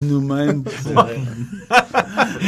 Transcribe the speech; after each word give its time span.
nous-mêmes 0.00 0.62
pour, 0.62 0.72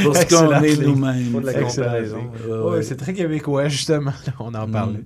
pour 0.04 0.16
ce 0.16 0.22
Excellent, 0.22 0.60
qu'on 0.60 0.62
est 0.62 0.76
nous-mêmes. 0.76 2.82
C'est 2.82 2.96
très 2.96 3.12
québécois, 3.12 3.68
justement. 3.68 4.12
On 4.38 4.54
en 4.54 4.68
Mm. 4.68 4.72
parlait. 4.72 5.04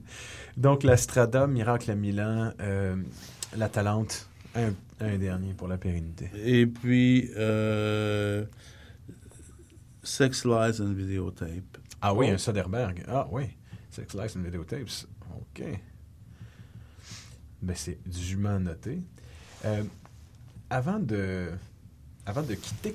Donc, 0.56 0.82
la 0.82 0.96
Strada, 0.98 1.46
Miracle 1.46 1.90
à 1.90 1.94
Milan, 1.94 2.52
euh, 2.60 2.96
la 3.56 3.68
Talente, 3.70 4.28
un, 4.54 4.72
un 5.00 5.16
dernier 5.18 5.54
pour 5.54 5.68
la 5.68 5.78
pérennité. 5.78 6.30
Et 6.44 6.66
puis, 6.66 7.30
euh, 7.36 8.44
Sex, 10.02 10.44
Lies 10.44 10.80
and 10.82 10.92
Videotape. 10.92 11.78
Ah 12.02 12.12
oui, 12.14 12.26
Oh. 12.28 12.34
un 12.34 12.38
Soderbergh. 12.38 13.02
Ah 13.08 13.26
oui, 13.32 13.44
Sex 13.90 14.12
Lies 14.14 14.36
and 14.36 14.42
Videotapes. 14.42 15.06
OK. 15.34 15.62
Ben, 17.62 17.74
c'est 17.74 17.98
dûment 18.06 18.60
noté. 18.60 19.02
Euh, 19.64 19.82
avant 20.68 20.98
de 21.00 21.48
avant 22.26 22.42
de 22.42 22.54
quitter, 22.54 22.94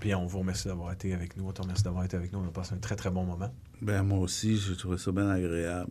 puis 0.00 0.14
on 0.14 0.26
vous 0.26 0.38
remercie 0.40 0.68
d'avoir 0.68 0.92
été 0.92 1.12
avec 1.14 1.36
nous. 1.36 1.48
On 1.48 1.52
te 1.52 1.62
remercie 1.62 1.82
d'avoir 1.82 2.04
été 2.04 2.16
avec 2.16 2.32
nous. 2.32 2.38
On 2.38 2.46
a 2.46 2.50
passé 2.50 2.74
un 2.74 2.78
très, 2.78 2.96
très 2.96 3.10
bon 3.10 3.24
moment. 3.24 3.50
Ben, 3.82 4.02
moi 4.02 4.18
aussi, 4.18 4.56
j'ai 4.58 4.76
trouvé 4.76 4.98
ça 4.98 5.10
bien 5.12 5.28
agréable. 5.28 5.90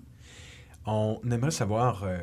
On 0.85 1.19
aimerait 1.31 1.51
savoir, 1.51 2.03
euh, 2.03 2.17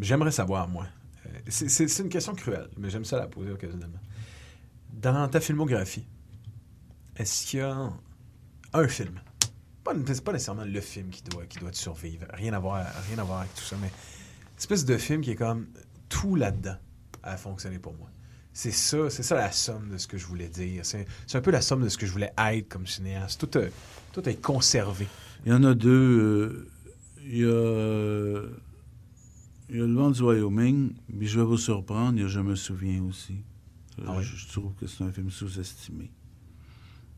j'aimerais 0.00 0.32
savoir, 0.32 0.68
moi, 0.68 0.86
euh, 1.26 1.30
c'est- 1.48 1.98
une 2.00 2.08
question 2.08 2.34
cruelle, 2.34 2.68
mais 2.76 2.90
j'aime 2.90 3.04
ça 3.04 3.18
la 3.18 3.26
poser 3.28 3.52
occasionnellement. 3.52 4.00
Dans 4.92 5.28
ta 5.28 5.40
filmographie, 5.40 6.04
est-ce 7.16 7.46
qu'il 7.46 7.60
y 7.60 7.62
a 7.62 7.90
un 8.72 8.88
film, 8.88 9.20
pas, 9.84 9.92
c'est 10.06 10.24
pas 10.24 10.32
nécessairement 10.32 10.64
le 10.64 10.80
film 10.80 11.10
qui 11.10 11.22
doit, 11.22 11.46
qui 11.46 11.58
doit 11.58 11.70
te 11.70 11.76
survivre, 11.76 12.26
rien 12.32 12.52
à, 12.52 12.58
voir, 12.58 12.84
rien 13.08 13.18
à 13.18 13.22
voir 13.24 13.40
avec 13.40 13.54
tout 13.54 13.62
ça, 13.62 13.76
mais 13.80 13.86
une 13.88 14.58
espèce 14.58 14.84
de 14.84 14.96
film 14.96 15.20
qui 15.20 15.30
est 15.30 15.36
comme 15.36 15.66
tout 16.08 16.34
là-dedans 16.34 16.76
a 17.22 17.36
fonctionné 17.36 17.78
pour 17.78 17.94
moi. 17.94 18.08
C'est 18.56 18.70
ça, 18.70 19.10
c'est 19.10 19.24
ça 19.24 19.34
la 19.34 19.50
somme 19.50 19.88
de 19.90 19.98
ce 19.98 20.06
que 20.06 20.16
je 20.16 20.24
voulais 20.26 20.48
dire. 20.48 20.86
C'est 20.86 21.06
un 21.34 21.40
peu 21.40 21.50
la 21.50 21.60
somme 21.60 21.82
de 21.82 21.88
ce 21.88 21.98
que 21.98 22.06
je 22.06 22.12
voulais 22.12 22.32
être 22.38 22.68
comme 22.68 22.86
cinéaste. 22.86 23.40
Tout, 23.50 23.58
a- 23.58 23.66
tout 24.12 24.28
est 24.28 24.40
conservé. 24.40 25.08
Il 25.44 25.50
y 25.50 25.52
en 25.52 25.64
a 25.64 25.74
deux. 25.74 25.90
euh, 25.90 26.68
il 27.26 27.38
y 27.38 27.42
a, 27.44 27.46
euh, 27.48 28.48
il 29.68 29.76
y 29.76 29.80
a 29.80 29.84
Le 29.86 29.92
vent 29.94 30.10
du 30.12 30.22
Wyoming, 30.22 30.92
mais 31.08 31.26
je 31.26 31.40
vais 31.40 31.44
vous 31.44 31.56
surprendre, 31.58 32.16
il 32.16 32.22
y 32.22 32.24
a 32.24 32.28
Je 32.28 32.38
me 32.40 32.54
souviens 32.54 33.02
aussi. 33.02 33.38
Euh, 33.98 34.04
Ah 34.06 34.14
oui? 34.18 34.22
je, 34.24 34.36
je 34.36 34.48
trouve 34.48 34.72
que 34.74 34.86
c'est 34.86 35.02
un 35.02 35.10
film 35.10 35.30
sous-estimé. 35.30 36.10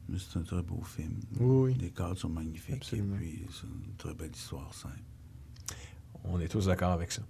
Mais 0.09 0.17
c'est 0.19 0.39
un 0.39 0.43
très 0.43 0.63
beau 0.63 0.83
film. 0.85 1.17
Oui, 1.39 1.73
oui. 1.73 1.79
Les 1.81 1.91
cadres 1.91 2.17
sont 2.17 2.29
magnifiques. 2.31 2.77
Absolument. 2.77 3.17
Et 3.17 3.19
puis, 3.21 3.47
c'est 3.53 3.67
une 3.67 3.95
très 3.99 4.15
belle 4.15 4.31
histoire 4.35 4.73
simple. 4.73 4.95
On 6.25 6.41
est 6.41 6.49
tous 6.49 6.67
d'accord 6.67 6.93
avec 6.93 7.13
ça. 7.13 7.23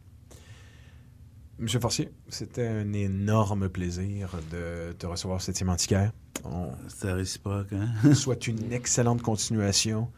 Monsieur 1.58 1.80
Forcier, 1.80 2.10
c'était 2.28 2.66
un 2.66 2.92
énorme 2.92 3.68
plaisir 3.70 4.30
de 4.52 4.92
te 4.92 5.06
recevoir 5.06 5.40
7e 5.40 5.68
antiquaire. 5.68 6.12
On 6.44 6.68
C'est 6.88 7.12
réciproque, 7.12 7.72
hein? 7.72 7.88
te 8.02 8.12
souhaite 8.14 8.46
une 8.46 8.72
excellente 8.72 9.22
continuation, 9.22 10.08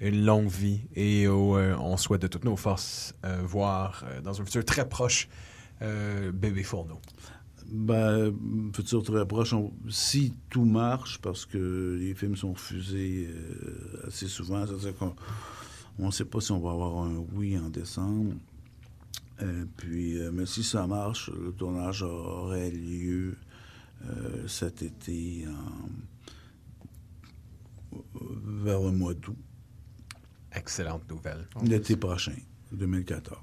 une 0.00 0.24
longue 0.24 0.48
vie 0.48 0.80
et 0.94 1.26
euh, 1.26 1.76
on 1.78 1.96
souhaite 1.98 2.22
de 2.22 2.26
toutes 2.28 2.44
nos 2.46 2.56
forces 2.56 3.14
euh, 3.26 3.42
voir 3.44 4.04
euh, 4.08 4.20
dans 4.22 4.40
un 4.40 4.44
futur 4.44 4.64
très 4.64 4.88
proche 4.88 5.28
Bébé 6.32 6.62
Fourneau. 6.62 6.98
Ben, 7.70 8.32
futur 8.74 9.02
très 9.02 9.26
proche, 9.26 9.52
on- 9.52 9.74
si 9.90 10.32
tout 10.48 10.64
marche, 10.64 11.18
parce 11.20 11.44
que 11.44 11.98
les 12.00 12.14
films 12.14 12.36
sont 12.36 12.52
refusés 12.54 13.28
assez 14.06 14.28
souvent, 14.28 14.66
c'est-à-dire 14.66 14.96
qu'on 14.96 15.14
on 15.98 16.06
ne 16.06 16.10
sait 16.12 16.24
pas 16.24 16.40
si 16.40 16.52
on 16.52 16.60
va 16.60 16.70
avoir 16.70 17.04
un 17.04 17.22
oui 17.34 17.58
en 17.58 17.68
décembre. 17.68 18.32
Euh, 19.42 19.64
puis, 19.76 20.18
euh, 20.18 20.30
mais 20.32 20.46
si 20.46 20.64
ça 20.64 20.86
marche, 20.86 21.30
le 21.30 21.52
tournage 21.52 22.02
aurait 22.02 22.70
lieu 22.70 23.36
euh, 24.06 24.48
cet 24.48 24.82
été, 24.82 25.46
vers 28.44 28.80
le 28.80 28.92
mois 28.92 29.14
d'août, 29.14 29.36
Excellente 30.52 31.08
nouvelle. 31.10 31.46
l'été 31.62 31.96
prochain, 31.96 32.32
2014. 32.72 33.38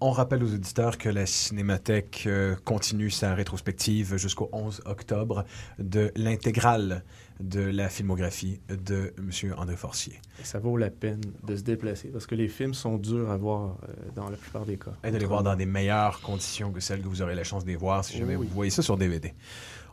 On 0.00 0.10
rappelle 0.10 0.44
aux 0.44 0.54
auditeurs 0.54 0.98
que 0.98 1.08
la 1.08 1.26
Cinémathèque 1.26 2.28
continue 2.64 3.10
sa 3.10 3.34
rétrospective 3.34 4.16
jusqu'au 4.16 4.48
11 4.52 4.82
octobre 4.84 5.44
de 5.78 6.12
l'intégrale 6.14 7.02
de 7.40 7.60
la 7.60 7.88
filmographie 7.88 8.60
de 8.68 9.14
M. 9.18 9.54
André 9.56 9.76
Forcier. 9.76 10.20
Et 10.40 10.44
ça 10.44 10.58
vaut 10.58 10.76
la 10.76 10.90
peine 10.90 11.20
de 11.46 11.56
se 11.56 11.62
déplacer 11.62 12.08
parce 12.08 12.26
que 12.26 12.34
les 12.34 12.48
films 12.48 12.74
sont 12.74 12.98
durs 12.98 13.30
à 13.30 13.36
voir 13.36 13.78
euh, 13.88 13.92
dans 14.16 14.28
la 14.28 14.36
plupart 14.36 14.64
des 14.66 14.76
cas. 14.76 14.92
Et 15.04 15.10
de 15.10 15.16
les 15.18 15.26
voir 15.26 15.42
dans 15.42 15.54
des 15.56 15.66
meilleures 15.66 16.20
conditions 16.20 16.72
que 16.72 16.80
celles 16.80 17.00
que 17.02 17.08
vous 17.08 17.22
aurez 17.22 17.34
la 17.34 17.44
chance 17.44 17.64
de 17.64 17.70
les 17.70 17.76
voir 17.76 18.04
si 18.04 18.18
jamais 18.18 18.36
Oui. 18.36 18.46
vous 18.48 18.54
voyez 18.54 18.70
ça 18.70 18.82
sur 18.82 18.96
DVD. 18.96 19.34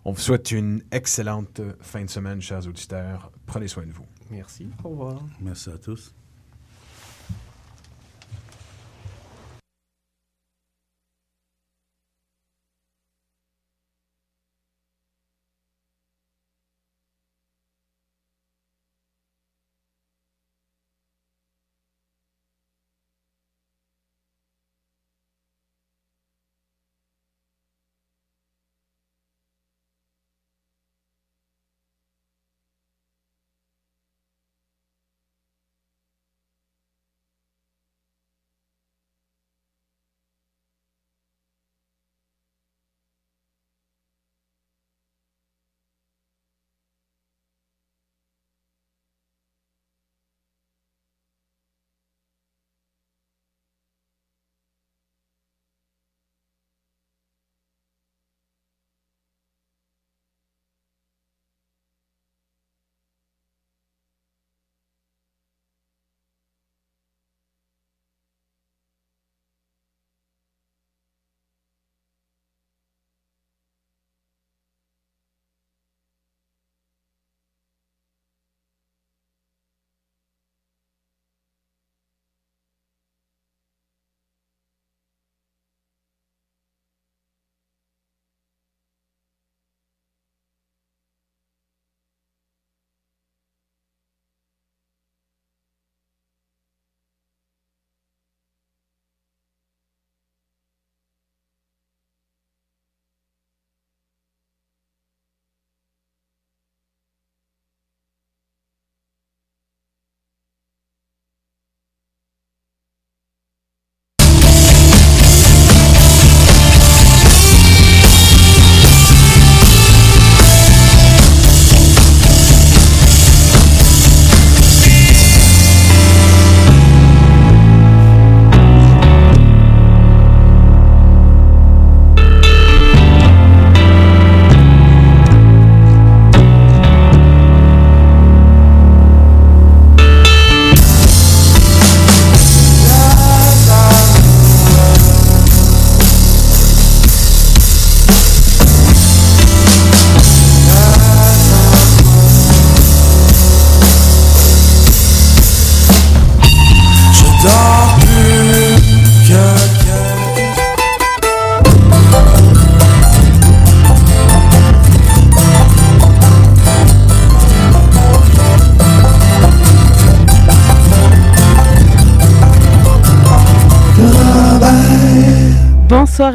On 0.04 0.12
vous 0.12 0.22
souhaite 0.22 0.52
une 0.52 0.84
excellente 0.92 1.62
fin 1.82 2.04
de 2.04 2.10
semaine, 2.10 2.42
chers 2.42 2.68
auditeurs. 2.68 3.32
Prenez 3.46 3.68
soin 3.68 3.86
de 3.86 3.92
vous. 3.92 4.06
Merci. 4.30 4.68
Au 4.84 4.90
revoir. 4.90 5.22
Merci 5.42 5.70
à 5.70 5.78
tous. 5.78 6.14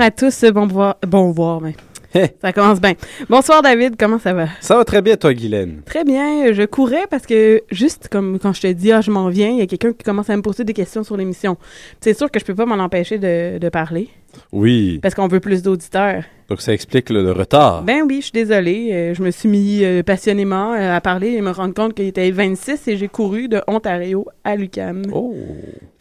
Bonsoir 0.00 0.06
à 0.06 0.11
tous. 0.11 0.44
Bon 0.52 0.67
voir, 0.67 0.97
bon 1.06 1.31
voir, 1.31 1.61
mais 1.61 1.75
Hey. 2.12 2.31
ça 2.43 2.52
commence 2.52 2.81
bien. 2.81 2.94
Bonsoir 3.29 3.62
David, 3.62 3.94
comment 3.97 4.19
ça 4.19 4.32
va? 4.32 4.47
Ça 4.61 4.76
va 4.76 4.85
très 4.85 5.00
bien, 5.00 5.17
toi, 5.17 5.32
Guylaine. 5.32 5.82
Très 5.87 6.02
bien. 6.02 6.52
Je 6.52 6.64
courais 6.64 7.06
parce 7.08 7.25
que 7.25 7.62
juste 7.70 8.08
comme 8.08 8.41
quand 8.41 8.52
je 8.52 8.62
te 8.62 8.67
dis 8.73 8.91
ah 8.91 9.00
je 9.00 9.12
m'en 9.12 9.29
viens, 9.29 9.50
il 9.50 9.58
y 9.58 9.62
a 9.62 9.67
quelqu'un 9.67 9.93
qui 9.93 10.02
commence 10.02 10.29
à 10.29 10.37
me 10.37 10.43
poser 10.43 10.64
des 10.64 10.73
questions 10.73 11.05
sur 11.05 11.17
l'émission. 11.17 11.56
C'est 12.00 12.14
sûr 12.19 12.29
que 12.31 12.41
je 12.41 12.44
peux 12.44 12.55
pas 12.56 12.67
m'en 12.67 12.82
empêcher 12.82 13.19
de, 13.19 13.58
de 13.58 13.69
parler 13.69 14.08
Oui. 14.52 14.99
parce 15.02 15.14
qu'on 15.14 15.29
veut 15.29 15.38
plus 15.38 15.62
d'auditeurs. 15.62 16.25
Donc, 16.49 16.62
ça 16.62 16.73
explique 16.73 17.11
le, 17.11 17.23
le 17.23 17.31
retard. 17.31 17.82
Ben 17.85 18.03
oui, 18.05 18.17
je 18.17 18.23
suis 18.25 18.32
désolée. 18.32 18.88
Euh, 18.93 19.14
je 19.14 19.23
me 19.23 19.31
suis 19.31 19.49
mis 19.49 19.85
euh, 19.85 20.03
passionnément 20.03 20.73
euh, 20.73 20.96
à 20.96 21.00
parler 21.00 21.29
et 21.35 21.41
me 21.43 21.50
rendre 21.53 21.75
compte 21.75 21.94
qu'il 21.94 22.06
était 22.06 22.29
26 22.32 22.88
et 22.88 22.96
j'ai 22.96 23.06
couru 23.06 23.46
de 23.46 23.61
Ontario 23.69 24.26
à 24.43 24.56
Lucam. 24.56 25.03
Oh. 25.12 25.32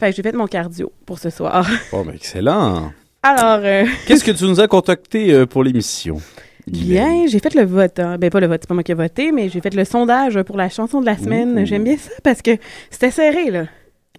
Fait 0.00 0.10
que 0.10 0.16
j'ai 0.16 0.22
fait 0.24 0.32
mon 0.32 0.48
cardio 0.48 0.90
pour 1.06 1.20
ce 1.20 1.30
soir. 1.30 1.68
Bon, 1.92 2.04
ben, 2.04 2.14
excellent. 2.16 2.90
Alors, 3.22 3.60
euh, 3.64 3.84
Qu'est-ce 4.06 4.24
que 4.24 4.30
tu 4.30 4.44
nous 4.44 4.60
as 4.60 4.68
contacté 4.68 5.32
euh, 5.32 5.46
pour 5.46 5.62
l'émission? 5.62 6.20
Bien, 6.66 7.26
j'ai 7.26 7.38
fait 7.38 7.54
le 7.54 7.64
vote. 7.64 7.98
hein. 7.98 8.16
Ben, 8.18 8.30
pas 8.30 8.40
le 8.40 8.46
vote, 8.46 8.60
c'est 8.62 8.68
pas 8.68 8.74
moi 8.74 8.82
qui 8.82 8.92
ai 8.92 8.94
voté, 8.94 9.32
mais 9.32 9.48
j'ai 9.48 9.60
fait 9.60 9.74
le 9.74 9.84
sondage 9.84 10.40
pour 10.42 10.56
la 10.56 10.68
chanson 10.68 11.00
de 11.00 11.06
la 11.06 11.16
semaine. 11.16 11.66
J'aime 11.66 11.84
bien 11.84 11.96
ça 11.96 12.10
parce 12.22 12.42
que 12.42 12.52
c'était 12.90 13.10
serré, 13.10 13.50
là. 13.50 13.64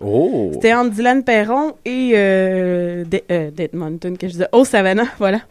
Oh. 0.02 0.50
C'était 0.54 0.74
entre 0.74 0.92
Dylan 0.92 1.24
Perron 1.24 1.74
et 1.86 2.12
euh, 2.16 3.06
De- 3.06 3.22
euh, 3.32 3.52
Dead 3.52 3.74
Mountain, 3.74 4.16
que 4.16 4.28
je 4.28 4.34
disais. 4.34 4.48
Oh, 4.52 4.66
Savannah, 4.66 5.06
voilà. 5.20 5.42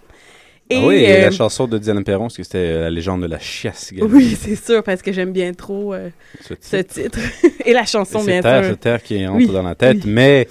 Et, 0.69 0.77
Ah 0.83 0.87
oui, 0.87 1.05
euh, 1.07 1.23
la 1.23 1.31
chanson 1.31 1.67
de 1.67 1.79
Diane 1.79 2.05
Perron, 2.05 2.25
parce 2.25 2.37
que 2.37 2.43
c'était 2.43 2.73
la 2.81 2.91
légende 2.91 3.23
de 3.23 3.27
la 3.29 3.39
chiasse. 3.39 3.93
Guylaine. 3.93 4.11
oui, 4.13 4.37
c'est 4.41 4.57
sûr, 4.57 4.83
parce 4.83 5.03
que 5.03 5.13
j'aime 5.13 5.33
bien 5.33 5.53
trop 5.53 5.95
Ce 6.43 6.55
ce 6.61 6.77
titre. 6.77 7.19
et 7.65 7.73
la 7.73 7.85
chanson, 7.87 8.23
bien 8.23 8.41
terre, 8.43 8.65
sûr. 8.65 8.73
c'est 8.75 8.81
terre 8.81 9.03
qui 9.03 9.27
entre 9.27 9.37
Oui, 9.39 9.47
dans 9.47 9.63
la 9.63 9.75
tête, 9.75 9.99
oui. 10.05 10.11
mais 10.13 10.49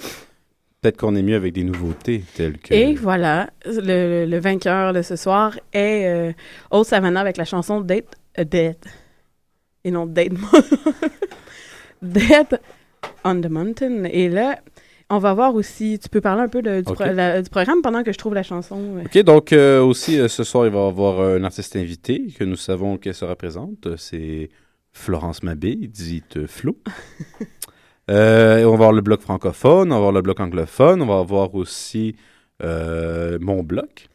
peut-être 0.80 0.96
qu'on 0.96 1.14
est 1.14 1.22
mieux 1.22 1.36
avec 1.36 1.52
des 1.52 1.64
nouveautés 1.64 2.22
telles 2.34 2.58
que... 2.58 2.72
Et 2.74 2.94
voilà, 2.94 3.50
le, 3.66 4.24
le 4.26 4.38
vainqueur 4.38 4.92
de 4.92 5.02
ce 5.02 5.16
soir 5.16 5.58
est 5.72 6.06
euh, 6.06 6.32
Old 6.70 6.86
Savannah 6.86 7.20
avec 7.20 7.36
la 7.36 7.44
chanson 7.44 7.80
Dead, 7.80 8.04
euh, 8.38 8.44
Dead. 8.44 8.76
Et 9.84 9.90
non 9.90 10.06
Dead. 10.06 10.34
Dead 12.02 12.60
on 13.24 13.40
the 13.40 13.46
Mountain. 13.48 14.04
Et 14.04 14.28
là, 14.28 14.58
on 15.10 15.18
va 15.18 15.34
voir 15.34 15.54
aussi, 15.54 15.98
tu 16.02 16.08
peux 16.08 16.20
parler 16.20 16.42
un 16.42 16.48
peu 16.48 16.62
de- 16.62 16.80
du, 16.80 16.88
Ok. 16.90 16.94
pro- 16.94 17.12
la- 17.12 17.42
du 17.42 17.50
programme 17.50 17.82
pendant 17.82 18.02
que 18.02 18.12
je 18.12 18.18
trouve 18.18 18.34
la 18.34 18.42
chanson. 18.42 19.02
OK, 19.04 19.18
donc 19.18 19.52
euh, 19.52 19.82
aussi, 19.82 20.18
euh, 20.18 20.28
ce 20.28 20.44
soir, 20.44 20.66
il 20.66 20.72
va 20.72 20.84
y 20.84 20.88
avoir 20.88 21.20
euh, 21.20 21.38
un 21.38 21.44
artiste 21.44 21.76
invité 21.76 22.28
que 22.38 22.44
nous 22.44 22.56
savons 22.56 22.96
qu'elle 22.96 23.14
se 23.14 23.24
représente. 23.24 23.96
C'est 23.96 24.48
Florence 24.92 25.42
Mabille, 25.42 25.88
dite 25.90 26.46
Flo. 26.46 26.78
Euh, 28.10 28.64
on 28.64 28.70
va 28.70 28.74
avoir 28.74 28.92
le 28.92 29.02
bloc 29.02 29.20
francophone, 29.20 29.88
on 29.92 29.94
va 29.94 29.96
avoir 29.96 30.12
le 30.12 30.22
bloc 30.22 30.40
anglophone, 30.40 31.00
on 31.00 31.06
va 31.06 31.18
avoir 31.18 31.54
aussi 31.54 32.16
euh, 32.62 33.38
mon 33.40 33.62
bloc. 33.62 34.08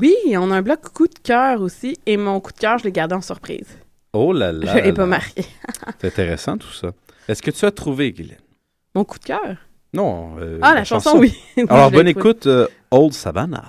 Oui, 0.00 0.14
on 0.36 0.50
a 0.50 0.56
un 0.56 0.62
bloc 0.62 0.80
coup 0.92 1.06
de 1.06 1.18
cœur 1.22 1.60
aussi. 1.62 1.96
Et 2.06 2.16
mon 2.16 2.40
coup 2.40 2.52
de 2.52 2.58
cœur, 2.58 2.78
je 2.78 2.84
l'ai 2.84 2.92
gardé 2.92 3.14
en 3.14 3.20
surprise. 3.22 3.78
Oh 4.12 4.32
là 4.32 4.52
là. 4.52 4.76
je 4.76 4.82
l'ai 4.84 4.92
pas 4.92 5.02
là. 5.02 5.08
marqué. 5.08 5.44
C'est 6.00 6.08
intéressant 6.08 6.58
tout 6.58 6.72
ça. 6.72 6.92
Est-ce 7.28 7.42
que 7.42 7.50
tu 7.50 7.64
as 7.64 7.70
trouvé, 7.70 8.12
Guylaine? 8.12 8.38
Mon 8.94 9.04
coup 9.04 9.18
de 9.18 9.24
cœur? 9.24 9.56
Non. 9.94 10.36
euh, 10.38 10.58
ah, 10.62 10.74
la, 10.74 10.84
chanson, 10.84 11.18
oui. 11.18 11.34
Oui, 11.56 11.64
Alors, 11.68 11.90
bonne 11.90 12.08
écoute, 12.08 12.48
Old 12.90 13.12
Savannah. 13.12 13.64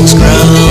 its 0.00 0.14
ground. 0.14 0.67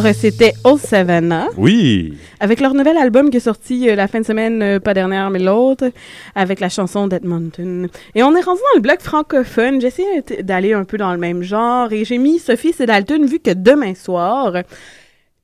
Alors, 0.00 0.10
euh, 0.12 0.14
c'était 0.18 0.54
Old 0.64 0.78
Savannah, 0.80 1.48
Oui. 1.58 2.14
avec 2.40 2.60
leur 2.60 2.72
nouvel 2.72 2.96
album 2.96 3.28
qui 3.28 3.36
est 3.36 3.40
sorti 3.40 3.86
euh, 3.90 3.94
la 3.94 4.08
fin 4.08 4.20
de 4.20 4.24
semaine, 4.24 4.62
euh, 4.62 4.80
pas 4.80 4.94
dernière, 4.94 5.28
mais 5.28 5.38
l'autre, 5.40 5.90
avec 6.34 6.58
la 6.60 6.70
chanson 6.70 7.06
d'Edmonton. 7.06 7.86
Et 8.14 8.22
on 8.22 8.34
est 8.34 8.40
rendu 8.40 8.60
dans 8.60 8.76
le 8.76 8.80
bloc 8.80 9.00
francophone. 9.00 9.78
J'essaie 9.80 10.22
d'aller 10.42 10.72
un 10.72 10.84
peu 10.84 10.96
dans 10.96 11.12
le 11.12 11.18
même 11.18 11.42
genre, 11.42 11.92
et 11.92 12.06
j'ai 12.06 12.16
mis 12.16 12.38
Sophie 12.38 12.72
Sedalton, 12.72 13.26
vu 13.26 13.40
que 13.40 13.50
demain 13.52 13.94
soir, 13.94 14.54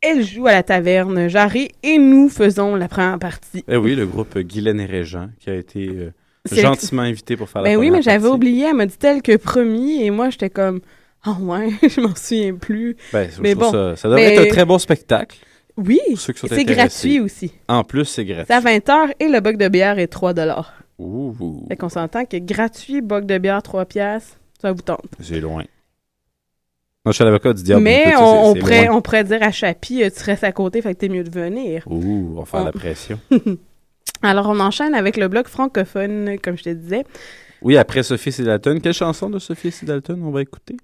elle 0.00 0.22
joue 0.24 0.46
à 0.46 0.52
la 0.52 0.62
taverne 0.62 1.28
Jarry, 1.28 1.68
et 1.82 1.98
nous 1.98 2.30
faisons 2.30 2.76
la 2.76 2.88
première 2.88 3.18
partie. 3.18 3.62
Eh 3.68 3.76
oui, 3.76 3.94
le 3.94 4.06
groupe 4.06 4.38
Guylaine 4.38 4.80
et 4.80 4.86
Régent 4.86 5.28
qui 5.38 5.50
a 5.50 5.54
été 5.54 5.86
euh, 5.88 6.10
gentiment 6.50 7.02
invité 7.02 7.36
pour 7.36 7.50
faire 7.50 7.60
la 7.60 7.68
Ben 7.68 7.76
oui, 7.76 7.88
première 7.88 7.98
mais 7.98 8.02
j'avais 8.02 8.20
partie. 8.20 8.34
oublié, 8.34 8.66
elle 8.70 8.76
m'a 8.76 8.86
dit 8.86 8.96
tel 8.98 9.20
que 9.20 9.36
promis, 9.36 10.02
et 10.02 10.10
moi, 10.10 10.30
j'étais 10.30 10.48
comme, 10.50 10.80
ah 11.26 11.36
ouais, 11.40 11.70
je 11.88 12.00
m'en 12.00 12.14
souviens 12.14 12.54
plus. 12.54 12.96
Ben, 13.12 13.28
Mais 13.40 13.54
bon, 13.54 13.70
ça, 13.70 13.96
ça 13.96 14.08
devrait 14.08 14.28
mais- 14.28 14.34
être 14.36 14.46
un 14.46 14.48
très 14.54 14.64
bon 14.64 14.78
spectacle. 14.78 15.38
Oui, 15.76 16.00
c'est 16.16 16.64
gratuit 16.64 17.20
aussi. 17.20 17.52
En 17.68 17.84
plus, 17.84 18.06
c'est 18.06 18.24
gratuit. 18.24 18.46
C'est 18.48 18.54
à 18.54 18.60
20h 18.60 19.12
et 19.20 19.28
le 19.28 19.40
boc 19.40 19.56
de 19.58 19.68
bière 19.68 19.98
est 19.98 20.06
3 20.06 20.32
Ouh, 20.98 21.66
Fait 21.68 21.76
qu'on 21.76 21.90
s'entend 21.90 22.24
que 22.24 22.38
gratuit, 22.38 23.02
boc 23.02 23.26
de 23.26 23.36
bière 23.36 23.62
3 23.62 23.84
piastres, 23.84 24.38
ça 24.62 24.72
vous 24.72 24.80
tente. 24.80 25.04
c'est 25.20 25.40
loin. 25.40 25.64
Non, 27.04 27.12
je 27.12 27.16
suis 27.16 27.24
l'avocat 27.24 27.52
du 27.52 27.62
diable. 27.62 27.82
Mais 27.82 28.14
on, 28.18 28.54
pourrait, 28.54 28.86
loin. 28.86 28.96
on 28.96 29.02
pourrait 29.02 29.24
dire 29.24 29.42
à 29.42 29.52
Chapi, 29.52 30.02
euh, 30.02 30.08
tu 30.10 30.24
restes 30.24 30.44
à 30.44 30.52
côté, 30.52 30.80
fait 30.80 30.94
que 30.94 30.98
t'es 31.00 31.08
mieux 31.10 31.22
de 31.24 31.30
venir. 31.30 31.82
Ouh, 31.86 32.32
on 32.34 32.40
va 32.40 32.46
faire 32.46 32.60
On- 32.62 32.64
la 32.64 32.72
pression. 32.72 33.20
Alors, 34.22 34.48
on 34.48 34.58
enchaîne 34.58 34.94
avec 34.94 35.18
le 35.18 35.28
bloc 35.28 35.46
francophone, 35.46 36.38
comme 36.42 36.56
je 36.56 36.64
te 36.64 36.70
disais. 36.70 37.04
Oui, 37.62 37.76
après 37.76 38.02
Sophie 38.02 38.32
Sidalton. 38.32 38.80
Quelle 38.82 38.94
chanson 38.94 39.28
de 39.28 39.38
Sophie 39.38 39.70
Sidalton 39.70 40.18
on 40.24 40.30
va 40.30 40.40
écouter? 40.40 40.76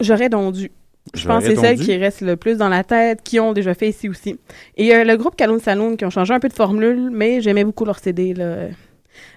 J'aurais 0.00 0.28
donc 0.28 0.54
dû. 0.54 0.70
Je 1.14 1.26
pense 1.26 1.44
que 1.44 1.50
c'est 1.50 1.60
celles 1.60 1.78
qui 1.78 1.96
restent 1.96 2.20
le 2.20 2.36
plus 2.36 2.58
dans 2.58 2.68
la 2.68 2.84
tête, 2.84 3.22
qui 3.22 3.40
ont 3.40 3.52
déjà 3.52 3.74
fait 3.74 3.88
ici 3.88 4.08
aussi. 4.08 4.38
Et 4.76 4.94
euh, 4.94 5.04
le 5.04 5.16
groupe 5.16 5.34
Calhoun 5.34 5.58
Saloon, 5.58 5.96
qui 5.96 6.04
ont 6.04 6.10
changé 6.10 6.32
un 6.34 6.40
peu 6.40 6.48
de 6.48 6.52
formule, 6.52 7.10
mais 7.10 7.40
j'aimais 7.40 7.64
beaucoup 7.64 7.84
leur 7.84 7.98
CD. 7.98 8.34
Là. 8.34 8.68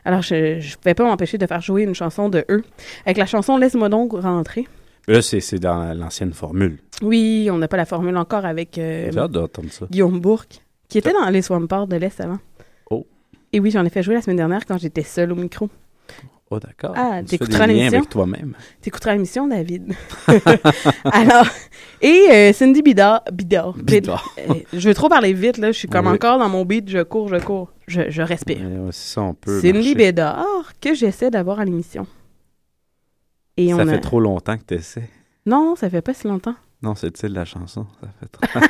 Alors, 0.05 0.21
je 0.21 0.57
ne 0.57 0.75
pouvais 0.75 0.93
pas 0.93 1.03
m'empêcher 1.03 1.37
de 1.37 1.47
faire 1.47 1.61
jouer 1.61 1.83
une 1.83 1.95
chanson 1.95 2.29
de 2.29 2.45
eux, 2.49 2.63
avec 3.05 3.17
la 3.17 3.25
chanson 3.25 3.57
Laisse-moi 3.57 3.89
donc 3.89 4.13
rentrer. 4.13 4.67
Là, 5.07 5.21
c'est 5.21 5.59
dans 5.59 5.93
l'ancienne 5.93 6.33
formule. 6.33 6.77
Oui, 7.01 7.49
on 7.51 7.57
n'a 7.57 7.67
pas 7.67 7.77
la 7.77 7.85
formule 7.85 8.15
encore 8.17 8.45
avec 8.45 8.77
euh, 8.77 9.11
ça. 9.69 9.85
Guillaume 9.89 10.19
Bourque, 10.19 10.61
qui 10.87 10.97
était 10.97 11.11
dans 11.11 11.29
les 11.29 11.41
Swampards 11.41 11.87
de 11.87 11.97
l'Est 11.97 12.21
avant. 12.21 12.39
Oh. 12.89 13.05
Et 13.51 13.59
oui, 13.59 13.71
j'en 13.71 13.83
ai 13.83 13.89
fait 13.89 14.03
jouer 14.03 14.15
la 14.15 14.21
semaine 14.21 14.37
dernière 14.37 14.65
quand 14.65 14.77
j'étais 14.77 15.03
seule 15.03 15.31
au 15.31 15.35
micro. 15.35 15.69
Oh, 16.49 16.59
d'accord. 16.59 16.93
Ah, 16.95 17.21
t'écouteras 17.25 17.65
l'émission? 17.65 17.97
avec 17.97 18.09
toi-même. 18.09 18.53
T'écouteras 18.81 19.13
l'émission, 19.13 19.47
David. 19.47 19.93
Alors, 21.05 21.47
et 22.01 22.27
euh, 22.31 22.53
Cindy 22.53 22.81
Bidard. 22.83 23.23
Bidard. 23.31 23.73
Bidard. 23.77 24.35
Euh, 24.37 24.53
je 24.71 24.87
veux 24.89 24.93
trop 24.93 25.09
parler 25.09 25.33
vite, 25.33 25.57
là. 25.57 25.71
Je 25.71 25.77
suis 25.79 25.87
comme 25.87 26.05
Oui. 26.07 26.13
encore 26.13 26.37
dans 26.37 26.49
mon 26.49 26.63
beat, 26.65 26.89
je 26.89 27.01
cours, 27.01 27.27
je 27.29 27.37
cours. 27.37 27.71
Je, 27.87 28.01
je 28.09 28.21
respire. 28.21 28.59
Ouais, 28.59 28.91
ça, 28.91 29.21
on 29.21 29.33
peut. 29.33 29.61
Cindy 29.61 29.73
marcher. 29.73 29.95
Bédard, 29.95 30.73
que 30.79 30.93
j'essaie 30.93 31.31
d'avoir 31.31 31.59
à 31.59 31.65
l'émission. 31.65 32.05
Et 33.57 33.69
Ça 33.69 33.75
on 33.77 33.85
fait 33.87 33.93
a... 33.95 33.99
trop 33.99 34.19
longtemps 34.19 34.57
que 34.57 34.63
t'essaies. 34.63 35.09
Non, 35.45 35.75
ça 35.75 35.89
fait 35.89 36.01
pas 36.01 36.13
si 36.13 36.27
longtemps. 36.27 36.55
Non, 36.81 36.95
c'est 36.95 37.07
le 37.07 37.13
titre 37.13 37.29
de 37.29 37.35
la 37.35 37.45
chanson. 37.45 37.87
Ça 38.01 38.07
fait 38.19 38.27
trop... 38.27 38.67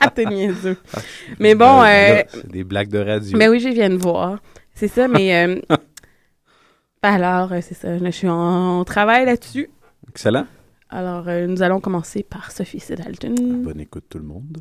Ah, 0.00 0.10
t'es 0.14 0.24
niaiseux. 0.26 0.76
Mais 1.38 1.54
bon, 1.54 1.82
euh, 1.82 2.22
c'est 2.28 2.46
des 2.50 2.62
blagues 2.64 2.90
de 2.90 2.98
radio. 2.98 3.36
Mais 3.38 3.48
oui, 3.48 3.58
je 3.60 3.68
viens 3.70 3.88
de 3.90 3.96
voir. 3.96 4.38
C'est 4.74 4.88
ça, 4.88 5.08
mais... 5.08 5.34
euh, 5.46 5.60
alors, 7.02 7.52
euh, 7.52 7.60
c'est 7.62 7.74
ça. 7.74 7.88
Là, 7.88 8.10
je 8.10 8.16
suis 8.16 8.28
en 8.28 8.84
travail 8.84 9.26
là-dessus. 9.26 9.70
Excellent. 10.08 10.46
Alors, 10.90 11.28
euh, 11.28 11.46
nous 11.46 11.62
allons 11.62 11.80
commencer 11.80 12.22
par 12.22 12.50
Sophie 12.50 12.80
Sedalton. 12.80 13.34
Bonne 13.38 13.80
écoute, 13.80 14.04
tout 14.08 14.18
le 14.18 14.24
monde. 14.24 14.58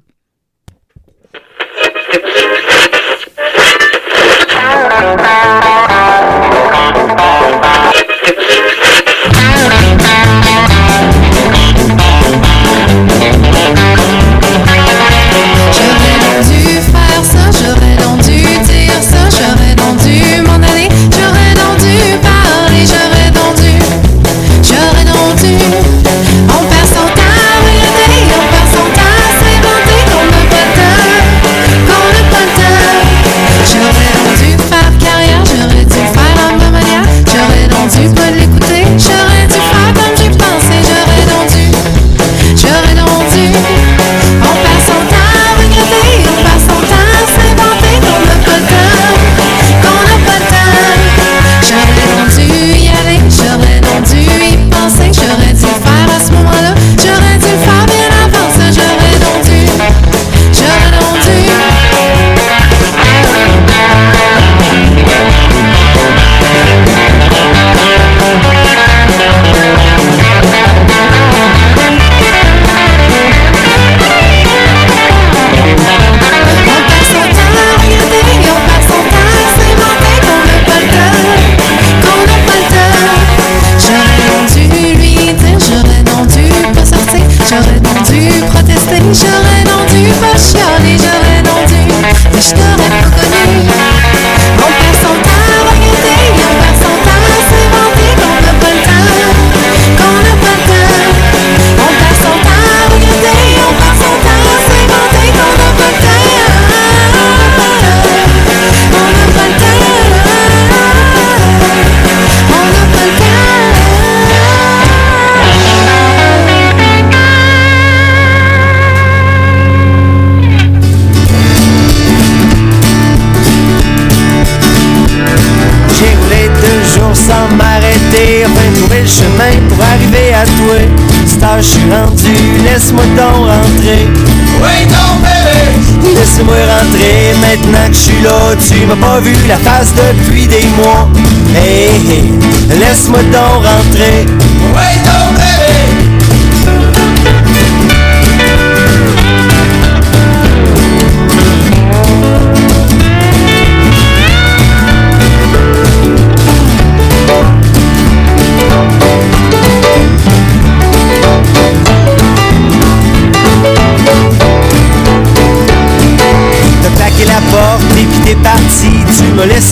Tu 138.56 138.86
m'as 138.86 138.96
pas 138.96 139.20
vu 139.20 139.36
la 139.48 139.58
face 139.58 139.94
depuis 139.94 140.48
des 140.48 140.66
mois. 140.78 141.08
Hey, 141.56 141.90
hey, 142.10 142.32
laisse-moi 142.80 143.22
donc 143.24 143.66
rentrer 143.66 144.26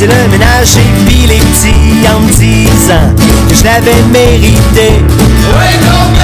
laissé 0.05 0.23
le 0.23 0.31
ménage 0.31 0.77
et 0.77 1.05
puis 1.05 1.27
les 1.27 1.37
petits 1.37 2.07
En 2.13 2.19
me 2.19 2.31
disant 2.31 3.13
que 3.49 3.55
je 3.55 3.63
l'avais 3.63 4.01
mérité 4.11 5.03
non 5.49 6.15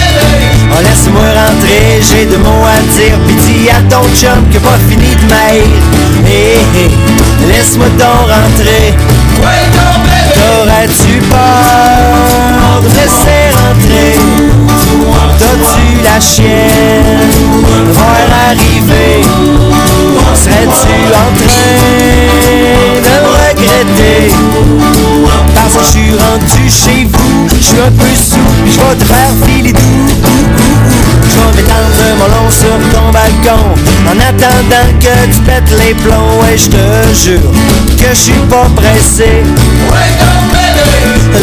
Oh 0.73 0.81
laisse-moi 0.81 1.21
rentrer, 1.21 1.99
j'ai 1.99 2.25
de 2.25 2.37
mots 2.37 2.65
à 2.65 2.79
dire. 2.95 3.17
Pis 3.27 3.35
dis 3.35 3.69
à 3.69 3.81
ton 3.89 4.03
chum 4.15 4.47
que 4.49 4.57
pas 4.59 4.79
fini 4.89 5.13
de 5.15 5.25
m'haïr. 5.27 5.63
Hé 6.25 6.55
hé, 6.77 6.89
laisse-moi 7.47 7.87
donc 7.99 8.29
rentrer. 8.29 8.93
T'aurais-tu 10.33 11.19
peur 11.29 12.81
de 12.81 12.87
laisser 12.87 13.43
rentrer? 13.59 14.15
T'as-tu 15.39 15.87
la 16.05 16.19
chienne 16.21 17.29
de 17.85 17.91
voir 17.91 18.25
arriver? 18.47 19.21
Serais-tu 20.35 20.95
en 21.13 21.29
train 21.35 22.90
Parce 25.55 25.73
que 25.73 25.83
je 25.83 25.89
suis 25.89 26.11
rendu 26.11 26.69
chez 26.69 27.07
vous, 27.11 27.47
je 27.49 27.63
suis 27.63 27.79
un 27.79 27.91
peu 27.91 28.13
sous, 28.15 28.37
je 28.67 28.77
vais 28.77 28.95
te 28.95 29.05
faire 29.05 29.31
filer 29.45 29.73
doux. 29.73 29.79
Je 31.29 31.39
vais 31.39 31.55
m'étendre 31.55 32.03
mon 32.19 32.27
long 32.27 32.51
sur 32.51 32.77
ton 32.93 33.11
balcon. 33.11 33.73
En 34.07 34.19
attendant 34.19 34.87
que 34.99 35.33
tu 35.33 35.39
pètes 35.41 35.71
les 35.79 35.93
plombs 35.95 36.45
Et 36.51 36.57
je 36.57 36.69
te 36.69 36.77
jure 37.23 37.51
que 37.97 38.09
je 38.13 38.19
suis 38.19 38.41
pas 38.49 38.67
pressé. 38.75 39.43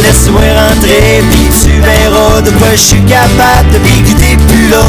Laisse-moi 0.02 0.40
rentrer 0.40 1.25
puis 1.30 1.49
tu 1.62 1.80
verras 1.80 2.40
de 2.42 2.50
quoi 2.50 2.68
je 2.73 2.80
suis 2.80 3.02
capable 3.02 3.71
de 3.73 3.78
que 3.78 4.16
t'es 4.16 4.37
plus 4.47 4.68
là. 4.68 4.85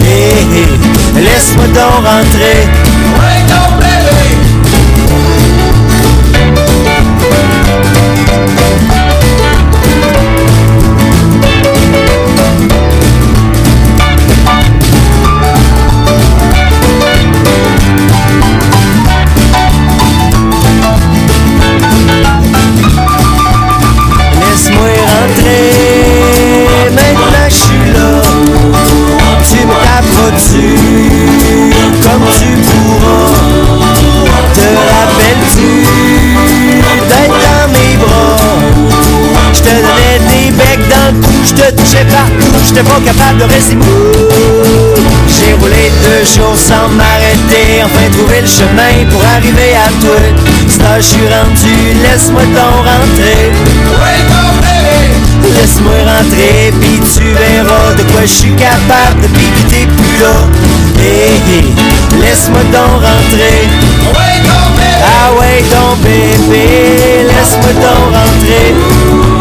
Hé 0.00 0.46
hé, 0.58 1.20
laisse-moi 1.20 1.66
donc 1.68 2.06
rentrer 2.06 2.68
j'étais 42.74 42.88
pas 42.88 43.00
capable 43.00 43.38
de 43.38 43.44
rester 43.44 43.76
mou. 43.76 43.84
J'ai 45.28 45.52
roulé 45.54 45.92
deux 46.02 46.24
jours 46.24 46.56
sans 46.56 46.88
m'arrêter, 46.88 47.84
enfin 47.84 48.10
trouver 48.10 48.40
le 48.40 48.46
chemin 48.46 49.10
pour 49.10 49.22
arriver 49.36 49.74
à 49.76 49.88
toi. 50.00 50.18
Ça, 50.68 50.98
je 50.98 51.06
suis 51.06 51.28
rendu, 51.28 51.74
laisse-moi 52.02 52.42
donc 52.42 52.86
rentrer. 52.86 53.52
Laisse-moi 55.54 55.92
rentrer, 56.04 56.72
puis 56.80 57.00
tu 57.00 57.20
verras 57.32 57.94
de 57.96 58.02
quoi 58.12 58.22
je 58.22 58.32
suis 58.32 58.54
capable 58.54 59.20
depuis 59.22 59.46
que 59.46 59.70
t'es 59.70 59.86
plus 59.86 60.18
là. 60.20 60.34
Hé 60.98 61.58
hé, 61.58 61.64
laisse-moi 62.22 62.62
donc 62.72 63.02
rentrer. 63.02 63.68
Ah 64.16 65.32
ouais, 65.38 65.62
donc 65.70 65.98
bébé, 66.00 67.26
laisse-moi 67.28 67.72
donc 67.74 68.14
rentrer. 68.14 69.33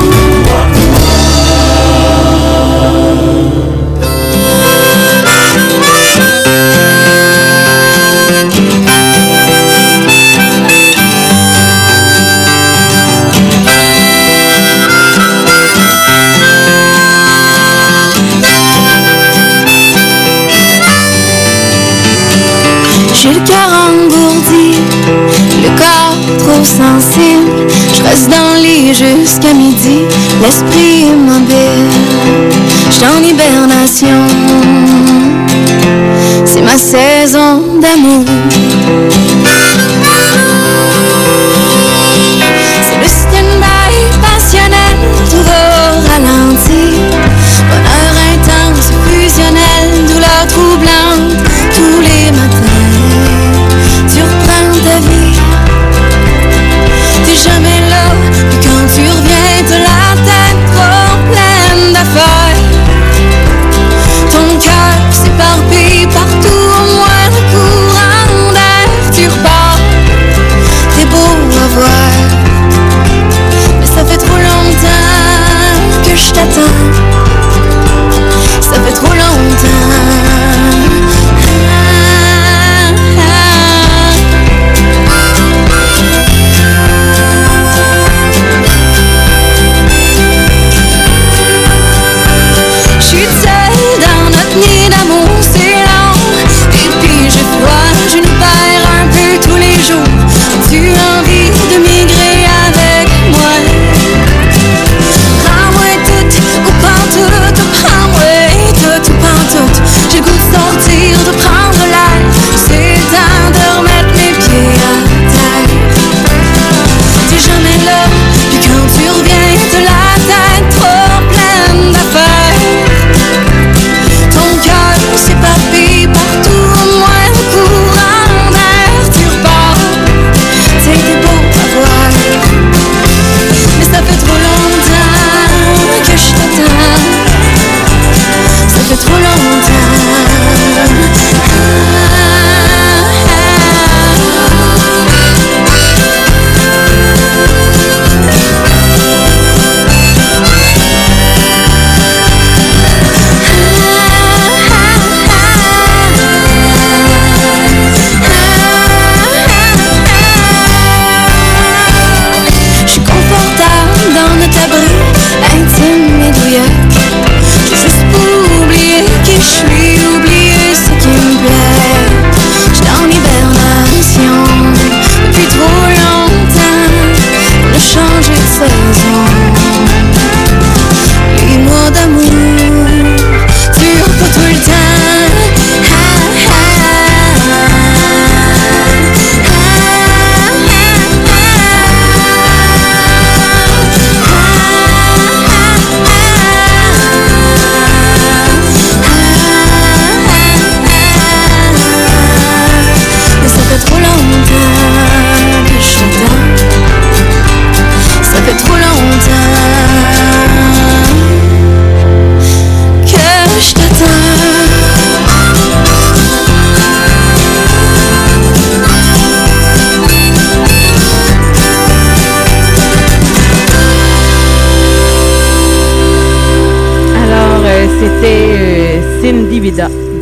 Sensible. 26.64 27.68
Je 27.96 28.04
reste 28.04 28.30
dans 28.30 28.54
le 28.56 28.64
lit 28.64 28.94
jusqu'à 28.94 29.54
midi, 29.54 30.00
l'esprit 30.42 31.08
immobile. 31.12 32.03
En 33.06 33.22
hibernation, 33.22 34.08
c'est 36.46 36.62
ma 36.62 36.78
saison 36.78 37.80
d'amour. 37.82 38.24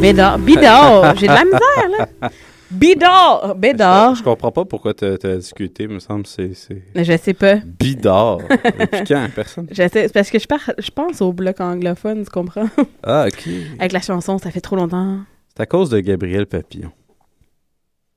Bédard. 0.02 0.40
Bidard. 0.40 1.16
J'ai 1.16 1.28
de 1.28 1.34
la 1.34 1.46
misère, 1.46 2.10
là. 2.22 2.30
Bidard. 2.72 3.56
Bédard. 3.56 4.16
Je 4.16 4.24
comprends 4.24 4.52
pas 4.52 4.66
pourquoi 4.66 4.94
tu 4.94 5.06
as 5.06 5.36
discuté, 5.38 5.88
me 5.88 6.00
semble. 6.00 6.26
C'est 6.26 6.52
Je 6.96 7.18
sais 7.18 7.34
pas. 7.34 7.56
bidard. 7.58 8.38
Depuis 8.40 9.04
quand? 9.08 9.28
Personne? 9.36 9.68
Je 9.72 9.88
sais, 9.88 10.08
parce 10.10 10.30
que 10.30 10.40
je, 10.40 10.48
par- 10.48 10.72
je 10.78 10.90
pense 10.90 11.22
au 11.22 11.34
bloc 11.34 11.60
anglophone, 11.60 12.24
tu 12.24 12.30
comprends? 12.32 12.70
Ah, 13.04 13.26
OK. 13.28 13.48
Avec 13.80 13.92
la 13.92 14.00
chanson, 14.02 14.38
ça 14.38 14.52
fait 14.52 14.62
trop 14.62 14.76
longtemps. 14.78 15.20
C'est 15.56 15.62
à 15.64 15.66
cause 15.66 15.90
de 15.90 16.00
Gabriel 16.00 16.46
Papillon. 16.46 16.92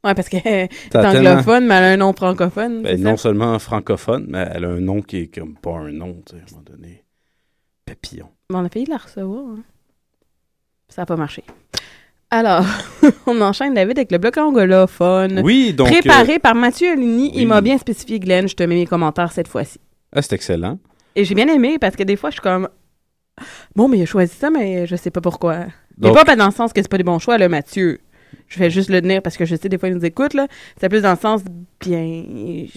Ouais, 0.05 0.15
parce 0.15 0.29
que 0.29 0.37
c'est 0.43 0.69
T'as 0.91 1.11
tellement- 1.13 1.31
anglophone, 1.31 1.67
mais 1.67 1.75
elle 1.75 1.85
a 1.85 1.89
un 1.93 1.97
nom 1.97 2.13
francophone. 2.13 2.83
Ben, 2.83 3.01
non 3.03 3.17
ça? 3.17 3.25
seulement 3.25 3.59
francophone, 3.59 4.27
mais 4.29 4.47
elle 4.55 4.67
a 4.67 4.69
un 4.69 4.81
nom 4.81 5.01
qui 5.03 5.17
est 5.23 5.35
comme 5.35 5.55
pas 5.57 5.73
un 5.79 5.91
nom, 5.91 6.23
tu 6.27 6.37
sais, 6.37 6.43
à 6.43 6.45
un 6.45 6.51
moment 6.53 6.63
donné. 6.71 7.03
Papillon. 7.87 8.29
Bon, 8.51 8.59
on 8.61 8.65
a 8.67 8.69
failli 8.69 8.87
la 8.87 8.99
recevoir. 8.99 9.45
hein. 9.57 9.63
Ça 10.95 11.03
n'a 11.03 11.07
pas 11.07 11.17
marché. 11.17 11.43
Alors, 12.31 12.65
on 13.27 13.41
enchaîne, 13.41 13.75
David, 13.75 13.99
avec 13.99 14.13
le 14.13 14.19
bloc 14.19 14.37
anglophone. 14.37 15.41
Oui, 15.43 15.73
donc... 15.73 15.89
euh, 15.89 15.91
Préparé 15.91 16.39
par 16.39 16.55
Mathieu 16.55 16.93
Alini. 16.93 17.31
oui. 17.35 17.43
Il 17.43 17.49
m'a 17.49 17.61
bien 17.61 17.79
spécifié, 17.79 18.21
Glenn. 18.21 18.49
Je 18.49 18.55
te 18.55 18.63
mets 18.63 18.77
mes 18.77 18.87
commentaires 18.87 19.33
cette 19.33 19.49
fois-ci. 19.49 19.81
ah, 20.15 20.23
c'est 20.23 20.35
excellent. 20.35 20.79
Et 21.17 21.25
j'ai 21.25 21.35
bien 21.35 21.49
aimé 21.49 21.79
parce 21.81 21.97
que 21.97 22.05
des 22.05 22.15
fois, 22.17 22.31
je 22.31 22.35
suis 22.35 22.43
comme. 22.43 22.69
Bon, 23.75 23.89
mais 23.89 23.99
il 23.99 24.03
a 24.03 24.07
choisi 24.07 24.35
ça, 24.35 24.51
mais 24.51 24.87
je 24.87 24.95
sais 24.95 25.11
pas 25.11 25.21
pourquoi. 25.21 25.65
Donc, 25.99 26.15
pas, 26.15 26.25
pas 26.25 26.37
dans 26.37 26.47
le 26.47 26.53
sens 26.53 26.73
que 26.73 26.81
c'est 26.81 26.89
pas 26.89 26.99
des 26.99 27.05
bons 27.05 27.19
choix, 27.19 27.39
là, 27.39 27.49
Mathieu. 27.49 27.99
Je 28.49 28.59
vais 28.61 28.71
juste 28.71 28.91
le 28.91 29.01
tenir 29.01 29.21
parce 29.23 29.37
que 29.37 29.45
je 29.45 29.57
sais, 29.57 29.69
des 29.69 29.79
fois, 29.79 29.89
il 29.89 29.95
nous 29.97 30.05
écoute, 30.05 30.35
là. 30.35 30.47
C'est 30.81 30.89
plus 30.89 31.03
dans 31.03 31.11
le 31.13 31.17
sens, 31.19 31.43
bien, 31.81 32.25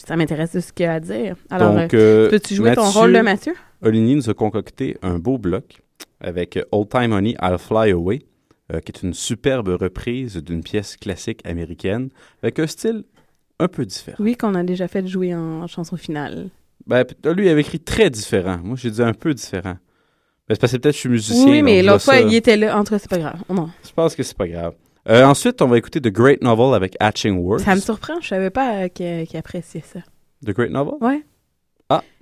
ça 0.06 0.16
m'intéresse 0.16 0.54
de 0.54 0.60
ce 0.60 0.72
qu'il 0.74 0.86
a 0.88 0.94
à 0.96 1.00
dire. 1.00 1.36
Alors, 1.52 1.76
euh, 1.78 1.88
euh, 1.94 2.30
peux-tu 2.30 2.56
jouer 2.56 2.74
ton 2.74 2.90
rôle 2.90 3.14
de 3.14 3.22
Mathieu? 3.22 3.54
Oligny 3.84 4.16
nous 4.16 4.30
a 4.30 4.34
concocté 4.34 4.98
un 5.04 5.20
beau 5.20 5.38
bloc 5.38 5.82
avec 6.20 6.60
Old 6.72 6.90
Time 6.90 7.14
Honey, 7.14 7.36
I'll 7.42 7.58
Fly 7.58 7.92
Away, 7.92 8.24
euh, 8.74 8.80
qui 8.80 8.92
est 8.92 9.04
une 9.04 9.14
superbe 9.14 9.70
reprise 9.70 10.38
d'une 10.38 10.64
pièce 10.64 10.98
classique 10.98 11.42
américaine 11.46 12.10
avec 12.44 12.60
un 12.60 12.68
style 12.68 13.04
un 13.60 13.68
peu 13.68 13.86
différent. 13.86 14.18
Oui, 14.20 14.36
qu'on 14.36 14.56
a 14.56 14.64
déjà 14.64 14.88
fait 14.88 15.08
jouer 15.08 15.34
en 15.34 15.68
chanson 15.68 15.98
finale. 15.98 16.50
Ben, 16.86 17.06
lui, 17.26 17.46
il 17.46 17.50
avait 17.50 17.62
écrit 17.62 17.80
très 17.80 18.10
différent. 18.10 18.60
Moi, 18.64 18.78
j'ai 18.80 18.92
dit 18.92 19.02
un 19.02 19.14
peu 19.14 19.34
différent. 19.34 19.78
Ben, 20.48 20.56
c'est 20.56 20.62
parce 20.62 20.72
que 20.74 20.78
peut-être 20.78 20.94
que 20.94 20.98
je 20.98 21.00
suis 21.02 21.10
musicien. 21.10 21.52
Oui, 21.52 21.62
mais 21.62 21.82
l'autre 21.82 22.04
fois, 22.04 22.16
ça. 22.16 22.22
il 22.22 22.34
était 22.34 22.56
là. 22.56 22.78
Entre 22.78 22.96
eux, 22.96 22.98
c'est 22.98 23.10
pas 23.10 23.18
grave. 23.18 23.42
Non. 23.50 23.70
Je 23.86 23.92
pense 23.92 24.16
que 24.16 24.24
c'est 24.24 24.38
pas 24.38 24.48
grave. 24.48 24.74
Euh, 25.10 25.24
ensuite, 25.24 25.62
on 25.62 25.68
va 25.68 25.78
écouter 25.78 26.02
The 26.02 26.12
Great 26.12 26.42
Novel 26.42 26.76
avec 26.76 26.96
Hatching 27.00 27.38
Words. 27.38 27.62
Ça 27.62 27.76
me 27.76 27.80
surprend. 27.82 28.20
Je 28.22 28.28
savais 28.28 28.50
pas 28.50 28.90
qu'il 28.90 29.28
appréciait 29.36 29.84
ça. 29.86 30.00
The 30.46 30.52
Great 30.52 30.72
Novel? 30.72 30.96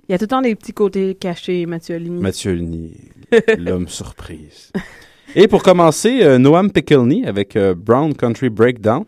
Il 0.08 0.12
y 0.12 0.14
a 0.14 0.18
tout 0.18 0.24
le 0.24 0.28
temps 0.28 0.42
des 0.42 0.54
petits 0.54 0.72
côtés 0.72 1.16
cachés, 1.16 1.66
Mathieu 1.66 1.96
Aligny. 1.96 2.22
Mathieu 2.22 2.52
Ligny, 2.52 2.94
l'homme 3.58 3.88
surprise. 3.88 4.70
Et 5.34 5.48
pour 5.48 5.64
commencer, 5.64 6.22
euh, 6.22 6.38
Noam 6.38 6.70
Pickleney 6.70 7.26
avec 7.26 7.56
euh, 7.56 7.74
Brown 7.74 8.14
Country 8.14 8.48
Breakdown, 8.48 9.04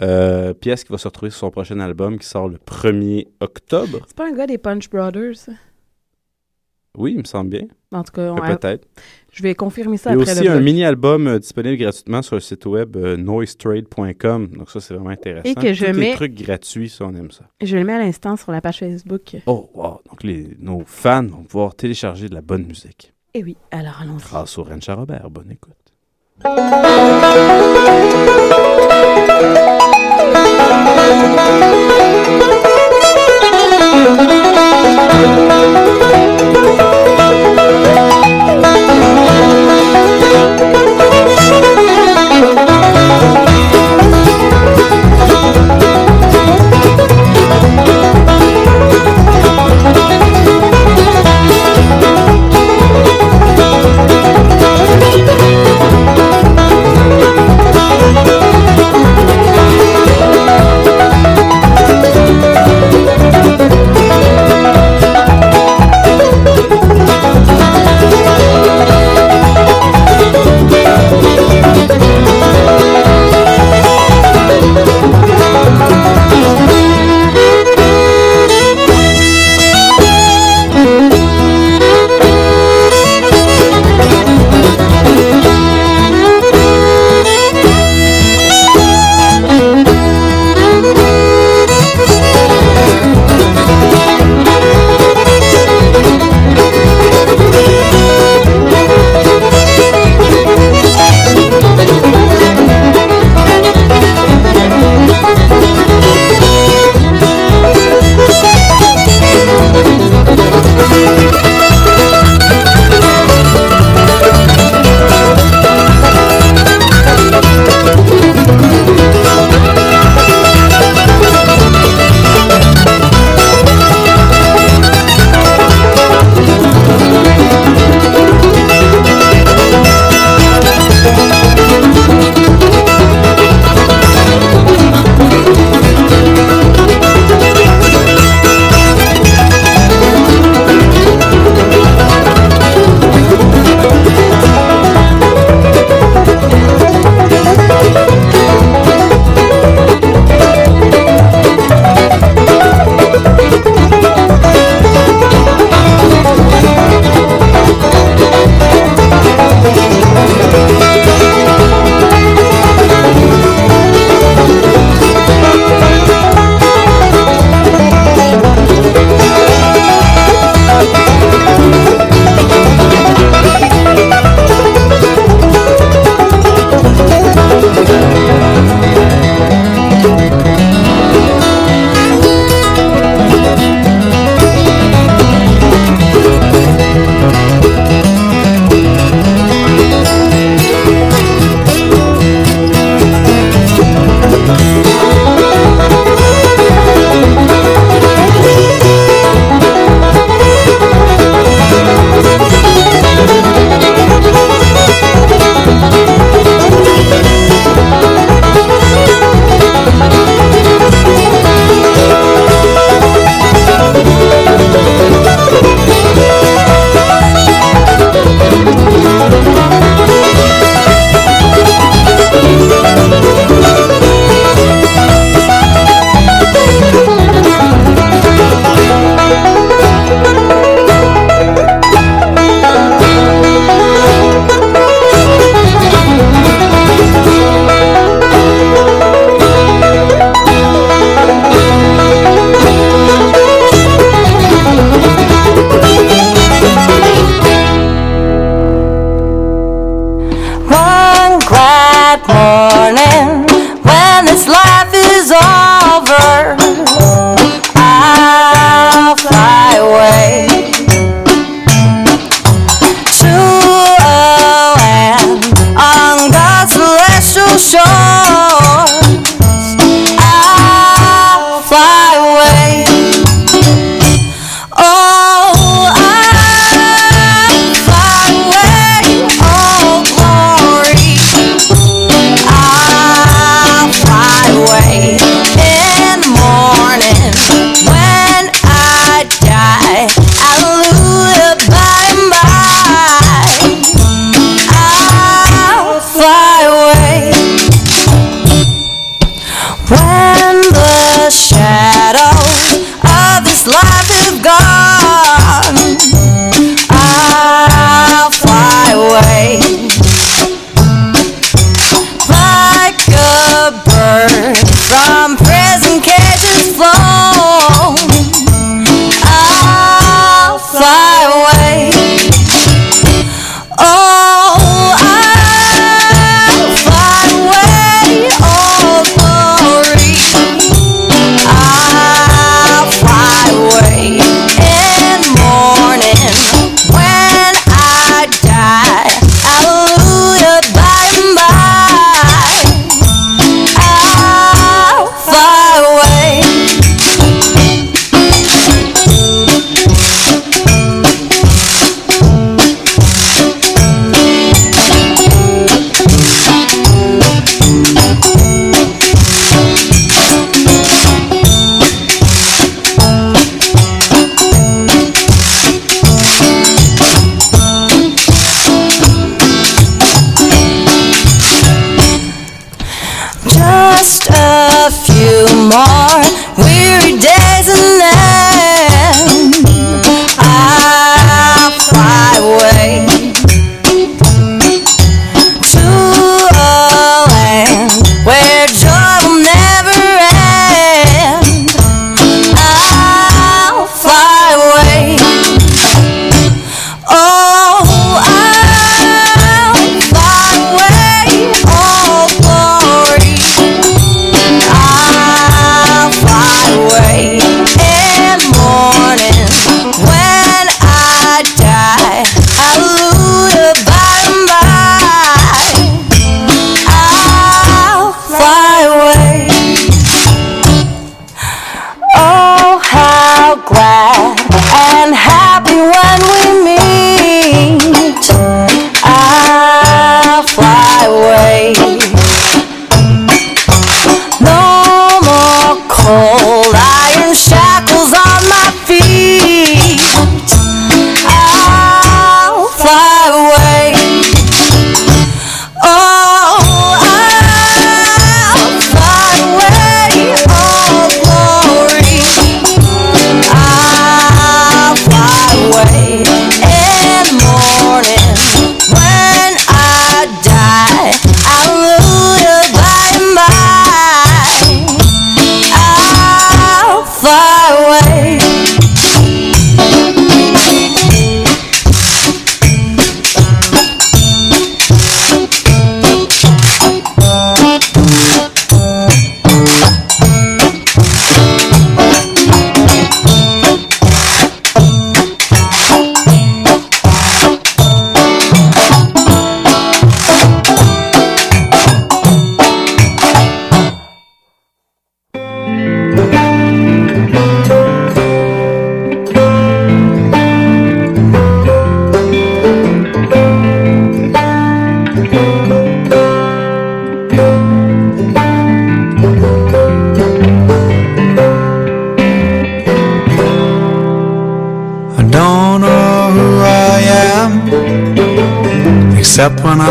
euh, 0.00 0.52
pièce 0.52 0.82
qui 0.82 0.90
va 0.90 0.98
se 0.98 1.06
retrouver 1.06 1.30
sur 1.30 1.40
son 1.40 1.50
prochain 1.52 1.78
album 1.78 2.18
qui 2.18 2.26
sort 2.26 2.48
le 2.48 2.56
1er 2.56 3.28
octobre. 3.40 4.00
C'est 4.08 4.16
pas 4.16 4.26
un 4.26 4.32
gars 4.32 4.48
des 4.48 4.58
Punch 4.58 4.90
Brothers? 4.90 5.48
Oui, 6.96 7.12
il 7.12 7.18
me 7.20 7.24
semble 7.24 7.48
bien. 7.48 7.62
En 7.90 8.02
tout 8.02 8.12
cas, 8.12 8.32
on- 8.32 8.36
Euh, 8.36 8.54
Peut-être. 8.56 8.86
je 9.32 9.42
vais 9.42 9.54
confirmer 9.54 9.96
ça 9.96 10.10
Il 10.10 10.16
y 10.16 10.18
a 10.18 10.20
après 10.22 10.32
aussi 10.32 10.44
le 10.44 10.50
un 10.50 10.60
mini-album 10.60 11.26
euh, 11.26 11.38
disponible 11.38 11.76
gratuitement 11.78 12.20
sur 12.20 12.36
le 12.36 12.40
site 12.40 12.66
web 12.66 12.96
euh, 12.96 13.16
noisetrade.com. 13.16 14.48
Donc 14.48 14.70
ça, 14.70 14.80
c'est 14.80 14.92
vraiment 14.92 15.08
intéressant. 15.10 15.48
Et 15.48 15.54
que 15.54 15.72
je 15.72 15.86
Tous 15.86 15.92
les 15.92 15.98
mets- 15.98 16.14
trucs 16.14 16.34
gratuits, 16.34 16.90
ça, 16.90 17.06
on 17.06 17.14
aime 17.14 17.30
ça. 17.30 17.44
Je 17.62 17.76
le 17.78 17.84
mets 17.84 17.94
à 17.94 17.98
l'instant 17.98 18.36
sur 18.36 18.52
la 18.52 18.60
page 18.60 18.80
Facebook. 18.80 19.36
Oh, 19.46 19.70
wow. 19.74 20.00
Donc 20.10 20.22
les, 20.22 20.54
nos 20.60 20.82
fans 20.84 21.24
vont 21.26 21.44
pouvoir 21.44 21.74
télécharger 21.74 22.28
de 22.28 22.34
la 22.34 22.42
bonne 22.42 22.66
musique. 22.66 23.14
Et 23.32 23.42
oui, 23.42 23.56
alors 23.70 23.98
allons-y. 24.02 24.22
Grâce 24.22 24.58
au 24.58 24.62
Rencha 24.64 24.94
Robert. 24.94 25.30
Bonne 25.30 25.50
écoute. 25.50 25.72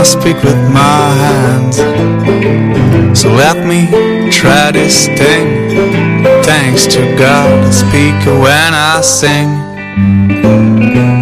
I 0.01 0.03
speak 0.03 0.41
with 0.43 0.57
my 0.73 1.13
hands. 1.23 1.77
So 3.19 3.29
let 3.29 3.67
me 3.67 3.85
try 4.31 4.71
this 4.71 5.05
thing. 5.05 5.69
Thanks 6.41 6.87
to 6.95 7.15
God, 7.15 7.65
I 7.65 7.69
speak 7.69 8.25
when 8.25 8.73
I 8.73 9.01
sing. 9.01 9.49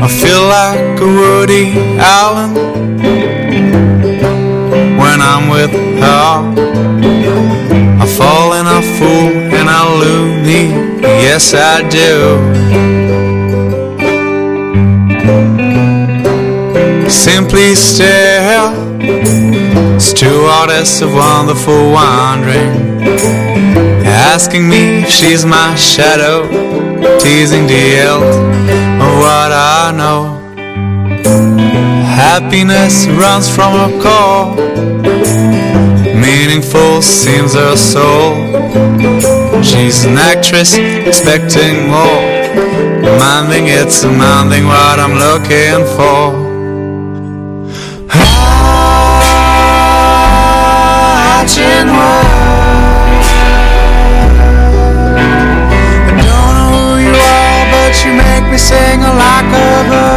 I 0.02 0.08
feel 0.08 0.44
like 0.58 0.98
a 1.02 1.10
Woody 1.20 1.74
Allen 2.00 2.56
when 4.98 5.20
I'm 5.20 5.50
with 5.50 5.74
her. 6.00 6.32
I 8.00 8.06
fall 8.18 8.54
and 8.54 8.66
I 8.66 8.82
fool 8.98 9.34
and 9.60 9.68
I 9.70 9.82
loony, 10.00 10.70
yes 11.02 11.54
I 11.54 11.82
do. 11.90 12.50
Simply 17.10 17.74
stare, 17.76 18.70
stewardess 20.00 21.02
of 21.02 21.14
wonderful 21.14 21.92
wandering, 21.92 23.04
asking 24.06 24.70
me 24.70 25.02
if 25.04 25.10
she's 25.10 25.44
my 25.44 25.76
shadow, 25.76 26.48
teasing 27.20 27.66
the 27.68 27.98
ilt 28.06 28.24
of 28.24 29.12
what 29.24 29.52
I 29.52 29.92
know. 29.98 30.40
Happiness 32.06 33.08
runs 33.08 33.50
from 33.54 33.74
her 33.74 34.02
core, 34.02 34.56
Meaningful 36.16 37.02
seems 37.02 37.54
her 37.56 37.76
soul. 37.76 38.36
She's 39.64 40.06
an 40.06 40.18
actress 40.18 40.78
expecting 40.78 41.88
more. 41.88 42.22
Demanding 43.02 43.68
it's 43.68 44.02
demanding 44.02 44.66
what 44.66 45.00
I'm 45.00 45.16
looking 45.16 45.86
for. 45.96 46.49
Sing 58.60 59.04
a 59.04 59.12
like 59.14 59.46
a 59.46 59.90
bird. 59.90 60.09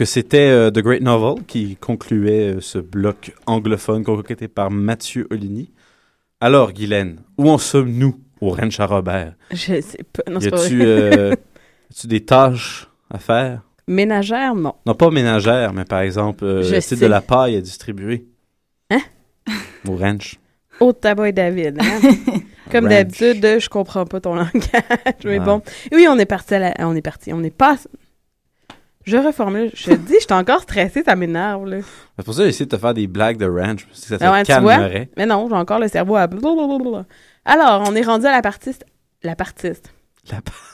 Donc, 0.00 0.06
c'était 0.08 0.48
euh, 0.48 0.70
The 0.70 0.78
Great 0.78 1.02
Novel 1.02 1.44
qui 1.44 1.76
concluait 1.76 2.54
euh, 2.54 2.60
ce 2.62 2.78
bloc 2.78 3.34
anglophone 3.44 4.02
concocté 4.02 4.48
par 4.48 4.70
Mathieu 4.70 5.28
Oligny. 5.30 5.70
Alors, 6.40 6.72
Guylaine, 6.72 7.20
où 7.36 7.50
en 7.50 7.58
sommes-nous 7.58 8.18
au 8.40 8.48
Ranch 8.48 8.80
à 8.80 8.86
Robert? 8.86 9.34
Je 9.52 9.78
sais 9.82 9.98
pas. 10.10 10.22
Non, 10.30 10.40
y 10.40 10.44
c'est 10.44 10.50
pas 10.52 10.64
a-tu 10.64 10.78
vrai. 10.78 10.86
euh, 10.86 11.34
des 12.04 12.24
tâches 12.24 12.88
à 13.10 13.18
faire? 13.18 13.60
Ménagère, 13.88 14.54
non. 14.54 14.72
Non, 14.86 14.94
pas 14.94 15.10
ménagères, 15.10 15.74
mais 15.74 15.84
par 15.84 16.00
exemple, 16.00 16.44
euh, 16.46 16.62
Je 16.62 16.76
c'est 16.80 16.80
sais. 16.80 16.96
de 16.96 17.04
la 17.06 17.20
paille 17.20 17.56
à 17.56 17.60
distribuer. 17.60 18.24
Hein? 18.88 19.00
Au 19.86 19.96
ranch. 19.96 20.36
Au 20.80 20.94
tabac 20.94 21.28
et 21.28 21.32
David. 21.32 21.78
hein? 21.78 22.00
Comme 22.72 22.84
Ranch. 22.86 22.90
d'habitude, 22.94 23.46
je 23.60 23.68
comprends 23.68 24.06
pas 24.06 24.20
ton 24.22 24.34
langage, 24.34 24.54
mais 25.26 25.40
bon. 25.40 25.60
Oui, 25.92 26.06
on 26.08 26.18
est 26.18 26.24
parti. 26.24 26.54
à 26.54 26.58
la- 26.58 26.74
On 26.88 26.96
est 26.96 27.02
parti. 27.02 27.34
On 27.34 27.42
est 27.42 27.54
pas. 27.54 27.76
Je 29.10 29.16
reformule. 29.16 29.70
Je 29.74 29.84
te 29.90 29.94
dis, 29.94 30.14
je 30.14 30.20
suis 30.24 30.32
encore 30.32 30.60
stressée, 30.62 31.02
ça 31.04 31.16
m'énerve. 31.16 31.66
là. 31.68 31.78
C'est 32.16 32.24
pour 32.24 32.34
ça 32.34 32.40
que 32.40 32.44
j'ai 32.44 32.50
essayé 32.50 32.66
de 32.66 32.70
te 32.76 32.80
faire 32.80 32.94
des 32.94 33.06
blagues 33.06 33.38
de 33.38 33.46
ranch, 33.46 33.86
parce 33.86 34.00
que 34.00 34.06
ça 34.06 34.18
te 34.18 34.24
Ah 34.24 34.32
ouais, 34.32 34.42
tu 34.44 34.52
vois? 34.52 34.74
calmerait. 34.76 35.10
Mais 35.16 35.26
non, 35.26 35.48
j'ai 35.48 35.56
encore 35.56 35.78
le 35.78 35.88
cerveau 35.88 36.16
à. 36.16 36.26
blablabla. 36.26 37.04
Alors, 37.44 37.84
on 37.88 37.94
est 37.94 38.02
rendu 38.02 38.26
à 38.26 38.30
la 38.32 38.42
partiste. 38.42 38.84
La 39.22 39.34
partiste. 39.36 39.92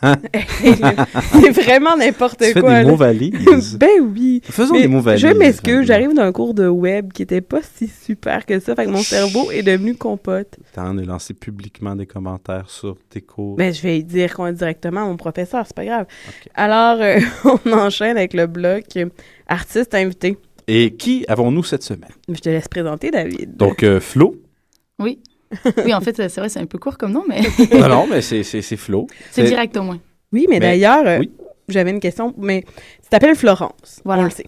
C'est 0.02 1.50
vraiment 1.50 1.96
n'importe 1.96 2.38
Tu 2.40 2.52
fais 2.52 2.61
quoi. 2.61 2.78
des 2.78 2.84
là. 2.84 2.90
mots 2.90 2.96
valises. 2.96 3.76
ben 3.80 4.00
oui. 4.00 4.40
Faisons 4.44 4.74
Mais 4.74 4.82
des 4.82 4.88
mots 4.88 5.00
valises. 5.00 5.22
Je 5.22 5.28
m'excuse, 5.28 5.86
j'arrive 5.86 6.14
d'un 6.14 6.32
cours 6.32 6.54
de 6.54 6.68
web 6.68 7.12
qui 7.12 7.22
était 7.22 7.40
pas 7.40 7.61
si 7.62 7.88
super 7.88 8.46
que 8.46 8.61
ça, 8.61 8.74
fait 8.74 8.84
que 8.84 8.90
mon 8.90 9.02
cerveau 9.02 9.50
est 9.50 9.62
devenu 9.62 9.94
compote. 9.94 10.57
Temps 10.74 10.94
de 10.94 11.02
lancer 11.02 11.34
publiquement 11.34 11.96
des 11.96 12.07
commentaires 12.07 12.68
sur 12.70 12.96
tes 13.09 13.20
cours. 13.20 13.57
Mais 13.59 13.72
je 13.72 13.82
vais 13.82 13.98
y 13.98 14.04
dire 14.04 14.34
qu'on 14.34 14.50
directement 14.52 15.02
à 15.02 15.07
mon 15.07 15.16
professeur, 15.16 15.64
c'est 15.66 15.76
pas 15.76 15.84
grave. 15.84 16.07
Alors, 16.54 17.00
euh, 17.00 17.18
on 17.64 17.72
enchaîne 17.72 18.16
avec 18.16 18.34
le 18.34 18.46
bloc 18.46 18.84
euh, 18.96 19.07
artiste 19.46 19.94
invité. 19.94 20.36
Et 20.68 20.94
qui 20.96 21.24
avons-nous 21.28 21.62
cette 21.62 21.82
semaine? 21.82 22.11
Je 22.28 22.40
te 22.40 22.48
laisse 22.48 22.68
présenter, 22.68 23.11
David. 23.11 23.57
Donc, 23.57 23.82
euh, 23.82 24.00
Flo. 24.00 24.34
Oui. 24.98 25.20
oui, 25.84 25.94
en 25.94 26.01
fait, 26.01 26.16
c'est 26.16 26.38
vrai, 26.40 26.49
c'est 26.49 26.61
un 26.61 26.66
peu 26.66 26.78
court 26.78 26.99
comme 26.99 27.12
nom, 27.12 27.24
mais 27.28 27.40
non, 27.72 27.88
non, 27.88 28.07
mais 28.11 28.20
c'est 28.22 28.42
c'est- 28.42 28.62
c'est 28.62 28.76
Flo. 28.76 29.07
c'est 29.30 29.44
direct 29.44 29.76
au 29.76 29.82
moins. 29.82 29.99
Oui, 30.32 30.47
mais, 30.49 30.57
Mais- 30.57 30.61
d'ailleurs, 30.61 31.07
euh, 31.07 31.18
oui. 31.20 31.30
j'avais 31.68 31.90
une 31.90 32.01
question, 32.01 32.34
mais 32.36 32.62
tu 33.03 33.09
t'appelles 33.11 33.36
Florence, 33.36 34.01
Voilà. 34.05 34.22
on 34.22 34.24
le 34.24 34.30
sait. 34.30 34.47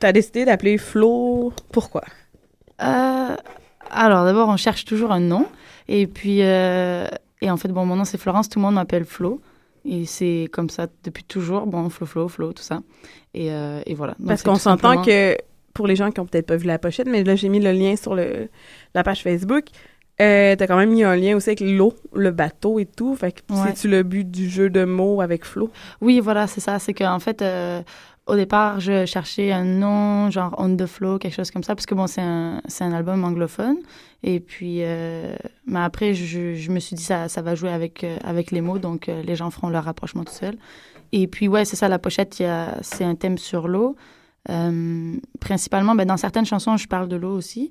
Tu 0.00 0.06
as 0.06 0.12
décidé 0.12 0.44
d'appeler 0.44 0.76
Flo, 0.78 1.52
pourquoi? 1.72 2.02
Euh, 2.82 3.36
alors, 3.90 4.24
d'abord, 4.24 4.48
on 4.48 4.56
cherche 4.56 4.84
toujours 4.84 5.12
un 5.12 5.20
nom. 5.20 5.46
Et 5.88 6.06
puis, 6.06 6.38
euh, 6.42 7.06
et 7.40 7.50
en 7.50 7.56
fait, 7.56 7.68
bon, 7.68 7.86
mon 7.86 7.96
nom, 7.96 8.04
c'est 8.04 8.18
Florence. 8.18 8.48
Tout 8.48 8.58
le 8.58 8.64
monde 8.64 8.74
m'appelle 8.74 9.04
Flo. 9.04 9.40
Et 9.84 10.06
c'est 10.06 10.48
comme 10.50 10.70
ça 10.70 10.86
depuis 11.04 11.24
toujours. 11.24 11.66
Bon, 11.66 11.88
Flo, 11.90 12.06
Flo, 12.06 12.28
Flo, 12.28 12.52
tout 12.52 12.62
ça. 12.62 12.80
Et, 13.34 13.52
euh, 13.52 13.80
et 13.86 13.94
voilà. 13.94 14.14
Donc, 14.18 14.28
Parce 14.28 14.42
qu'on 14.42 14.54
s'entend 14.56 14.94
simplement- 14.94 15.04
que, 15.04 15.36
pour 15.74 15.86
les 15.86 15.94
gens 15.96 16.10
qui 16.10 16.20
ont 16.20 16.26
peut-être 16.26 16.46
pas 16.46 16.56
vu 16.56 16.66
la 16.66 16.78
pochette, 16.78 17.06
mais 17.06 17.22
là, 17.22 17.36
j'ai 17.36 17.48
mis 17.48 17.60
le 17.60 17.72
lien 17.72 17.94
sur 17.96 18.14
le, 18.14 18.48
la 18.94 19.02
page 19.04 19.22
Facebook. 19.22 19.64
Euh, 20.20 20.54
T'as 20.56 20.66
quand 20.68 20.76
même 20.76 20.90
mis 20.92 21.02
un 21.02 21.16
lien 21.16 21.36
aussi 21.36 21.48
avec 21.50 21.60
l'eau, 21.60 21.92
le 22.14 22.30
bateau 22.30 22.78
et 22.78 22.86
tout. 22.86 23.16
Fait 23.16 23.32
que 23.32 23.40
Ouais. 23.52 23.58
c'est-tu 23.66 23.88
le 23.88 24.02
but 24.04 24.30
du 24.30 24.48
jeu 24.48 24.70
de 24.70 24.84
mots 24.84 25.20
avec 25.20 25.44
Flo? 25.44 25.70
Oui, 26.00 26.20
voilà, 26.20 26.46
c'est 26.46 26.60
ça. 26.60 26.78
C'est 26.78 26.94
qu'en 26.94 27.18
fait, 27.18 27.42
euh, 27.42 27.82
au 28.26 28.36
départ, 28.36 28.78
je 28.78 29.06
cherchais 29.06 29.50
un 29.50 29.64
nom, 29.64 30.30
genre 30.30 30.54
On 30.58 30.74
the 30.76 30.86
Flow, 30.86 31.18
quelque 31.18 31.34
chose 31.34 31.50
comme 31.50 31.64
ça, 31.64 31.74
parce 31.74 31.86
que 31.86 31.94
bon, 31.96 32.06
c'est 32.06 32.20
un, 32.22 32.60
c'est 32.68 32.84
un 32.84 32.92
album 32.92 33.24
anglophone. 33.24 33.76
Et 34.22 34.38
puis, 34.40 34.78
euh, 34.82 35.34
mais 35.66 35.80
après, 35.80 36.14
je, 36.14 36.54
je 36.54 36.70
me 36.70 36.78
suis 36.78 36.94
dit, 36.96 37.02
ça, 37.02 37.28
ça 37.28 37.42
va 37.42 37.54
jouer 37.56 37.70
avec, 37.70 38.04
euh, 38.04 38.16
avec 38.24 38.52
les 38.52 38.60
mots, 38.60 38.78
donc 38.78 39.08
les 39.08 39.34
gens 39.36 39.50
feront 39.50 39.68
leur 39.68 39.84
rapprochement 39.84 40.22
tout 40.24 40.32
seuls. 40.32 40.56
Et 41.12 41.26
puis, 41.26 41.48
ouais, 41.48 41.64
c'est 41.64 41.76
ça, 41.76 41.88
la 41.88 41.98
pochette, 41.98 42.38
il 42.38 42.44
y 42.44 42.46
a- 42.46 42.78
c'est 42.82 43.04
un 43.04 43.14
thème 43.16 43.36
sur 43.36 43.66
l'eau. 43.68 43.96
Principalement, 45.40 45.94
ben, 45.94 46.06
dans 46.06 46.16
certaines 46.16 46.46
chansons, 46.46 46.76
je 46.76 46.86
parle 46.88 47.08
de 47.08 47.16
l'eau 47.16 47.34
aussi. 47.36 47.70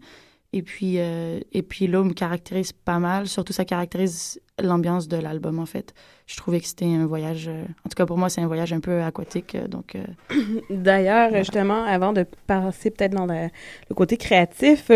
Et 0.53 0.61
puis, 0.61 0.95
euh, 0.99 1.39
et 1.51 1.63
puis 1.63 1.87
l'eau 1.87 2.03
me 2.03 2.13
caractérise 2.13 2.71
pas 2.73 2.99
mal. 2.99 3.27
Surtout, 3.27 3.53
ça 3.53 3.65
caractérise 3.65 4.39
l'ambiance 4.61 5.07
de 5.07 5.17
l'album, 5.17 5.57
en 5.59 5.65
fait. 5.65 5.93
Je 6.27 6.37
trouvais 6.37 6.59
que 6.59 6.67
c'était 6.67 6.85
un 6.85 7.07
voyage... 7.07 7.47
euh, 7.47 7.63
en 7.85 7.89
tout 7.89 7.95
cas, 7.95 8.05
pour 8.05 8.19
moi, 8.19 8.29
c'est 8.29 8.41
un 8.41 8.47
voyage 8.47 8.71
un 8.71 8.79
peu 8.79 9.01
aquatique. 9.01 9.55
euh, 9.55 9.67
donc, 9.67 9.95
euh, 9.95 10.05
D'ailleurs, 10.69 11.35
justement, 11.35 11.83
avant 11.83 12.13
de 12.13 12.25
passer 12.45 12.91
peut-être 12.91 13.13
dans 13.15 13.25
le, 13.25 13.49
le 13.89 13.95
côté 13.95 14.15
créatif, 14.15 14.89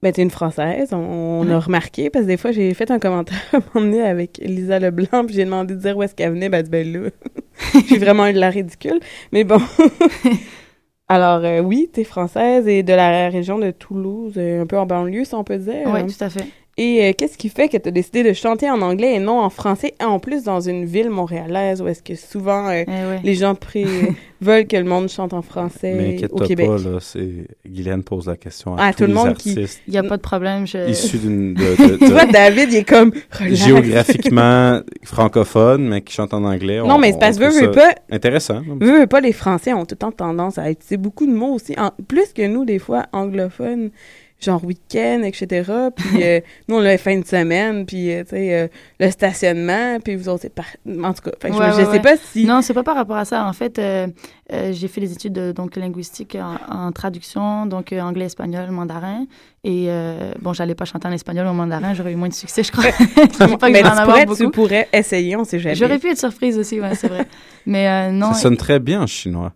ben, 0.00 0.12
t'es 0.12 0.22
une 0.22 0.30
Française, 0.30 0.92
on, 0.92 0.96
on 0.96 1.48
a 1.50 1.58
remarqué, 1.58 2.08
parce 2.10 2.24
que 2.24 2.28
des 2.28 2.36
fois, 2.36 2.52
j'ai 2.52 2.72
fait 2.74 2.90
un 2.90 2.98
commentaire 3.00 3.42
à 3.52 3.56
un 3.56 3.60
moment 3.74 3.86
donné 3.86 4.02
avec 4.02 4.38
Lisa 4.38 4.78
Leblanc, 4.78 5.24
puis 5.26 5.34
j'ai 5.34 5.44
demandé 5.44 5.74
de 5.74 5.80
dire 5.80 5.96
où 5.96 6.02
est-ce 6.02 6.14
qu'elle 6.14 6.32
venait, 6.32 6.48
ben, 6.50 6.62
ben 6.68 6.92
là, 6.92 7.08
j'ai 7.88 7.98
vraiment 7.98 8.26
eu 8.26 8.32
de 8.32 8.38
la 8.38 8.50
ridicule, 8.50 9.00
mais 9.32 9.44
bon. 9.44 9.60
Alors, 11.08 11.42
euh, 11.42 11.60
oui, 11.60 11.88
t'es 11.92 12.04
française 12.04 12.68
et 12.68 12.82
de 12.82 12.92
la 12.92 13.30
région 13.30 13.58
de 13.58 13.70
Toulouse, 13.70 14.34
euh, 14.36 14.62
un 14.62 14.66
peu 14.66 14.78
en 14.78 14.84
banlieue, 14.84 15.24
si 15.24 15.34
on 15.34 15.44
peut 15.44 15.56
dire. 15.56 15.86
oui, 15.86 16.06
tout 16.06 16.22
à 16.22 16.28
fait. 16.28 16.46
Et 16.80 17.04
euh, 17.08 17.12
qu'est-ce 17.12 17.36
qui 17.36 17.48
fait 17.48 17.68
que 17.68 17.76
tu 17.76 17.88
as 17.88 17.90
décidé 17.90 18.22
de 18.22 18.32
chanter 18.32 18.70
en 18.70 18.80
anglais 18.82 19.14
et 19.16 19.18
non 19.18 19.40
en 19.40 19.50
français, 19.50 19.94
en 20.00 20.20
plus 20.20 20.44
dans 20.44 20.60
une 20.60 20.84
ville 20.84 21.10
montréalaise 21.10 21.82
où 21.82 21.88
est-ce 21.88 22.04
que 22.04 22.14
souvent 22.14 22.68
euh, 22.68 22.84
Eh 22.86 22.90
ouais. 22.90 23.20
les 23.24 23.34
gens 23.34 23.56
pré- 23.56 23.84
veulent 24.40 24.66
que 24.68 24.76
le 24.76 24.84
monde 24.84 25.08
chante 25.08 25.32
en 25.32 25.42
français 25.42 25.92
Mais 25.96 26.24
au 26.30 26.38
Québec? 26.38 26.68
pas, 26.68 26.76
là, 26.78 26.98
c'est... 27.00 27.48
Guylaine 27.66 28.04
pose 28.04 28.28
la 28.28 28.36
question 28.36 28.76
à 28.76 28.78
Ah, 28.86 28.92
tous 28.92 28.98
tout 28.98 29.02
le 29.02 29.08
les 29.08 29.12
monde 29.14 29.34
qui- 29.36 29.50
artistes 29.58 29.82
Il 29.88 29.90
n'y 29.90 29.98
a 29.98 30.04
pas 30.04 30.16
de 30.16 30.22
problème. 30.22 30.68
Je... 30.68 30.88
issus 30.88 31.18
d'une... 31.18 31.54
de- 31.54 31.88
de- 31.88 31.96
Tu 31.96 32.06
vois, 32.12 32.26
David, 32.26 32.72
il 32.72 32.76
est 32.76 32.88
comme 32.88 33.12
relax. 33.32 33.54
géographiquement 33.56 34.80
francophone, 35.02 35.88
mais 35.88 36.02
qui 36.02 36.14
chantent 36.14 36.34
en 36.34 36.44
anglais. 36.44 36.78
Non, 36.78 36.94
on- 36.94 36.98
mais 36.98 37.10
c'est 37.12 37.18
parce 37.18 37.38
que 37.38 37.44
veux, 37.44 37.50
trouve 37.50 37.68
veux 37.68 37.74
ça 37.74 37.92
pas, 37.94 38.14
Intéressant. 38.14 38.62
veux, 38.80 39.00
veux 39.00 39.06
pas, 39.06 39.20
les 39.20 39.32
Français 39.32 39.72
ont 39.72 39.84
tout 39.84 39.94
le 39.94 39.98
temps 39.98 40.12
tendance 40.12 40.58
à 40.58 40.70
utiliser 40.70 40.96
beaucoup 40.96 41.26
de 41.26 41.32
mots 41.34 41.54
aussi, 41.54 41.74
en- 41.76 41.90
plus 42.06 42.32
que 42.32 42.46
nous, 42.46 42.64
des 42.64 42.78
fois, 42.78 43.06
anglophones, 43.12 43.90
genre 44.40 44.64
week-end, 44.64 45.22
etc. 45.24 45.70
Puis 45.96 46.22
euh, 46.22 46.40
nous, 46.68 46.76
on 46.76 46.80
la 46.80 46.96
fin 46.98 47.18
de 47.18 47.26
semaine, 47.26 47.86
puis, 47.86 48.12
euh, 48.12 48.22
tu 48.22 48.30
sais, 48.30 48.54
euh, 48.54 48.68
le 49.00 49.10
stationnement, 49.10 49.98
puis 50.00 50.14
vous 50.16 50.28
autres, 50.28 50.42
c'est 50.42 50.54
par... 50.54 50.66
En 50.86 51.12
tout 51.12 51.22
cas, 51.22 51.30
fait 51.40 51.48
je- 51.52 51.58
Ouais, 51.58 51.70
je, 51.72 51.76
ouais, 51.86 51.92
sais 51.92 52.00
pas 52.00 52.16
si... 52.16 52.44
Non, 52.44 52.62
c'est 52.62 52.74
pas 52.74 52.82
par 52.84 52.94
rapport 52.96 53.16
à 53.16 53.24
ça. 53.24 53.44
En 53.46 53.52
fait, 53.52 53.78
euh, 54.52 54.72
j'ai 54.72 54.88
fait 54.88 55.00
des 55.00 55.12
études 55.12 55.32
de, 55.34 55.52
donc 55.52 55.76
linguistique 55.76 56.36
en, 56.36 56.56
en 56.86 56.92
traduction, 56.92 57.66
donc 57.66 57.92
euh, 57.92 58.00
anglais, 58.00 58.26
espagnol, 58.26 58.70
mandarin. 58.70 59.26
Et 59.64 59.86
euh, 59.88 60.32
bon, 60.40 60.52
j'allais 60.52 60.76
pas 60.76 60.84
chanter 60.84 61.08
en 61.08 61.12
espagnol 61.12 61.46
ou 61.46 61.50
en 61.50 61.54
mandarin, 61.54 61.92
j'aurais 61.92 62.12
eu 62.12 62.16
moins 62.16 62.28
de 62.28 62.32
succès, 62.34 62.62
je 62.62 62.70
crois. 62.72 62.84
je 62.90 63.56
pas 63.56 63.66
que 63.66 63.72
mais 63.72 63.80
en 63.84 63.90
tu 63.90 63.98
avoir 63.98 64.24
pourrais, 64.24 64.36
tu 64.36 64.50
pourrais 64.50 64.88
essayer, 64.92 65.36
on 65.36 65.44
sait 65.44 65.58
jamais. 65.58 65.74
J'aurais 65.74 65.98
pu 65.98 66.08
être 66.10 66.18
surprise 66.18 66.56
aussi, 66.58 66.80
ouais, 66.80 66.94
c'est 66.94 67.08
vrai. 67.08 67.26
Mais 67.66 67.86
euh, 67.86 68.10
non. 68.12 68.32
Ça 68.32 68.40
sonne 68.40 68.56
très 68.56 68.78
bien 68.78 69.02
en 69.02 69.06
chinois. 69.06 69.52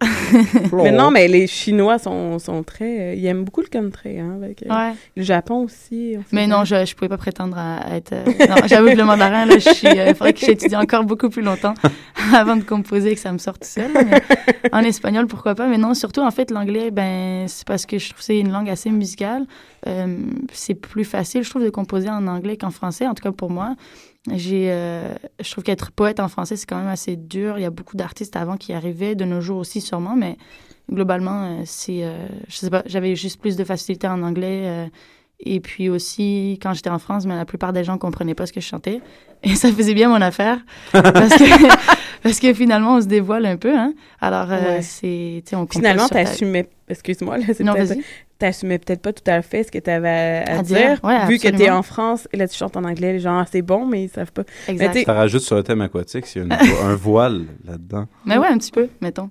Mais 0.74 0.90
non, 0.92 1.10
mais 1.10 1.28
les 1.28 1.46
Chinois 1.46 1.98
sont, 1.98 2.38
sont 2.38 2.62
très... 2.62 3.00
euh, 3.00 3.14
ils 3.14 3.24
aiment 3.24 3.44
beaucoup 3.44 3.62
le 3.62 3.68
country, 3.68 4.20
hein, 4.20 4.32
avec, 4.36 4.62
euh, 4.64 4.68
Ouais. 4.68 4.92
le 5.16 5.22
Japon 5.22 5.64
aussi. 5.64 6.16
Mais 6.30 6.46
non, 6.46 6.64
je, 6.66 6.84
je 6.84 6.94
pouvais 6.94 7.08
pas 7.08 7.16
prétendre 7.16 7.56
à, 7.56 7.76
à 7.78 7.96
être. 7.96 8.12
euh, 8.12 8.24
non, 8.50 8.56
j'avoue 8.66 8.88
que 8.90 8.96
le 8.96 9.04
mandarin, 9.04 9.46
là, 9.46 9.54
je 9.58 9.70
suis. 9.70 9.86
euh, 9.88 10.08
Il 10.08 10.14
faudrait 10.14 10.34
que 10.34 10.40
j'étudie 10.40 10.76
encore 10.76 11.04
beaucoup 11.04 11.30
plus 11.30 11.40
longtemps 11.40 11.72
avant 12.34 12.56
de 12.56 12.64
composer 12.64 13.12
et 13.12 13.14
que 13.14 13.20
ça 13.20 13.32
me 13.32 13.38
sorte 13.38 13.62
tout 13.62 13.68
seul. 13.68 13.90
mais 13.94 14.20
en 14.72 14.81
espagnol, 14.84 15.26
pourquoi 15.26 15.54
pas. 15.54 15.66
Mais 15.66 15.78
non, 15.78 15.94
surtout, 15.94 16.20
en 16.20 16.30
fait, 16.30 16.50
l'anglais, 16.50 16.90
ben, 16.90 17.46
c'est 17.48 17.66
parce 17.66 17.86
que 17.86 17.98
je 17.98 18.08
trouve 18.10 18.18
que 18.18 18.24
c'est 18.24 18.38
une 18.38 18.52
langue 18.52 18.70
assez 18.70 18.90
musicale. 18.90 19.46
Euh, 19.86 20.18
c'est 20.52 20.74
plus 20.74 21.04
facile, 21.04 21.42
je 21.42 21.50
trouve, 21.50 21.64
de 21.64 21.70
composer 21.70 22.10
en 22.10 22.26
anglais 22.26 22.56
qu'en 22.56 22.70
français, 22.70 23.06
en 23.06 23.14
tout 23.14 23.22
cas 23.22 23.32
pour 23.32 23.50
moi. 23.50 23.74
J'ai, 24.30 24.70
euh, 24.70 25.14
je 25.40 25.50
trouve 25.50 25.64
qu'être 25.64 25.90
poète 25.90 26.20
en 26.20 26.28
français, 26.28 26.56
c'est 26.56 26.66
quand 26.66 26.78
même 26.78 26.86
assez 26.88 27.16
dur. 27.16 27.58
Il 27.58 27.62
y 27.62 27.66
a 27.66 27.70
beaucoup 27.70 27.96
d'artistes 27.96 28.36
avant 28.36 28.56
qui 28.56 28.72
arrivaient, 28.72 29.14
de 29.14 29.24
nos 29.24 29.40
jours 29.40 29.58
aussi 29.58 29.80
sûrement, 29.80 30.14
mais 30.14 30.36
globalement, 30.90 31.44
euh, 31.44 31.62
c'est, 31.64 32.04
je 32.48 32.56
sais 32.56 32.70
pas, 32.70 32.82
j'avais 32.86 33.16
juste 33.16 33.40
plus 33.40 33.56
de 33.56 33.64
facilité 33.64 34.06
en 34.06 34.22
anglais. 34.22 34.90
Euh, 35.46 35.50
et 35.54 35.60
puis 35.60 35.88
aussi, 35.88 36.58
quand 36.62 36.72
j'étais 36.74 36.90
en 36.90 36.98
France, 36.98 37.26
mais 37.26 37.36
la 37.36 37.44
plupart 37.44 37.72
des 37.72 37.84
gens 37.84 37.98
comprenaient 37.98 38.34
pas 38.34 38.46
ce 38.46 38.52
que 38.52 38.60
je 38.60 38.66
chantais. 38.66 39.00
Et 39.44 39.56
ça 39.56 39.72
faisait 39.72 39.94
bien 39.94 40.08
mon 40.08 40.20
affaire. 40.22 40.58
parce, 40.92 41.34
que, 41.36 41.68
parce 42.22 42.38
que 42.38 42.54
finalement, 42.54 42.94
on 42.94 43.00
se 43.00 43.06
dévoile 43.08 43.44
un 43.46 43.56
peu. 43.56 43.76
Hein? 43.76 43.92
Alors, 44.20 44.52
euh, 44.52 44.76
Ouais. 44.76 44.82
c'est, 44.82 45.42
tu 45.44 45.56
on 45.56 45.60
compose 45.62 45.78
Finalement, 45.78 46.06
sur 46.06 46.10
ta- 46.16 46.24
t'assumais... 46.24 46.68
Excuse-moi, 46.88 47.38
là, 47.38 47.44
c'est 47.52 47.64
Non, 47.64 47.74
peut-être-. 47.74 47.98
T'assumais 48.38 48.78
peut-être 48.78 49.02
pas 49.02 49.12
tout 49.12 49.22
à 49.28 49.40
fait 49.42 49.64
ce 49.64 49.72
que 49.72 49.78
t'avais 49.78 50.44
à, 50.46 50.52
à 50.56 50.58
À 50.58 50.62
dire, 50.62 50.76
dire, 50.76 51.00
ouais, 51.04 51.26
vu 51.26 51.36
que 51.38 51.42
t'es 51.42 51.48
absolument. 51.48 51.76
en 51.78 51.82
France, 51.82 52.28
et 52.32 52.36
là, 52.36 52.46
tu 52.46 52.56
chantes 52.56 52.76
en 52.76 52.84
anglais, 52.84 53.12
les 53.14 53.18
gens, 53.20 53.38
ah, 53.38 53.46
c'est 53.50 53.62
bon, 53.62 53.84
mais 53.86 54.04
ils 54.04 54.08
savent 54.08 54.30
pas. 54.32 54.42
Exact. 54.68 54.90
t'sais- 54.92 55.04
Ça 55.04 55.12
rajoute 55.14 55.42
sur 55.42 55.56
le 55.56 55.62
thème 55.64 55.80
aquatique, 55.80 56.26
s'il 56.26 56.42
y 56.42 56.44
a 56.44 56.46
une 56.46 56.52
un 56.86 56.94
voile 56.94 57.46
là-dedans. 57.66 58.06
Mais 58.24 58.38
ouais, 58.38 58.46
un 58.48 58.58
petit 58.58 58.70
peu, 58.72 58.88
mettons. 59.00 59.30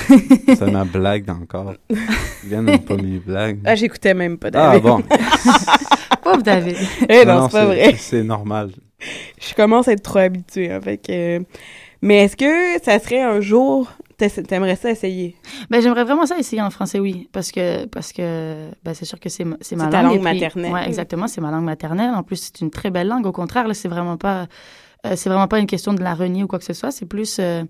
C'est 0.46 0.70
ma 0.70 0.84
blague 0.84 1.28
encore. 1.30 1.74
Guylaine 2.42 2.64
n'aime 2.64 2.78
pas 2.84 2.96
mes 2.96 3.18
blagues. 3.18 3.60
Ah, 3.64 3.74
j'écoutais 3.74 4.14
même 4.14 4.38
pas, 4.38 4.48
Ah 4.54 4.78
David. 4.78 4.82
bon. 4.82 5.02
Pauvre 6.22 6.42
David. 6.42 6.76
Eh 7.08 7.24
non, 7.24 7.48
c'est 7.48 7.58
pas 7.58 7.64
vrai. 7.66 7.94
C'est 7.98 8.22
normal. 8.22 8.70
Je 9.40 9.54
commence 9.54 9.88
à 9.88 9.92
être 9.92 10.02
trop 10.02 10.18
habituée, 10.20 10.70
hein, 10.72 10.80
fait 10.80 10.98
que... 10.98 11.40
Mais 12.00 12.24
est-ce 12.24 12.36
que 12.36 12.82
ça 12.82 12.98
serait 12.98 13.22
un 13.22 13.40
jour... 13.40 13.90
T'aimerais 14.48 14.76
ça 14.76 14.88
essayer? 14.90 15.34
Ben, 15.68 15.80
j'aimerais 15.82 16.04
vraiment 16.04 16.26
ça 16.26 16.38
essayer 16.38 16.62
en 16.62 16.70
français, 16.70 17.00
oui. 17.00 17.28
Parce 17.32 17.50
que, 17.50 17.86
parce 17.86 18.12
que 18.12 18.68
ben, 18.84 18.94
c'est 18.94 19.04
sûr 19.04 19.18
que 19.18 19.28
c'est 19.28 19.42
ma- 19.42 19.56
c'est 19.60 19.74
ma 19.74 19.86
C'est 19.86 19.90
ta 19.90 20.02
langue. 20.02 20.12
langue 20.12 20.24
puis- 20.24 20.40
maternelle. 20.40 20.72
Ouais, 20.72 20.86
exactement. 20.86 21.26
C'est 21.26 21.40
ma 21.40 21.50
langue 21.50 21.64
maternelle. 21.64 22.10
En 22.14 22.22
plus, 22.22 22.36
c'est 22.36 22.60
une 22.60 22.70
très 22.70 22.90
belle 22.90 23.08
langue. 23.08 23.26
Au 23.26 23.32
contraire, 23.32 23.66
là, 23.66 23.74
c'est 23.74 23.88
vraiment 23.88 24.16
pas, 24.16 24.46
euh, 25.06 25.14
c'est 25.16 25.28
vraiment 25.28 25.48
pas 25.48 25.58
une 25.58 25.66
question 25.66 25.92
de 25.92 26.02
la 26.04 26.14
renier 26.14 26.44
ou 26.44 26.46
quoi 26.46 26.60
que 26.60 26.64
ce 26.64 26.72
soit. 26.72 26.92
C'est 26.92 27.06
plus, 27.06 27.38
euh, 27.40 27.64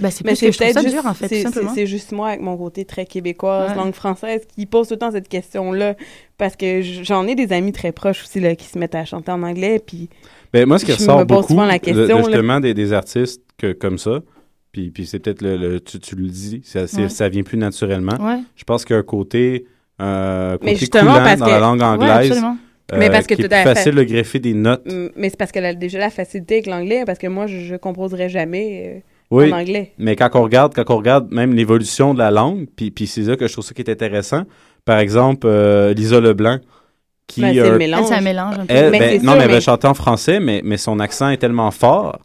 ben, 0.00 0.10
c'est 0.10 0.24
Mais 0.24 0.32
plus 0.32 0.40
que 0.46 0.52
je 0.52 0.58
trouve 0.58 0.72
ça 0.72 0.80
juste, 0.82 0.94
dur, 0.94 1.06
en 1.06 1.14
fait, 1.14 1.28
tout 1.28 1.34
c'est- 1.34 1.42
simplement. 1.42 1.68
c'est 1.74 1.80
c'est 1.80 1.86
juste 1.86 2.12
moi, 2.12 2.28
avec 2.28 2.40
mon 2.40 2.56
côté 2.56 2.84
très 2.84 3.04
québécoise, 3.06 3.70
Ouais. 3.70 3.76
langue 3.76 3.92
française, 3.94 4.42
qui 4.54 4.66
pose 4.66 4.88
tout 4.88 4.94
le 4.94 4.98
temps 4.98 5.10
cette 5.12 5.28
question-là. 5.28 5.94
Parce 6.38 6.56
que 6.56 6.80
j'en 6.82 7.26
ai 7.26 7.34
des 7.34 7.52
amis 7.52 7.72
très 7.72 7.92
proches 7.92 8.22
aussi, 8.22 8.40
là, 8.40 8.54
qui 8.56 8.66
se 8.66 8.78
mettent 8.78 8.94
à 8.94 9.04
chanter 9.04 9.30
en 9.30 9.42
anglais, 9.42 9.80
puis... 9.84 10.08
Ben, 10.52 10.66
moi, 10.66 10.78
ce 10.78 10.84
qui 10.84 10.92
Je 10.92 10.96
ressort 10.96 11.24
beaucoup, 11.26 11.48
souvent 11.48 11.66
la 11.66 11.78
question, 11.78 12.24
justement, 12.24 12.58
des, 12.60 12.74
des 12.74 12.92
artistes 12.92 13.42
que, 13.58 13.72
comme 13.72 13.98
ça, 13.98 14.20
puis, 14.72 14.90
puis 14.90 15.06
c'est 15.06 15.18
peut-être 15.18 15.42
le, 15.42 15.56
le- 15.56 15.80
tu, 15.80 16.00
tu 16.00 16.16
le 16.16 16.28
dis, 16.28 16.62
ça, 16.64 16.86
c'est- 16.86 17.02
Ouais. 17.02 17.08
ça 17.08 17.28
vient 17.28 17.42
plus 17.42 17.58
naturellement. 17.58 18.16
Ouais. 18.20 18.40
Je 18.56 18.64
pense 18.64 18.84
qu'il 18.84 18.94
y 18.94 18.96
a 18.96 19.00
un 19.00 19.04
côté, 19.04 19.66
euh, 20.00 20.52
Mais 20.62 20.72
côté 20.72 20.76
justement, 20.76 21.12
coulant 21.12 21.24
parce 21.24 21.38
dans 21.40 21.46
que- 21.46 21.50
la 21.50 21.58
langue 21.60 21.78
Ouais, 21.80 21.84
anglaise, 21.86 22.30
absolument. 22.30 22.56
Mais 22.98 23.08
parce 23.10 23.26
que 23.28 23.34
qui 23.34 23.42
est 23.42 23.48
tout 23.48 23.54
à 23.54 23.62
plus 23.62 23.68
fait. 23.68 23.74
facile 23.76 23.94
de 23.94 24.02
greffer 24.02 24.40
des 24.40 24.54
notes. 24.54 24.82
Mais 25.14 25.28
c'est 25.30 25.36
parce 25.36 25.52
qu'elle 25.52 25.64
a 25.66 25.74
déjà 25.74 25.98
la 26.00 26.10
facilité 26.10 26.54
avec 26.54 26.66
l'anglais, 26.66 27.04
parce 27.06 27.20
que 27.20 27.28
moi, 27.28 27.46
je, 27.46 27.58
je 27.60 27.76
composerais 27.76 28.28
jamais 28.28 28.96
euh, 28.96 29.00
Oui, 29.30 29.52
en 29.52 29.58
anglais. 29.58 29.92
mais 29.98 30.16
quand 30.16 30.30
on 30.34 30.42
regarde, 30.42 30.74
quand 30.74 30.90
on 30.92 30.96
regarde 30.96 31.30
même 31.30 31.52
l'évolution 31.54 32.14
de 32.14 32.18
la 32.18 32.30
langue, 32.30 32.66
puis, 32.74 32.90
puis 32.90 33.06
c'est 33.06 33.24
ça 33.24 33.36
que 33.36 33.46
je 33.46 33.52
trouve 33.52 33.64
ça 33.64 33.72
qui 33.74 33.82
est 33.82 33.90
intéressant. 33.90 34.42
Par 34.84 34.98
exemple, 34.98 35.46
euh, 35.46 35.92
Lisa 35.94 36.18
Leblanc, 36.20 36.58
qui 37.28 37.42
Ben, 37.42 37.54
c'est 37.54 37.60
euh, 37.60 37.78
mélange. 37.78 38.10
Un 38.10 38.20
mélange 38.22 38.54
un 38.58 38.66
peu. 38.66 38.74
Elle, 38.74 38.90
Mais 38.90 38.98
ben, 38.98 39.10
c'est 39.20 39.26
non, 39.26 39.32
sûr, 39.32 39.38
mais 39.38 39.44
elle 39.44 39.50
va 39.50 39.54
mais- 39.56 39.60
chanter 39.60 39.86
en 39.86 39.94
français, 39.94 40.40
mais, 40.40 40.62
mais 40.64 40.76
son 40.76 40.98
accent 40.98 41.28
est 41.30 41.36
tellement 41.36 41.70
fort 41.70 42.18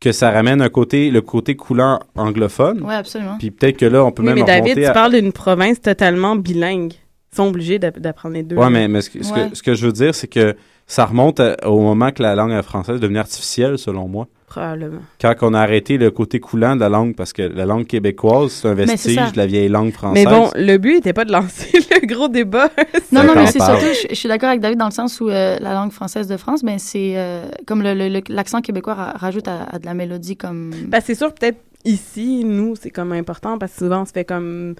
que 0.00 0.12
ça 0.12 0.30
ramène 0.30 0.62
un 0.62 0.68
côté, 0.68 1.10
le 1.10 1.20
côté 1.22 1.56
coulant 1.56 1.98
anglophone. 2.14 2.82
Ouais, 2.84 2.94
absolument. 2.94 3.36
Puis 3.38 3.50
peut-être 3.50 3.76
que 3.76 3.86
là, 3.86 4.04
on 4.04 4.12
peut 4.12 4.22
Oui, 4.22 4.28
même 4.28 4.36
mais 4.36 4.44
David, 4.44 4.74
tu 4.76 4.84
à... 4.84 4.92
parles 4.92 5.14
d'une 5.14 5.32
province 5.32 5.80
totalement 5.80 6.36
bilingue. 6.36 6.92
Ils 7.32 7.36
sont 7.36 7.48
obligés 7.48 7.80
d'app- 7.80 7.98
d'apprendre 7.98 8.36
les 8.36 8.44
deux. 8.44 8.54
Ouais, 8.54 8.70
mais, 8.70 8.86
mais 8.86 9.00
ce, 9.00 9.10
que, 9.10 9.24
ce 9.24 9.32
que- 9.32 9.38
Ouais. 9.40 9.50
ce 9.52 9.62
que 9.62 9.74
je 9.74 9.84
veux 9.86 9.92
dire, 9.92 10.14
c'est 10.14 10.28
que 10.28 10.54
ça 10.86 11.04
remonte 11.04 11.40
à- 11.40 11.56
au 11.68 11.80
moment 11.80 12.12
que 12.12 12.22
la 12.22 12.36
langue 12.36 12.62
française 12.62 12.96
est 12.96 13.00
devenue 13.00 13.18
artificielle, 13.18 13.76
selon 13.76 14.06
moi. 14.06 14.28
Probablement. 14.48 15.00
Quand 15.20 15.34
on 15.42 15.52
a 15.54 15.60
arrêté 15.60 15.98
le 15.98 16.10
côté 16.10 16.40
coulant 16.40 16.74
de 16.74 16.80
la 16.80 16.88
langue, 16.88 17.14
parce 17.14 17.32
que 17.32 17.42
la 17.42 17.66
langue 17.66 17.86
québécoise, 17.86 18.50
c'est 18.52 18.68
un 18.68 18.74
vestige 18.74 19.16
de 19.32 19.36
la 19.36 19.46
vieille 19.46 19.68
langue 19.68 19.92
française. 19.92 20.24
Mais 20.24 20.30
bon, 20.30 20.50
le 20.56 20.78
but 20.78 20.94
n'était 20.94 21.12
pas 21.12 21.24
de 21.26 21.32
lancer 21.32 21.70
le 22.02 22.06
gros 22.06 22.28
débat. 22.28 22.70
Non, 23.12 23.24
non, 23.24 23.34
mais 23.34 23.46
c'est 23.46 23.60
surtout, 23.62 23.84
je, 24.02 24.08
je 24.08 24.14
suis 24.14 24.28
d'accord 24.28 24.48
avec 24.48 24.60
David 24.60 24.78
dans 24.78 24.86
le 24.86 24.90
sens 24.92 25.20
où 25.20 25.28
euh, 25.28 25.58
la 25.60 25.74
langue 25.74 25.92
française 25.92 26.26
de 26.28 26.36
France, 26.36 26.64
ben 26.64 26.78
c'est 26.78 27.12
euh, 27.16 27.44
comme 27.66 27.82
le- 27.82 27.94
le- 27.94 28.08
le- 28.08 28.22
l'accent 28.30 28.60
québécois 28.62 28.94
ra- 28.94 29.12
rajoute 29.16 29.48
à, 29.48 29.64
à 29.64 29.78
de 29.78 29.84
la 29.86 29.94
mélodie 29.94 30.36
comme. 30.36 30.72
Ben, 30.86 31.00
c'est 31.04 31.14
sûr, 31.14 31.32
peut-être 31.34 31.58
ici, 31.84 32.42
nous, 32.44 32.74
c'est 32.74 32.90
comme 32.90 33.12
important, 33.12 33.58
parce 33.58 33.72
que 33.72 33.78
souvent, 33.78 34.02
on 34.02 34.06
se 34.06 34.12
fait 34.12 34.24
comme... 34.24 34.74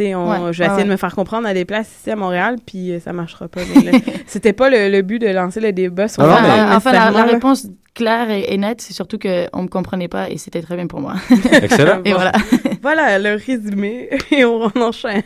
Sais, 0.00 0.14
Ouais, 0.14 0.52
je 0.52 0.58
vais 0.58 0.64
ouais, 0.64 0.72
essayer 0.72 0.84
de 0.84 0.90
me 0.90 0.96
faire 0.96 1.14
comprendre 1.14 1.46
à 1.46 1.52
des 1.52 1.66
places 1.66 1.90
ici 1.94 2.10
à 2.10 2.16
Montréal, 2.16 2.56
puis 2.64 2.92
euh, 2.92 3.00
ça 3.00 3.12
marchera 3.12 3.48
pas. 3.48 3.60
C'était 4.26 4.54
pas 4.54 4.70
le, 4.70 4.88
le 4.88 5.02
but 5.02 5.18
de 5.18 5.26
lancer 5.28 5.60
le 5.60 5.72
débat 5.72 6.08
sur 6.08 6.22
Non, 6.22 6.28
la 6.28 6.76
Enfin, 6.76 6.90
euh, 6.90 7.10
la, 7.10 7.24
réponse 7.24 7.66
claire 7.94 8.30
et, 8.30 8.46
et 8.48 8.56
nette, 8.56 8.80
c'est 8.80 8.94
surtout 8.94 9.18
qu'on 9.18 9.62
me 9.62 9.68
comprenait 9.68 10.08
pas 10.08 10.30
et 10.30 10.38
c'était 10.38 10.62
très 10.62 10.76
bien 10.76 10.86
pour 10.86 11.00
moi. 11.00 11.16
Excellent. 11.52 12.00
et 12.04 12.14
voilà. 12.14 12.32
Voilà, 12.82 13.18
le 13.18 13.34
résumé, 13.34 14.08
et 14.30 14.42
on, 14.46 14.70
on 14.74 14.80
enchaîne. 14.80 15.22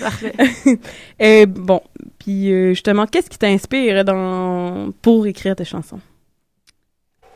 Parfait. 0.00 0.32
Et 1.18 1.44
bon, 1.44 1.80
puis 2.20 2.52
euh, 2.52 2.68
justement, 2.68 3.04
qu'est-ce 3.06 3.28
qui 3.28 3.36
t'inspire 3.36 4.04
dans... 4.04 4.92
pour 5.02 5.26
écrire 5.26 5.56
tes 5.56 5.64
chansons? 5.64 5.98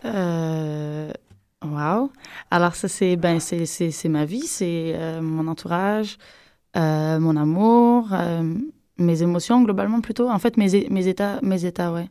Euh, 0.04 1.10
wow. 1.64 2.12
Alors 2.52 2.76
ça 2.76 2.86
c'est 2.86 3.16
ben 3.16 3.40
c'est 3.40 3.66
c'est 3.66 3.90
c'est 3.90 4.08
ma 4.08 4.24
vie, 4.24 4.46
c'est 4.46 4.92
euh, 4.94 5.20
mon 5.20 5.48
entourage, 5.48 6.18
euh, 6.76 7.18
mon 7.18 7.36
amour, 7.36 8.08
euh, 8.12 8.42
mes 8.98 9.22
émotions 9.22 9.62
globalement 9.62 10.00
plutôt. 10.00 10.28
En 10.30 10.38
fait 10.38 10.56
mes 10.56 10.86
mes 10.90 11.06
états 11.08 11.38
mes 11.42 11.64
états 11.64 11.92
ouais. 11.92 12.08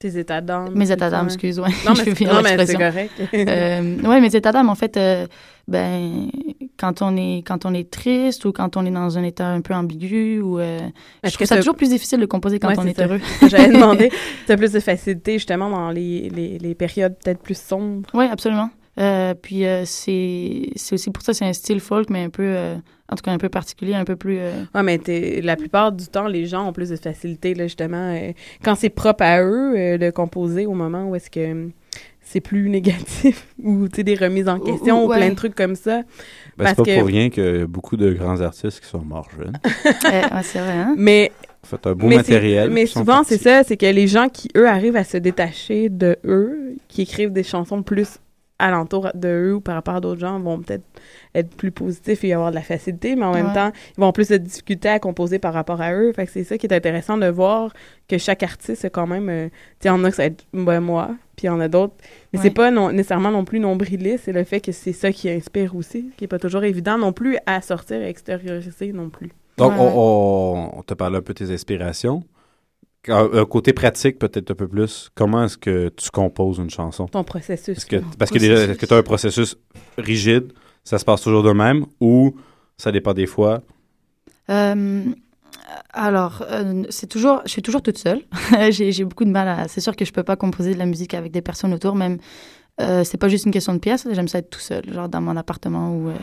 Tes 0.00 0.18
états 0.18 0.40
d'âme. 0.40 0.74
Mes 0.74 0.90
états 0.90 1.08
d'âme, 1.08 1.26
excuse, 1.26 1.58
ouais. 1.60 1.68
Non, 1.86 1.94
Je 1.94 2.02
mais, 2.42 2.66
c'est- 2.66 2.74
correct. 2.74 3.12
Euh, 3.32 3.96
ouais, 4.02 4.20
mes 4.20 4.34
états 4.36 4.50
d'âme, 4.52 4.68
en 4.68 4.74
fait, 4.74 4.96
euh, 4.98 5.26
ben, 5.68 6.28
quand 6.76 7.00
on 7.00 7.16
est 7.16 7.42
quand 7.46 7.64
on 7.64 7.72
est 7.72 7.88
triste 7.90 8.44
ou 8.44 8.52
quand 8.52 8.76
on 8.76 8.84
est 8.84 8.90
dans 8.90 9.16
un 9.16 9.22
état 9.22 9.46
un 9.48 9.60
peu 9.62 9.72
ambigu 9.72 10.40
ou 10.40 10.58
je 10.58 10.90
trouve 11.22 11.36
que 11.38 11.46
ça 11.46 11.56
toujours 11.56 11.76
plus 11.76 11.88
difficile 11.88 12.20
de 12.20 12.26
composer 12.26 12.58
quand 12.58 12.68
Ouais, 12.68 12.74
on 12.76 12.86
est 12.86 13.00
heureux. 13.00 13.20
J'avais 13.48 13.68
demandé, 13.72 14.10
tu 14.44 14.52
as 14.52 14.56
plus 14.58 14.72
de 14.72 14.80
facilité 14.80 15.34
justement 15.34 15.70
dans 15.70 15.90
les, 15.90 16.28
les, 16.28 16.58
les 16.58 16.74
périodes 16.74 17.14
peut-être 17.24 17.40
plus 17.40 17.56
sombres. 17.58 18.08
Oui, 18.12 18.26
absolument. 18.30 18.68
Euh, 18.98 19.34
puis 19.34 19.66
euh, 19.66 19.82
c'est 19.84 20.70
c'est 20.76 20.94
aussi 20.94 21.10
pour 21.10 21.24
ça 21.24 21.34
c'est 21.34 21.44
un 21.44 21.52
style 21.52 21.80
folk 21.80 22.10
mais 22.10 22.22
un 22.22 22.30
peu 22.30 22.44
euh, 22.44 22.76
en 23.08 23.16
tout 23.16 23.22
cas 23.22 23.32
un 23.32 23.38
peu 23.38 23.48
particulier, 23.48 23.94
un 23.94 24.04
peu 24.04 24.14
plus 24.14 24.38
euh, 24.38 24.52
Ouais, 24.74 24.84
mais 24.84 24.98
t'es- 24.98 25.40
la 25.42 25.56
plupart 25.56 25.90
du 25.90 26.06
temps, 26.06 26.28
les 26.28 26.46
gens 26.46 26.68
ont 26.68 26.72
plus 26.72 26.90
de 26.90 26.96
facilité, 26.96 27.54
là, 27.54 27.64
justement, 27.64 28.14
euh, 28.14 28.30
quand 28.62 28.76
c'est 28.76 28.90
propre 28.90 29.24
à 29.24 29.42
eux 29.42 29.74
euh, 29.76 29.98
de 29.98 30.10
composer 30.10 30.66
au 30.66 30.74
moment 30.74 31.08
où 31.08 31.14
est-ce 31.16 31.28
que 31.28 31.40
euh, 31.40 31.68
c'est 32.22 32.40
plus 32.40 32.68
négatif 32.70 33.48
ou, 33.62 33.88
tu 33.88 33.96
sais, 33.96 34.04
des 34.04 34.14
remises 34.14 34.48
en 34.48 34.58
question 34.60 35.02
ou- 35.04 35.10
ou, 35.10 35.14
plein 35.14 35.28
de 35.30 35.34
trucs 35.34 35.54
comme 35.56 35.74
ça. 35.74 35.98
Ben, 36.56 36.64
Parce 36.64 36.70
c'est 36.70 36.76
pas 36.76 36.84
que- 36.84 36.98
pour 37.00 37.08
rien 37.08 37.28
que 37.30 37.64
beaucoup 37.66 37.96
de 37.96 38.12
grands 38.12 38.40
artistes 38.40 38.80
qui 38.80 38.86
sont 38.86 39.02
morts 39.04 39.28
jeunes. 39.36 39.58
euh, 39.86 40.10
ouais, 40.36 40.42
c'est 40.44 40.60
vrai 40.60 40.72
hein. 40.72 40.94
Mais, 40.96 41.30
fait, 41.64 41.86
un 41.86 41.94
beau 41.94 42.06
mais, 42.06 42.16
matériel. 42.16 42.70
mais 42.70 42.86
souvent, 42.86 43.22
c'est 43.24 43.38
ça, 43.38 43.64
c'est 43.64 43.76
que 43.76 43.86
les 43.86 44.06
gens 44.08 44.28
qui, 44.28 44.48
eux, 44.56 44.68
arrivent 44.68 44.96
à 44.96 45.04
se 45.04 45.16
détacher 45.18 45.88
de 45.90 46.16
eux, 46.24 46.76
qui 46.88 47.02
écrivent 47.02 47.32
des 47.32 47.42
chansons 47.42 47.82
plus 47.82 48.18
alentour 48.58 49.08
de 49.14 49.28
eux 49.28 49.54
ou 49.56 49.60
par 49.60 49.74
rapport 49.74 49.96
à 49.96 50.00
d'autres 50.00 50.20
gens, 50.20 50.38
vont 50.38 50.60
peut-être 50.60 50.84
être 51.34 51.54
plus 51.56 51.72
positifs 51.72 52.22
et 52.24 52.32
avoir 52.32 52.50
de 52.50 52.54
la 52.54 52.62
facilité, 52.62 53.16
mais 53.16 53.24
en 53.24 53.32
même 53.34 53.52
temps, 53.52 53.72
ils 53.96 54.00
vont 54.00 54.12
plus 54.12 54.28
de 54.28 54.36
difficultés 54.36 54.88
à 54.88 54.98
composer 55.00 55.38
par 55.40 55.52
rapport 55.54 55.80
à 55.80 55.92
eux. 55.92 56.12
Fait 56.12 56.24
que 56.26 56.32
c'est 56.32 56.44
ça 56.44 56.56
qui 56.56 56.66
est 56.66 56.72
intéressant 56.74 57.16
de 57.18 57.26
voir 57.26 57.72
que 58.08 58.16
chaque 58.18 58.42
artiste 58.44 58.84
a 58.84 58.90
quand 58.90 59.06
même... 59.08 59.28
euh, 59.28 59.48
tu 59.48 59.54
sais, 59.80 59.88
il 59.88 59.88
y 59.88 59.90
en 59.90 60.04
a 60.04 60.10
que 60.10 60.16
ça 60.16 60.22
va 60.22 60.26
être 60.26 60.44
ben, 60.52 60.80
moi, 60.80 61.08
puis 61.36 61.44
il 61.44 61.46
y 61.46 61.50
en 61.50 61.58
a 61.60 61.66
d'autres. 61.68 61.94
Mais 62.32 62.38
Ouais. 62.38 62.44
c'est 62.44 62.54
pas 62.54 62.70
non- 62.70 62.92
nécessairement 62.92 63.32
non 63.32 63.44
plus 63.44 63.58
nombriliste, 63.58 64.24
c'est 64.26 64.32
le 64.32 64.44
fait 64.44 64.60
que 64.60 64.70
c'est 64.72 64.92
ça 64.92 65.10
qui 65.10 65.28
inspire 65.28 65.74
aussi, 65.74 66.10
qui 66.16 66.24
est 66.24 66.28
pas 66.28 66.38
toujours 66.38 66.62
évident 66.64 66.96
non 66.96 67.12
plus 67.12 67.36
à 67.46 67.60
sortir 67.60 68.00
et 68.02 68.08
extérioriser 68.08 68.92
non 68.92 69.10
plus. 69.10 69.30
Donc, 69.58 69.72
Ouais, 69.72 69.78
on, 69.80 69.84
ouais. 69.86 69.92
on- 69.96 70.78
on 70.78 70.82
te 70.82 70.94
parle 70.94 71.16
un 71.16 71.22
peu 71.22 71.34
de 71.34 71.44
tes 71.44 71.52
inspirations. 71.52 72.22
Un, 73.08 73.44
côté 73.44 73.72
pratique, 73.72 74.18
peut-être 74.18 74.50
un 74.50 74.54
peu 74.54 74.68
plus. 74.68 75.10
Comment 75.14 75.44
est-ce 75.44 75.58
que 75.58 75.90
tu 75.90 76.10
composes 76.10 76.58
une 76.58 76.70
chanson? 76.70 77.06
Ton 77.06 77.24
processus. 77.24 77.76
Est-ce 77.76 77.86
que, 77.86 77.96
parce 78.18 78.30
que 78.30 78.38
déjà, 78.38 78.54
est-ce 78.54 78.78
que 78.78 78.86
tu 78.86 78.94
as 78.94 78.96
un 78.96 79.02
processus 79.02 79.56
rigide, 79.98 80.52
ça 80.84 80.98
se 80.98 81.04
passe 81.04 81.22
toujours 81.22 81.42
de 81.42 81.52
même, 81.52 81.86
ou 82.00 82.34
ça 82.76 82.92
dépend 82.92 83.12
des 83.12 83.26
fois? 83.26 83.62
Euh, 84.50 85.04
alors, 85.92 86.44
euh, 86.50 86.84
c'est 86.90 87.06
toujours, 87.06 87.42
je 87.44 87.50
suis 87.50 87.62
toujours 87.62 87.82
toute 87.82 87.98
seule. 87.98 88.22
j'ai, 88.70 89.04
beaucoup 89.04 89.24
de 89.24 89.30
mal 89.30 89.48
à. 89.48 89.68
C'est 89.68 89.80
sûr 89.80 89.96
que 89.96 90.04
je 90.04 90.12
peux 90.12 90.22
pas 90.22 90.36
composer 90.36 90.74
de 90.74 90.78
la 90.78 90.86
musique 90.86 91.14
avec 91.14 91.32
des 91.32 91.42
personnes 91.42 91.72
autour, 91.72 91.94
même. 91.94 92.18
Euh, 92.80 93.04
c'est 93.04 93.18
pas 93.18 93.28
juste 93.28 93.46
une 93.46 93.52
question 93.52 93.72
de 93.72 93.78
pièce. 93.78 94.06
J'aime 94.10 94.28
ça 94.28 94.38
être 94.38 94.50
tout 94.50 94.60
seul, 94.60 94.82
genre 94.92 95.08
dans 95.08 95.20
mon 95.20 95.36
appartement 95.36 95.94
ou 95.94 96.08
euh, 96.08 96.14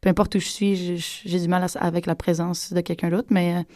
peu 0.00 0.08
importe 0.08 0.34
où 0.36 0.38
je 0.38 0.48
suis, 0.48 0.76
j'ai, 0.76 0.96
j'ai 0.96 1.38
du 1.38 1.46
mal 1.48 1.62
à- 1.62 1.78
avec 1.84 2.06
la 2.06 2.14
présence 2.14 2.72
de 2.72 2.80
quelqu'un 2.80 3.10
d'autre. 3.10 3.28
Mais 3.30 3.66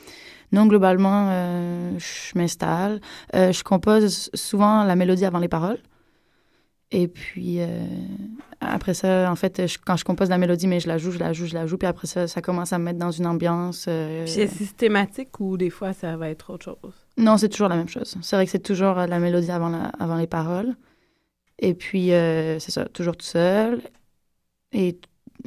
non, 0.52 0.66
globalement, 0.66 1.28
euh, 1.30 1.98
je 1.98 2.38
m'installe. 2.38 3.00
Euh, 3.34 3.52
je 3.52 3.64
compose 3.64 4.30
souvent 4.34 4.84
la 4.84 4.94
mélodie 4.96 5.24
avant 5.24 5.38
les 5.40 5.48
paroles. 5.48 5.78
Et 6.90 7.08
puis, 7.08 7.56
euh, 7.60 7.66
après 8.60 8.94
ça, 8.94 9.30
en 9.30 9.34
fait, 9.34 9.66
je- 9.66 9.78
quand 9.84 9.96
je 9.96 10.04
compose 10.04 10.28
la 10.28 10.38
mélodie, 10.38 10.68
mais 10.68 10.78
je 10.78 10.86
la 10.86 10.96
joue, 10.96 11.10
je 11.10 11.18
la 11.18 11.32
joue, 11.32 11.46
je 11.46 11.54
la 11.54 11.66
joue. 11.66 11.76
Puis 11.76 11.88
après 11.88 12.06
ça, 12.06 12.28
ça 12.28 12.40
commence 12.40 12.72
à 12.72 12.78
me 12.78 12.84
mettre 12.84 12.98
dans 13.00 13.10
une 13.10 13.26
ambiance. 13.26 13.88
C'est 14.26 14.46
systématique 14.46 15.40
ou 15.40 15.56
des 15.56 15.70
fois 15.70 15.92
ça 15.92 16.16
va 16.16 16.28
être 16.30 16.50
autre 16.52 16.64
chose? 16.66 16.94
non, 17.16 17.36
c'est 17.36 17.48
toujours 17.48 17.68
la 17.68 17.76
même 17.76 17.88
chose. 17.88 18.16
C'est 18.22 18.36
vrai 18.36 18.44
que 18.44 18.50
c'est 18.52 18.58
toujours 18.62 18.94
la 18.94 19.18
mélodie 19.18 19.50
avant, 19.50 19.68
la- 19.70 19.90
avant 19.98 20.16
les 20.16 20.26
paroles. 20.28 20.74
Et 21.58 21.74
puis, 21.74 22.08
c'est 22.08 22.70
ça, 22.70 22.84
toujours 22.86 23.16
tout 23.16 23.26
seul. 23.26 23.80
Et, 24.72 24.98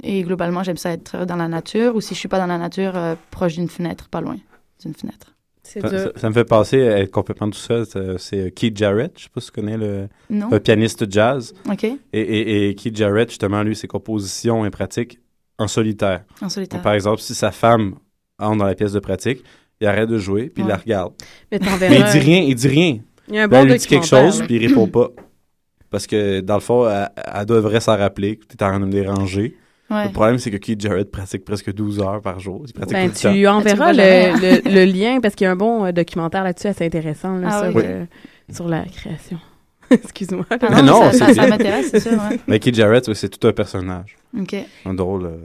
et 0.04 0.22
globalement, 0.24 0.64
j'aime 0.64 0.78
ça 0.78 0.91
être 0.91 1.26
dans 1.26 1.36
la 1.36 1.48
nature, 1.48 1.95
ou 1.95 2.02
si 2.02 2.14
je 2.14 2.20
suis 2.20 2.30
pas 2.30 2.39
dans 2.39 2.48
la 2.48 2.58
nature, 2.58 2.93
proche 3.32 3.56
d'une 3.56 3.68
fenêtre, 3.70 4.08
pas 4.10 4.22
loin 4.22 4.38
d'une 4.82 4.93
fenêtre. 4.93 5.34
C'est 5.63 5.82
Ça, 5.82 5.89
dur. 5.89 5.99
ça- 5.99 6.11
ça 6.15 6.30
me 6.30 6.34
fait 6.34 6.45
penser 6.45 6.88
à 6.88 6.99
être 6.99 7.11
complètement 7.11 7.49
tout 7.49 7.57
seul. 7.57 7.86
C'est- 7.86 8.17
C'est 8.17 8.51
Keith 8.51 8.78
Jarrett, 8.78 9.11
je 9.17 9.23
sais 9.23 9.30
pas 9.34 9.41
si 9.41 9.47
tu 9.47 9.53
connais 9.53 9.78
le, 9.78 10.07
pianiste 10.59 11.11
jazz. 11.11 11.53
OK? 11.69 11.84
Et, 11.84 11.97
et, 12.13 12.69
et 12.69 12.75
Keith 12.75 12.95
Jarrett, 12.95 13.30
justement, 13.30 13.63
lui, 13.63 13.75
ses 13.75 13.88
compositions 13.88 14.65
et 14.65 14.69
pratiques 14.69 15.19
en 15.57 15.67
solitaire. 15.67 16.23
En 16.41 16.47
solitaire. 16.49 16.78
Donc, 16.80 16.84
par 16.84 16.93
exemple, 16.93 17.21
si 17.21 17.36
sa 17.36 17.51
femme 17.51 17.95
entre 18.39 18.57
dans 18.59 18.65
la 18.65 18.75
pièce 18.75 18.93
de 18.93 18.99
pratique, 18.99 19.43
il 19.82 19.88
arrête 19.88 20.07
de 20.09 20.17
jouer, 20.17 20.49
puis 20.49 20.63
il 20.63 20.67
la 20.69 20.78
regarde. 20.78 21.13
Mais 21.51 21.59
Mais 21.82 21.99
il 21.99 22.05
dit 22.11 22.19
rien, 22.19 22.41
il 22.41 22.55
dit 22.55 22.67
rien. 22.67 22.99
Il 23.28 23.36
y 23.36 23.39
a 23.39 23.43
un 23.43 23.47
Ben, 23.49 23.67
bon 23.67 23.73
dit 23.75 23.86
quelque 23.86 24.05
chose, 24.05 24.41
puis 24.45 24.55
il 24.55 24.67
répond 24.67 24.88
pas. 24.88 25.09
Parce 25.89 26.07
que, 26.07 26.39
dans 26.41 26.55
le 26.55 26.61
fond, 26.61 26.89
elle, 26.89 27.09
elle 27.34 27.45
devrait 27.45 27.80
s'en 27.82 27.97
rappeler 27.97 28.38
que 28.38 28.45
tu 28.45 28.55
es 28.57 28.63
en 28.63 28.69
train 28.69 28.80
de 28.80 28.86
me 28.86 28.91
déranger. 28.91 29.57
Ouais. 29.90 30.06
Le 30.06 30.12
problème, 30.12 30.38
c'est 30.38 30.52
que 30.52 30.58
Keith 30.58 30.82
Jarrett 30.82 31.10
pratique 31.10 31.46
presque 31.46 31.72
12 31.74 32.00
heures 32.02 32.22
par 32.22 32.40
jour. 32.40 32.64
Il 32.68 32.74
pratique 32.74 32.94
Ben, 32.94 33.10
tout 33.10 33.16
le 33.16 33.22
temps. 33.22 33.34
tu 33.34 33.48
enverras 33.48 33.94
le, 33.94 34.00
le, 34.70 34.70
le 34.76 34.86
lien 34.86 35.20
parce 35.22 35.34
qu'il 35.36 35.46
y 35.46 35.48
a 35.48 35.52
un 35.52 35.56
bon 35.56 35.86
euh, 35.86 35.92
documentaire 35.94 36.44
là-dessus 36.44 36.68
assez 36.68 36.86
intéressant 36.86 37.38
là, 37.38 37.48
Ah 37.52 37.66
sur, 37.70 37.76
oui. 37.78 37.84
euh, 37.86 38.06
sur 38.52 38.68
la 38.68 38.84
création. 38.84 39.38
Excuse-moi. 39.90 40.46
Ah 40.50 40.58
Mais 40.70 40.82
non, 40.82 41.12
ça, 41.14 41.28
m'intéresse, 41.48 41.88
c'est 41.92 42.02
sûr, 42.02 42.12
ouais. 42.12 42.38
Mais 42.48 42.60
Keith 42.60 42.76
Jarrett, 42.76 43.14
c'est 43.14 43.30
tout 43.30 43.48
un 43.48 43.54
personnage. 43.54 44.18
OK. 44.38 44.56
Un 44.86 44.94
drôle. 44.94 45.26
euh, 45.28 45.38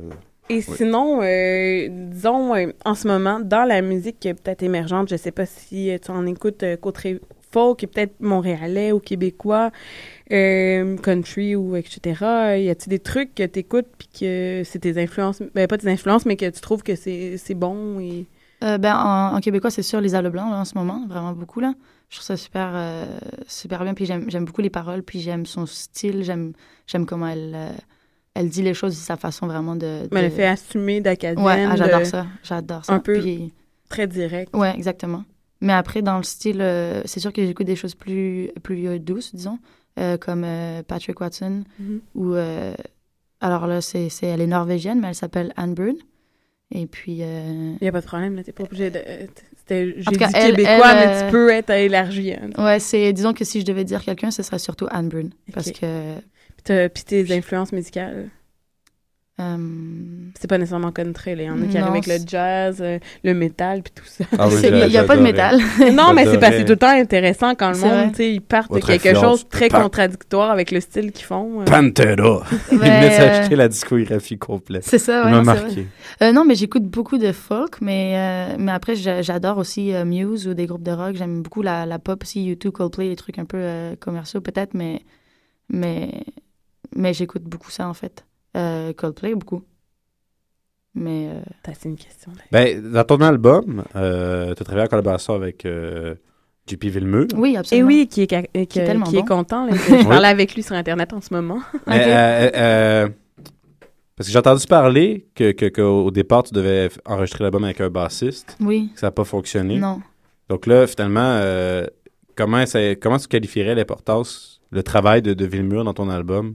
Et 0.49 0.61
sinon, 0.61 1.21
euh, 1.23 1.87
disons, 2.11 2.53
euh, 2.57 2.67
en 2.85 2.97
ce 2.97 3.07
moment, 3.07 3.39
dans 3.39 3.63
la 3.65 3.81
musique 3.83 4.27
euh, 4.27 4.35
peut-être 4.35 4.65
émergente, 4.65 5.09
je 5.09 5.17
sais 5.17 5.31
pas 5.31 5.47
si 5.47 5.91
euh, 5.93 5.99
tu 6.05 6.11
en 6.11 6.27
écoutes 6.27 6.65
euh, 6.65 6.77
côté 6.77 7.21
folk, 7.53 7.81
peut-être 7.81 8.15
montréalais 8.21 8.91
ou 8.93 8.99
québécois, 8.99 9.71
euh, 10.33 10.97
country 10.97 11.55
ou 11.57 11.77
etc. 11.77 12.01
Y 12.59 12.71
a-t-il 12.71 12.89
des 12.89 12.99
trucs 12.99 13.35
que 13.35 13.45
tu 13.45 13.59
écoutes 13.61 13.87
puis 13.99 14.09
que 14.21 14.63
c'est 14.65 14.79
tes 14.79 15.01
influences, 15.03 15.43
ben 15.55 15.67
pas 15.67 15.79
tes 15.79 15.89
influences, 15.89 16.25
mais 16.27 16.37
que 16.37 16.49
tu 16.49 16.61
trouves 16.61 16.83
que 16.83 16.95
c'est 16.97 17.37
c'est 17.37 17.55
bon 17.55 18.01
et... 18.01 18.27
Euh, 18.65 18.79
ben, 18.79 18.95
en, 18.97 19.35
en 19.37 19.41
québécois, 19.41 19.73
c'est 19.73 19.83
sûr, 19.83 20.01
Les 20.01 20.15
Ailes 20.15 20.31
Blancs, 20.31 20.49
là, 20.49 20.59
en 20.61 20.65
ce 20.65 20.77
moment, 20.79 21.05
vraiment 21.09 21.33
beaucoup, 21.33 21.59
là. 21.59 21.75
Je 22.11 22.17
trouve 22.17 22.25
ça 22.27 22.37
super, 22.37 22.71
euh, 22.75 23.05
super 23.49 23.83
bien, 23.83 23.93
puis 23.93 24.07
j'aime 24.07 24.31
j'aime 24.31 24.45
beaucoup 24.45 24.61
les 24.63 24.71
paroles, 24.71 25.03
puis 25.03 25.19
j'aime 25.21 25.47
son 25.47 25.67
style, 25.67 26.23
j'aime 26.23 26.53
j'aime 26.87 27.05
comment 27.05 27.27
elle, 27.27 27.53
euh, 27.57 27.71
elle 28.35 28.49
dit 28.49 28.63
les 28.63 28.73
choses, 28.75 28.95
sa 28.95 29.17
façon 29.17 29.49
vraiment 29.49 29.75
de... 29.75 30.03
Mais 30.13 30.21
de- 30.21 30.27
le 30.27 30.31
fait 30.31 30.47
assumer 30.47 31.01
d'acadienne, 31.01 31.45
Ouais, 31.45 31.67
ah, 31.69 31.75
j'adore 31.75 32.01
de- 32.01 32.05
ça, 32.05 32.27
j'adore 32.45 32.85
ça. 32.85 32.93
un 32.95 33.01
peu- 33.01 33.19
Puis- 33.19 33.53
très 33.89 34.07
direct. 34.07 34.55
Ouais, 34.55 34.73
exactement. 34.77 35.25
Mais 35.61 35.73
après, 35.73 36.01
dans 36.01 36.17
le 36.19 36.23
style, 36.23 36.65
c'est 37.05 37.19
sûr 37.19 37.33
que 37.33 37.45
j'écoute 37.45 37.67
des 37.67 37.75
choses 37.77 37.97
plus, 37.97 38.51
plus 38.63 39.01
douces, 39.01 39.35
disons, 39.35 39.59
euh, 39.99 40.17
comme 40.17 40.45
euh, 40.45 40.83
Patrick 40.83 41.21
Watson, 41.21 41.65
Mhm. 41.79 42.01
ou... 42.15 42.35
euh, 42.35 42.75
alors 43.41 43.67
là, 43.67 43.81
c'est, 43.81 44.09
elle 44.23 44.41
est 44.41 44.47
norvégienne, 44.47 45.01
mais 45.01 45.09
elle 45.09 45.15
s'appelle 45.17 45.53
Anne 45.57 45.75
Byrne. 45.75 45.97
Et 46.71 46.87
puis... 46.87 47.17
Il 47.19 47.79
n'y 47.83 47.89
a 47.89 47.93
pas 47.93 48.01
de 48.01 48.07
problème, 48.07 48.37
là, 48.37 48.45
t'es 48.45 48.53
pas 48.53 48.63
obligé 48.65 48.91
de... 48.91 49.01
C'était, 49.59 49.95
j'ai 49.99 50.11
dit 50.17 50.25
elle- 50.35 50.51
québécois, 50.57 50.93
elle, 50.95 51.09
mais 51.09 51.27
tu 51.27 51.31
peux 51.33 51.51
être 51.51 51.71
élargi. 51.71 52.33
Hein. 52.35 52.51
Ouais, 52.57 52.79
c'est... 52.79 53.13
Disons 53.13 53.33
que 53.33 53.45
si 53.45 53.61
je 53.61 53.67
devais 53.67 53.85
dire 53.85 54.03
quelqu'un, 54.05 54.31
ce 54.31 54.43
serait 54.43 54.59
surtout 54.61 54.87
Anne 54.91 55.09
Byrne. 55.09 55.31
Parce 55.53 55.69
Ok. 55.69 55.81
que... 55.81 56.89
Puis 56.89 57.05
tes 57.05 57.37
influences 57.37 57.73
musicales, 57.73 58.29
euh, 59.41 59.57
c'est 60.39 60.47
pas 60.47 60.59
nécessairement 60.59 60.93
country. 60.93 61.35
là. 61.35 61.43
Il 61.43 61.47
y 61.47 61.51
en 61.51 61.63
a 61.63 61.67
qui 61.67 61.75
Non, 61.77 61.87
arrivent 61.87 61.93
avec 61.93 62.07
le 62.07 62.17
jazz, 62.29 62.79
euh, 62.81 62.99
le 63.25 63.33
métal, 63.35 63.83
puis 63.83 63.93
tout 63.95 64.05
ça. 64.05 64.25
Ah 64.39 64.47
oui, 64.49 64.55
il 64.63 64.89
n'y 64.89 64.97
a 64.97 65.05
pas 65.05 65.17
de 65.17 65.23
métal. 65.23 65.59
non, 65.95 66.13
mais 66.15 66.27
c'est 66.27 66.39
parce 66.39 66.53
que 66.53 66.59
c'est 66.59 66.65
tout 66.67 66.73
le 66.73 66.77
temps 66.79 66.89
intéressant 66.89 67.55
quand 67.55 67.71
le 67.73 67.79
monde, 67.79 68.11
tu 68.11 68.17
sais, 68.19 68.33
ils 68.35 68.41
partent 68.43 68.71
Votre 68.71 68.93
de 68.93 68.99
quelque 68.99 69.19
chose 69.19 69.45
de 69.45 69.49
très 69.49 69.69
Pan- 69.69 69.83
contradictoire 69.85 70.51
avec 70.51 70.71
le 70.71 70.81
style 70.81 71.13
qu'ils 71.13 71.25
font. 71.25 71.63
euh. 71.63 71.65
Pantera! 71.65 72.45
Il 72.71 72.79
Ben, 72.79 72.85
venait 72.85 73.09
de 73.09 73.15
euh, 73.15 73.17
s'acheter 73.17 73.57
la 73.57 73.69
discographie 73.69 74.39
complète. 74.39 74.85
C'est 74.85 74.99
ça, 74.99 75.23
Il 75.23 75.25
ouais, 75.25 75.31
m'a 75.31 75.37
non, 75.39 75.45
c'est 75.45 75.51
vrai. 75.59 75.63
marqué. 75.67 75.87
Euh, 76.23 76.33
non, 76.33 76.45
mais 76.45 76.55
j'écoute 76.55 76.85
beaucoup 76.85 77.17
de 77.19 77.33
folk, 77.33 77.81
mais, 77.81 78.13
euh, 78.17 78.57
mais 78.59 78.73
après, 78.73 78.95
j'a- 78.97 79.23
j'adore 79.23 79.57
aussi 79.59 79.95
euh, 79.95 80.05
Muse 80.05 80.47
ou 80.47 80.53
des 80.55 80.67
groupes 80.67 80.83
de 80.83 80.93
rock. 80.93 81.17
J'aime 81.17 81.43
beaucoup 81.43 81.63
la, 81.63 81.87
la 81.87 81.99
pop 81.99 82.23
aussi, 82.23 82.45
YouTube, 82.45 82.73
Coldplay, 82.73 83.09
des 83.09 83.17
trucs 83.17 83.39
un 83.39 83.47
peu 83.47 83.57
euh, 83.59 83.97
commerciaux 83.99 84.43
peut-être, 84.43 84.75
mais, 84.75 85.01
mais, 85.71 86.11
mais 86.95 87.15
j'écoute 87.15 87.45
beaucoup 87.45 87.71
ça 87.71 87.89
en 87.89 87.95
fait. 87.95 88.25
Euh, 88.57 88.93
Coldplay, 88.93 89.35
beaucoup. 89.35 89.63
Mais 90.95 91.29
euh, 91.31 91.41
T'as- 91.63 91.73
C'est 91.75 91.89
une 91.89 91.97
question. 91.97 92.33
là. 92.33 92.43
Ben, 92.53 92.93
dans 92.93 93.05
ton 93.05 93.21
album, 93.23 93.83
euh, 93.97 94.55
tu 94.55 94.63
as 94.63 94.65
travaillé 94.65 94.85
en 94.87 94.91
collaboration 94.91 95.35
avec 95.35 95.65
euh, 95.65 96.15
JP 96.69 96.85
Villemur. 96.85 97.27
oui, 97.35 97.53
Et 97.55 97.57
absolument. 97.57 97.89
oui, 97.89 98.07
qui 98.09 98.23
est, 98.23 98.33
euh, 98.33 98.65
qui, 98.67 98.79
est 98.79 98.85
tellement 98.85 99.07
qui 99.07 99.17
est 99.17 99.21
bon. 99.21 99.27
content. 99.27 99.67
là. 99.67 99.73
Je 99.77 100.07
parlais 100.07 100.29
avec 100.29 100.55
lui 100.55 100.63
sur 100.63 100.75
Internet 100.77 101.13
en 101.15 101.21
ce 101.21 101.33
moment. 101.33 101.61
Euh, 101.89 102.51
euh, 102.55 103.09
parce 104.15 104.29
que 104.29 104.33
j'ai 104.33 104.39
entendu 104.39 104.67
parler 104.67 105.27
que, 105.35 105.53
que, 105.53 105.67
qu'au 105.67 106.11
départ, 106.11 106.43
tu 106.43 106.53
devais 106.53 106.91
enregistrer 107.07 107.43
l'album 107.45 107.65
avec 107.65 107.81
un 107.81 107.89
bassiste, 107.89 108.57
Oui, 108.61 108.91
que 108.95 109.01
ça 109.01 109.07
n'a 109.09 109.11
pas 109.11 109.25
fonctionné. 109.25 109.79
non. 109.79 110.01
Donc 110.51 110.67
là, 110.67 110.87
finalement, 110.87 111.21
euh, 111.41 111.87
comment, 112.37 112.65
ça, 112.67 112.95
comment 112.97 113.17
tu 113.19 113.27
qualifierais 113.27 113.75
l'importance, 113.75 114.61
le 114.71 114.83
travail 114.83 115.23
de, 115.23 115.33
de 115.33 115.45
Villemur 115.47 115.83
dans 115.85 115.95
ton 115.95 116.11
album? 116.11 116.55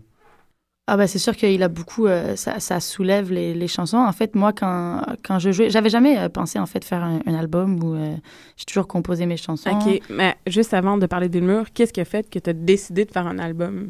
Ah 0.90 0.96
ben 0.96 1.06
c'est 1.06 1.20
sûr 1.20 1.36
qu'il 1.36 1.62
a 1.64 1.68
beaucoup, 1.68 2.08
euh, 2.08 2.38
ça, 2.38 2.62
ça 2.62 2.80
soulève 2.80 3.30
les, 3.30 3.54
les 3.54 3.68
chansons. 3.68 3.98
En 3.98 4.14
fait, 4.14 4.36
moi, 4.36 4.54
quand, 4.54 5.02
quand 5.22 5.38
je 5.38 5.52
jouais, 5.52 5.70
j'avais 5.70 5.90
jamais 5.90 6.18
euh, 6.18 6.30
pensé 6.30 6.60
en 6.60 6.66
fait 6.66 6.86
faire 6.86 7.04
un, 7.04 7.20
un 7.26 7.36
album 7.36 7.84
où 7.84 7.94
euh, 7.94 8.16
j'ai 8.56 8.64
toujours 8.64 8.88
composé 8.88 9.26
mes 9.26 9.36
chansons. 9.36 9.70
OK, 9.70 10.02
mais 10.10 10.36
juste 10.48 10.74
avant 10.74 10.98
de 10.98 11.06
parler 11.06 11.28
d'Ulmur, 11.28 11.66
qu'est-ce 11.74 11.92
qui 11.92 12.00
a 12.00 12.06
fait 12.06 12.30
que 12.30 12.40
tu 12.40 12.50
as 12.50 12.54
décidé 12.54 13.04
de 13.04 13.12
faire 13.12 13.28
un 13.28 13.38
album? 13.38 13.90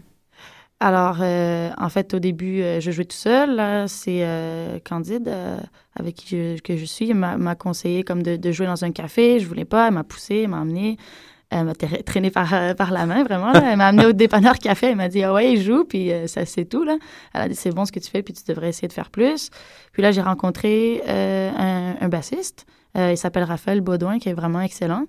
Alors, 0.79 1.19
euh, 1.21 1.69
en 1.77 1.89
fait, 1.89 2.15
au 2.15 2.19
début, 2.19 2.61
je 2.79 2.91
jouais 2.91 3.05
tout 3.05 3.15
seul. 3.15 3.87
C'est 3.87 4.81
Candide, 4.83 5.31
avec 5.95 6.15
qui 6.15 6.29
je, 6.29 6.61
que 6.61 6.77
je 6.77 6.85
suis, 6.85 7.13
m'a 7.13 7.37
m'a 7.37 7.55
conseillé 7.55 8.03
comme 8.03 8.23
de, 8.23 8.37
de 8.37 8.51
jouer 8.51 8.65
dans 8.65 8.83
un 8.83 8.91
café. 8.91 9.39
Je 9.39 9.47
voulais 9.47 9.65
pas. 9.65 9.87
Elle 9.87 9.93
m'a 9.95 10.03
poussé, 10.03 10.41
elle 10.43 10.49
m'a 10.49 10.61
emmené. 10.61 10.97
Elle 11.49 11.63
m'a 11.63 11.73
tra- 11.73 12.03
traîné 12.03 12.29
par, 12.29 12.53
euh, 12.53 12.73
par 12.73 12.91
la 12.91 13.05
main, 13.05 13.23
vraiment. 13.23 13.53
Elle 13.53 13.77
m'a 13.77 13.87
amené 13.87 14.05
au 14.07 14.11
dépanneur 14.11 14.57
café. 14.59 14.87
Elle 14.87 14.97
m'a 14.97 15.07
dit, 15.07 15.23
ah 15.23 15.33
ouais, 15.33 15.55
joue, 15.57 15.85
puis 15.85 16.11
euh, 16.11 16.27
ça, 16.27 16.45
c'est 16.45 16.65
tout. 16.65 16.83
Là. 16.83 16.97
Elle 17.33 17.41
a 17.41 17.49
dit, 17.49 17.55
c'est 17.55 17.71
bon 17.71 17.85
ce 17.85 17.91
que 17.91 17.99
tu 17.99 18.09
fais, 18.09 18.21
puis 18.21 18.33
tu 18.33 18.43
devrais 18.47 18.69
essayer 18.69 18.87
de 18.87 18.93
faire 18.93 19.09
plus. 19.09 19.49
Puis 19.93 20.01
là, 20.01 20.11
j'ai 20.11 20.21
rencontré 20.21 21.01
euh, 21.07 21.95
un, 22.01 22.09
bassiste. 22.09 22.65
Il 22.95 23.17
s'appelle 23.17 23.43
Raphaël 23.43 23.81
Baudouin, 23.81 24.17
qui 24.17 24.29
est 24.29 24.33
vraiment 24.33 24.59
excellent. 24.59 25.03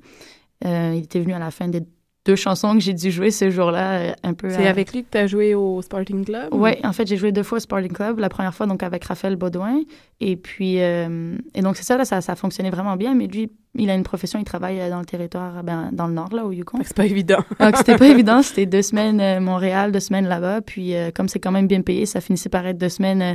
Il 0.62 0.98
était 1.02 1.20
venu 1.20 1.32
à 1.32 1.38
la 1.38 1.50
fin 1.50 1.68
des 1.68 1.82
deux 2.28 2.36
chansons 2.36 2.74
que 2.74 2.80
j'ai 2.80 2.92
dû 2.92 3.10
jouer 3.10 3.30
ce 3.30 3.48
jour-là, 3.48 3.92
euh, 3.92 4.12
un 4.22 4.34
peu. 4.34 4.50
C'est 4.50 4.66
à- 4.66 4.70
avec 4.70 4.92
lui 4.92 5.02
que 5.02 5.08
tu 5.10 5.16
as 5.18 5.26
joué 5.26 5.54
au 5.54 5.80
Sporting 5.80 6.24
Club? 6.26 6.48
oui, 6.52 6.72
en 6.84 6.92
fait, 6.92 7.06
j'ai 7.06 7.16
joué 7.16 7.32
deux 7.32 7.42
fois 7.42 7.56
au 7.56 7.60
Sporting 7.60 7.90
Club. 7.90 8.18
La 8.18 8.28
première 8.28 8.54
fois, 8.54 8.66
donc, 8.66 8.82
avec 8.82 9.02
Raphaël 9.04 9.36
Baudouin. 9.36 9.80
Et 10.20 10.36
puis, 10.36 10.82
euh, 10.82 11.36
et 11.54 11.62
donc, 11.62 11.76
c'est 11.76 11.84
ça, 11.84 11.96
là, 11.96 12.04
ça, 12.04 12.20
ça 12.20 12.36
fonctionnait 12.36 12.68
vraiment 12.70 12.96
bien. 12.96 13.14
Mais 13.14 13.26
lui, 13.28 13.50
il 13.76 13.88
a 13.88 13.94
une 13.94 14.02
profession, 14.02 14.38
il 14.38 14.44
travaille 14.44 14.78
euh, 14.78 14.90
dans 14.90 14.98
le 15.00 15.06
territoire, 15.06 15.62
ben, 15.64 15.88
dans 15.92 16.06
le 16.06 16.12
nord, 16.12 16.34
là, 16.34 16.44
au 16.44 16.52
Yukon. 16.52 16.78
C'est 16.84 16.94
pas 16.96 17.06
évident. 17.06 17.42
Donc, 17.58 17.76
c'était 17.76 17.96
pas 17.96 18.08
évident. 18.14 18.42
C'était 18.42 18.66
deux 18.66 18.82
semaines 18.82 19.20
euh, 19.20 19.40
Montréal, 19.40 19.90
deux 19.90 20.00
semaines 20.00 20.28
là-bas. 20.28 20.60
Puis, 20.60 20.94
euh, 20.94 21.10
comme 21.14 21.28
c'est 21.28 21.38
quand 21.40 21.52
même 21.52 21.66
bien 21.66 21.80
payé, 21.80 22.04
ça 22.04 22.20
finissait 22.20 22.50
par 22.50 22.66
être 22.66 22.76
deux 22.78 22.90
semaines 22.90 23.22
euh, 23.22 23.34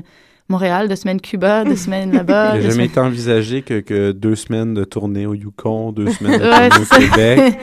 Montréal, 0.49 0.89
deux 0.89 0.97
semaines 0.97 1.21
Cuba, 1.21 1.63
deux 1.63 1.75
semaines 1.87 2.11
là-bas. 2.11 2.51
Il 2.51 2.55
n'a 2.55 2.61
jamais 2.61 2.73
semaines- 2.73 2.85
été 2.87 2.99
envisagé 2.99 3.61
que, 3.63 3.79
que 3.79 4.11
deux 4.11 4.35
semaines 4.35 4.73
de 4.73 4.83
tournée 4.83 5.25
au 5.25 5.33
Yukon, 5.33 5.91
deux 5.93 6.09
semaines 6.11 6.39
de 6.39 6.43
Ouais, 6.49 6.69
tournée 6.69 6.85
au. 6.91 7.09
Québec, 7.11 7.59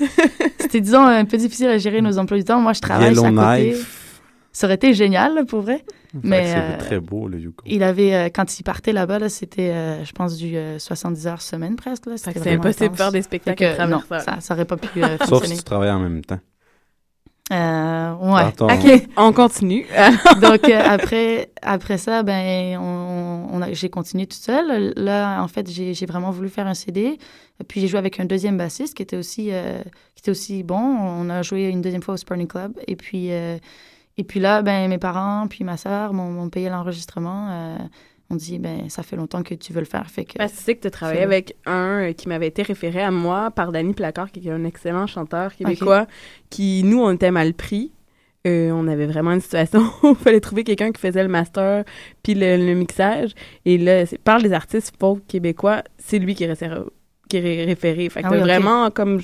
C'était, 0.60 0.80
disons, 0.80 1.04
un 1.04 1.24
peu 1.24 1.36
difficile 1.36 1.68
à 1.68 1.78
gérer 1.78 2.00
nos 2.00 2.18
emplois 2.18 2.38
du 2.38 2.44
temps. 2.44 2.60
Moi, 2.60 2.72
je 2.72 2.80
travaille 2.80 3.08
à 3.08 3.14
côté. 3.14 3.26
Yellowknife. 3.28 3.96
Ça 4.52 4.66
aurait 4.66 4.74
été 4.74 4.94
génial, 4.94 5.34
là, 5.34 5.44
pour 5.44 5.60
vrai. 5.60 5.84
Mais 6.24 6.54
euh, 6.56 6.76
très 6.78 6.98
beau, 6.98 7.28
le 7.28 7.38
Yukon. 7.38 7.62
Il 7.66 7.84
avait, 7.84 8.14
euh, 8.14 8.28
quand 8.34 8.58
il 8.58 8.64
partait 8.64 8.92
là-bas, 8.92 9.20
là, 9.20 9.28
c'était, 9.28 9.70
euh, 9.70 10.04
je 10.04 10.10
pense, 10.10 10.36
du 10.36 10.56
euh, 10.56 10.78
70 10.80 11.26
heures 11.28 11.40
semaine 11.42 11.76
presque. 11.76 12.06
Là. 12.06 12.16
C'était 12.16 12.50
impossible 12.50 12.90
de 12.90 12.96
faire 12.96 13.12
des 13.12 13.22
spectacles 13.22 13.58
que, 13.76 13.80
à 13.80 13.86
non, 13.86 14.00
travers 14.00 14.24
ça. 14.24 14.34
ça, 14.34 14.40
ça 14.40 14.54
aurait 14.54 14.64
pas 14.64 14.76
pu 14.76 14.88
euh, 15.04 15.16
Sauf 15.18 15.28
fonctionner. 15.28 15.54
si 15.54 15.58
tu 15.58 15.64
travailles 15.64 15.90
en 15.90 16.00
même 16.00 16.24
temps. 16.24 16.40
Euh, 17.52 18.14
ouais. 18.14 18.42
Attends. 18.42 18.66
OK, 18.68 19.08
on 19.16 19.32
continue. 19.32 19.84
Donc 20.40 20.68
euh, 20.68 20.80
après, 20.84 21.50
après 21.62 21.98
ça, 21.98 22.22
ben, 22.22 22.78
on, 22.78 23.48
on 23.52 23.62
a- 23.62 23.72
j'ai 23.72 23.90
continué 23.90 24.26
toute 24.26 24.40
seule. 24.40 24.92
Là, 24.96 25.42
en 25.42 25.48
fait, 25.48 25.68
j'ai 25.70 25.92
j'ai 25.94 26.06
vraiment 26.06 26.30
voulu 26.30 26.48
faire 26.48 26.66
un 26.66 26.74
CD. 26.74 27.18
Puis 27.68 27.80
j'ai 27.80 27.88
joué 27.88 27.98
avec 27.98 28.20
un 28.20 28.24
deuxième 28.24 28.56
bassiste 28.56 28.94
qui 28.94 29.02
était 29.02 29.16
aussi, 29.16 29.48
euh, 29.50 29.82
qui 30.14 30.20
était 30.22 30.30
aussi 30.30 30.62
bon. 30.62 30.78
On 30.78 31.28
a 31.28 31.42
joué 31.42 31.68
une 31.68 31.82
deuxième 31.82 32.02
fois 32.02 32.14
au 32.14 32.16
Sporting 32.16 32.46
Club. 32.46 32.72
Et 32.86 32.96
puis, 32.96 33.32
euh, 33.32 33.58
et 34.16 34.24
puis 34.24 34.38
là, 34.40 34.62
ben, 34.62 34.88
mes 34.88 34.98
parents 34.98 35.46
puis 35.48 35.64
ma 35.64 35.76
sœur 35.76 36.12
m'ont 36.12 36.30
m'ont 36.30 36.48
payé 36.50 36.68
l'enregistrement. 36.68 37.76
On 38.32 38.36
dit, 38.36 38.58
ben, 38.60 38.88
ça 38.88 39.02
fait 39.02 39.16
longtemps 39.16 39.42
que 39.42 39.54
tu 39.54 39.72
veux 39.72 39.80
le 39.80 39.86
faire. 39.86 40.08
Fait 40.08 40.24
que, 40.24 40.38
tu 40.48 40.54
sais 40.54 40.76
que 40.76 40.82
tu 40.82 40.86
as 40.86 40.90
travaillé 40.92 41.18
avec 41.24 41.56
un 41.66 42.10
euh, 42.10 42.12
qui 42.12 42.28
m'avait 42.28 42.46
été 42.46 42.62
référé 42.62 43.02
à 43.02 43.10
moi 43.10 43.50
par 43.50 43.72
Danny 43.72 43.92
Placard, 43.92 44.30
qui 44.30 44.46
est 44.46 44.52
un 44.52 44.64
excellent 44.64 45.06
chanteur 45.08 45.52
québécois, 45.54 46.06
qui, 46.48 46.82
nous, 46.84 47.00
on 47.02 47.10
était 47.12 47.32
mal 47.32 47.54
pris. 47.54 47.92
Euh, 48.46 48.70
on 48.70 48.86
avait 48.88 49.06
vraiment 49.06 49.32
une 49.32 49.40
situation 49.40 49.80
où 50.02 50.10
il 50.10 50.14
fallait 50.14 50.40
trouver 50.40 50.64
quelqu'un 50.64 50.92
qui 50.92 51.00
faisait 51.00 51.22
le 51.22 51.28
master 51.28 51.84
puis 52.22 52.34
le, 52.34 52.56
le 52.56 52.74
mixage. 52.74 53.32
Et 53.66 53.76
là, 53.76 54.04
par 54.24 54.38
les 54.38 54.52
artistes 54.52 54.94
folk 54.98 55.26
québécois, 55.26 55.82
c'est 55.98 56.18
lui 56.18 56.34
qui 56.34 56.44
est, 56.44 56.52
référé- 56.52 56.86
qui 57.28 57.36
est 57.36 57.40
ré- 57.40 57.64
référé. 57.66 58.08
Fait 58.08 58.22
que 58.22 58.28
Ah 58.28 58.30
oui, 58.30 58.38
vraiment 58.38 58.90
comme 58.90 59.20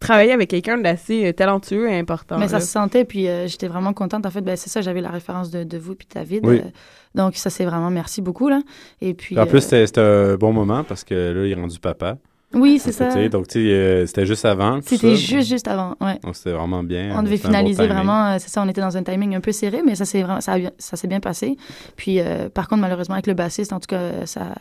travaillé 0.00 0.32
avec 0.32 0.50
quelqu'un 0.50 0.78
d'assez 0.78 1.26
euh, 1.26 1.32
talentueux 1.32 1.88
et 1.88 1.98
important. 1.98 2.38
Mais 2.38 2.48
ça 2.48 2.54
là. 2.54 2.60
se 2.60 2.66
sentait, 2.66 3.04
puis 3.04 3.28
euh, 3.28 3.46
j'étais 3.46 3.68
vraiment 3.68 3.92
contente. 3.92 4.26
En 4.26 4.30
fait, 4.30 4.40
ben, 4.40 4.56
c'est 4.56 4.70
ça, 4.70 4.80
j'avais 4.80 5.00
la 5.02 5.10
référence 5.10 5.50
de, 5.50 5.62
de 5.62 5.78
vous 5.78 5.94
puis 5.94 6.08
David. 6.12 6.44
Oui. 6.44 6.58
euh, 6.58 6.68
donc, 7.14 7.36
ça, 7.36 7.50
c'est 7.50 7.64
vraiment 7.64 7.90
merci 7.90 8.22
beaucoup. 8.22 8.48
Là. 8.48 8.62
Et 9.00 9.14
puis, 9.14 9.38
en 9.38 9.42
euh, 9.42 9.46
plus, 9.46 9.60
c'était 9.60 9.86
c'était 9.86 10.00
un 10.00 10.36
bon 10.36 10.52
moment 10.52 10.82
parce 10.84 11.04
que 11.04 11.14
là, 11.14 11.46
il 11.46 11.52
est 11.52 11.54
rendu 11.54 11.78
papa. 11.78 12.16
oui, 12.54 12.80
c'est 12.80 12.92
ça. 12.92 13.28
Donc, 13.28 13.46
tu 13.46 13.60
sais, 13.60 13.72
euh, 13.72 14.06
c'était 14.06 14.26
juste 14.26 14.44
avant. 14.44 14.80
C'était 14.82 15.14
juste, 15.14 15.48
juste 15.48 15.68
avant. 15.68 15.94
Ouais. 16.00 16.18
Donc, 16.24 16.34
c'était 16.34 16.52
vraiment 16.52 16.82
bien. 16.82 17.14
On 17.16 17.22
devait 17.22 17.36
un 17.36 17.42
bon 17.42 17.48
finaliser 17.48 17.86
vraiment, 17.86 18.26
euh, 18.28 18.36
c'est 18.40 18.48
ça, 18.48 18.62
on 18.62 18.68
était 18.68 18.80
dans 18.80 18.96
un 18.96 19.02
timing 19.02 19.36
un 19.36 19.40
peu 19.40 19.52
serré, 19.52 19.82
mais 19.84 19.94
ça 19.94 20.04
s'est 20.04 20.22
vraiment, 20.22 20.40
ça, 20.40 20.56
ça 20.78 20.96
s'est 20.96 21.06
bien 21.08 21.20
passé. 21.20 21.56
Puis, 21.96 22.20
euh, 22.20 22.48
par 22.48 22.68
contre, 22.68 22.80
malheureusement, 22.80 23.14
avec 23.14 23.26
le 23.28 23.34
bassiste, 23.34 23.72
en 23.72 23.78
tout 23.80 23.86
cas, 23.88 24.26
ça, 24.26 24.54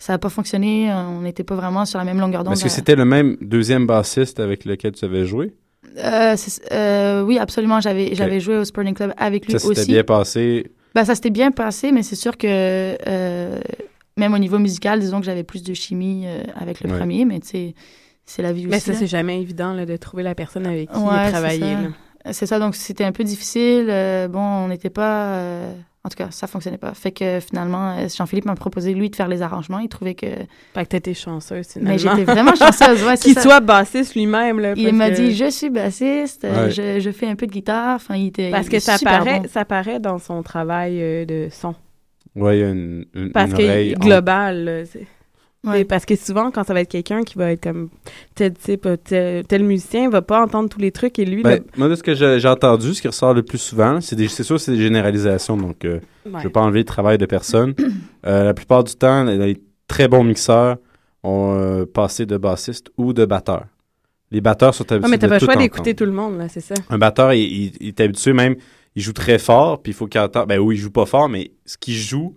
ça 0.00 0.14
a 0.14 0.18
pas 0.18 0.30
fonctionné. 0.30 0.92
On 0.92 1.20
n'était 1.20 1.44
pas 1.44 1.54
vraiment 1.54 1.84
sur 1.84 1.98
la 2.00 2.04
même 2.04 2.18
longueur 2.18 2.42
d'onde. 2.42 2.54
Est-ce 2.54 2.64
que 2.64 2.70
c'était 2.70 2.96
le 2.96 3.04
même 3.04 3.36
deuxième 3.40 3.86
bassiste 3.86 4.40
avec 4.40 4.64
lequel 4.64 4.90
tu 4.92 5.04
avais 5.04 5.24
joué? 5.26 5.54
Euh, 5.98 6.34
euh, 6.72 7.22
oui, 7.22 7.38
absolument. 7.38 7.80
J'avais, 7.80 8.14
j'avais 8.14 8.40
joué 8.40 8.56
au 8.56 8.64
Sporting 8.64 8.94
Club 8.94 9.12
avec 9.16 9.44
lui 9.46 9.52
Ça 9.52 9.58
s'était 9.60 9.80
aussi. 9.80 9.90
bien 9.92 10.02
passé? 10.02 10.72
Ben, 10.94 11.04
ça 11.04 11.14
s'était 11.14 11.30
bien 11.30 11.50
passé, 11.52 11.92
mais 11.92 12.02
c'est 12.02 12.16
sûr 12.16 12.36
que 12.36 12.46
euh, 12.48 13.60
même 14.16 14.34
au 14.34 14.38
niveau 14.38 14.58
musical, 14.58 14.98
disons 15.00 15.20
que 15.20 15.26
j'avais 15.26 15.44
plus 15.44 15.62
de 15.62 15.74
chimie 15.74 16.24
euh, 16.26 16.42
avec 16.56 16.80
le 16.80 16.90
Ouais. 16.90 16.98
premier, 16.98 17.24
mais 17.24 17.38
tu 17.40 17.48
sais, 17.48 17.74
c'est 18.24 18.42
la 18.42 18.52
vie 18.52 18.62
aussi. 18.62 18.70
Mais 18.70 18.80
ça, 18.80 18.94
c'est 18.94 19.06
jamais 19.06 19.40
évident 19.40 19.72
là, 19.74 19.84
de 19.86 19.96
trouver 19.96 20.22
la 20.22 20.34
personne 20.34 20.66
avec 20.66 20.90
qui 20.90 20.98
Ouais, 20.98 21.28
travailler. 21.30 21.60
ça. 22.24 22.32
C'est 22.32 22.46
ça, 22.46 22.58
donc 22.58 22.74
c'était 22.74 23.04
un 23.04 23.12
peu 23.12 23.24
difficile. 23.24 23.86
Euh, 23.88 24.28
bon, 24.28 24.40
on 24.40 24.68
n'était 24.68 24.90
pas. 24.90 25.38
Euh, 26.02 26.06
En 26.06 26.08
tout 26.08 26.16
cas, 26.16 26.28
ça 26.30 26.46
fonctionnait 26.46 26.78
pas. 26.78 26.94
Fait 26.94 27.12
que 27.12 27.40
finalement, 27.40 27.96
euh, 27.98 28.08
Jean-Philippe 28.08 28.46
m'a 28.46 28.54
proposé, 28.54 28.94
lui, 28.94 29.10
de 29.10 29.16
faire 29.16 29.28
les 29.28 29.42
arrangements. 29.42 29.78
Il 29.80 29.88
trouvait 29.88 30.14
que. 30.14 30.26
Fait 30.74 30.84
que 30.84 30.88
t'étais 30.88 31.14
chanceuse, 31.14 31.66
finalement. 31.68 31.90
Mais 31.92 31.98
j'étais 31.98 32.24
vraiment 32.24 32.54
chanceuse, 32.58 33.02
ouais, 33.04 33.16
Qu'il 33.16 33.38
soit 33.38 33.60
bassiste 33.60 34.14
lui-même, 34.14 34.60
là. 34.60 34.72
Il 34.76 34.84
parce 34.84 34.96
m'a 34.96 35.10
que- 35.10 35.16
dit, 35.16 35.34
je 35.34 35.50
suis 35.50 35.70
bassiste, 35.70 36.44
euh, 36.44 36.66
Ouais. 36.66 36.70
je, 36.70 37.00
je 37.00 37.10
fais 37.10 37.26
un 37.26 37.36
peu 37.36 37.46
de 37.46 37.52
guitare. 37.52 37.96
Enfin, 37.96 38.16
il 38.16 38.28
était. 38.28 38.50
Parce 38.50 38.66
il 38.66 38.70
que 38.70 38.78
ça 38.80 38.96
super 38.98 39.18
paraît, 39.24 39.40
bon. 39.40 39.48
ça 39.48 39.64
paraît 39.64 40.00
dans 40.00 40.18
son 40.18 40.42
travail 40.42 41.00
euh, 41.02 41.24
de 41.24 41.48
son. 41.50 41.74
Ouais, 42.36 42.58
il 42.58 42.60
y 42.60 42.64
a 42.64 42.70
une, 42.70 43.04
une, 43.14 43.32
Parce 43.32 43.50
une 43.50 43.56
que 43.58 43.62
oreille. 43.64 43.94
en- 43.96 43.98
global, 44.04 44.64
là, 44.64 44.84
c'est- 44.86 45.06
Ouais. 45.62 45.84
Parce 45.84 46.06
que 46.06 46.16
souvent, 46.16 46.50
quand 46.50 46.64
ça 46.64 46.72
va 46.72 46.80
être 46.80 46.88
quelqu'un 46.90 47.22
qui 47.22 47.36
va 47.36 47.52
être 47.52 47.62
comme 47.62 47.90
tel 48.34 48.54
type, 48.54 48.86
euh, 48.86 48.96
tel, 48.96 49.44
tel 49.46 49.62
musicien, 49.62 50.08
va 50.08 50.22
pas 50.22 50.42
entendre 50.42 50.68
tous 50.70 50.78
les 50.78 50.90
trucs 50.90 51.18
et 51.18 51.24
lui, 51.26 51.42
Ben, 51.42 51.50
là, 51.50 51.58
moi, 51.76 51.88
de 51.88 51.94
ce 51.94 52.02
que 52.02 52.14
j'ai 52.14 52.48
entendu, 52.48 52.94
ce 52.94 53.02
qui 53.02 53.08
ressort 53.08 53.34
le 53.34 53.42
plus 53.42 53.58
souvent, 53.58 54.00
c'est 54.00 54.16
des- 54.16 54.28
c'est 54.28 54.42
sûr, 54.42 54.58
c'est 54.58 54.72
des 54.72 54.80
généralisations. 54.80 55.56
Donc, 55.58 55.84
euh, 55.84 55.96
ouais. 55.96 56.00
je 56.24 56.38
ne 56.38 56.42
veux 56.44 56.48
pas 56.50 56.62
enlever 56.62 56.78
le 56.80 56.84
travail 56.86 57.18
de 57.18 57.26
personne. 57.26 57.74
Euh, 58.26 58.44
la 58.44 58.52
plupart 58.54 58.84
du 58.84 58.94
temps, 58.96 59.24
les, 59.24 59.56
très 59.88 60.06
bons 60.06 60.22
mixeurs 60.24 60.76
ont 61.22 61.54
euh, 61.58 61.86
passé 61.86 62.26
de 62.26 62.36
bassiste 62.36 62.90
ou 62.98 63.12
de 63.14 63.24
batteur. 63.24 63.64
Les 64.30 64.40
batteurs 64.42 64.74
sont 64.74 64.84
habitués 64.92 65.04
Ouais, 65.06 65.10
mais 65.10 65.18
t'as 65.18 65.26
pas 65.28 65.34
le 65.34 65.40
tout 65.40 65.46
choix 65.46 65.56
d'écouter 65.56 65.94
tout 65.94 66.04
le 66.04 66.12
monde, 66.12 66.36
là, 66.38 66.48
c'est 66.50 66.60
ça. 66.60 66.74
Un 66.90 66.98
batteur, 66.98 67.32
il, 67.32 67.40
il- 67.42 67.72
il 67.80 67.88
est 67.88 68.00
habitué 68.00 68.32
même, 68.34 68.56
il 68.94 69.00
joue 69.02 69.14
très 69.14 69.38
fort, 69.38 69.82
puis 69.82 69.92
il 69.92 69.94
faut 69.94 70.06
qu'il 70.06 70.20
entende. 70.20 70.48
Ben 70.48 70.58
oui, 70.58 70.76
il 70.76 70.78
joue 70.78 70.90
pas 70.90 71.06
fort, 71.06 71.28
mais 71.30 71.50
ce 71.64 71.78
qu'il 71.78 71.94
joue, 71.96 72.34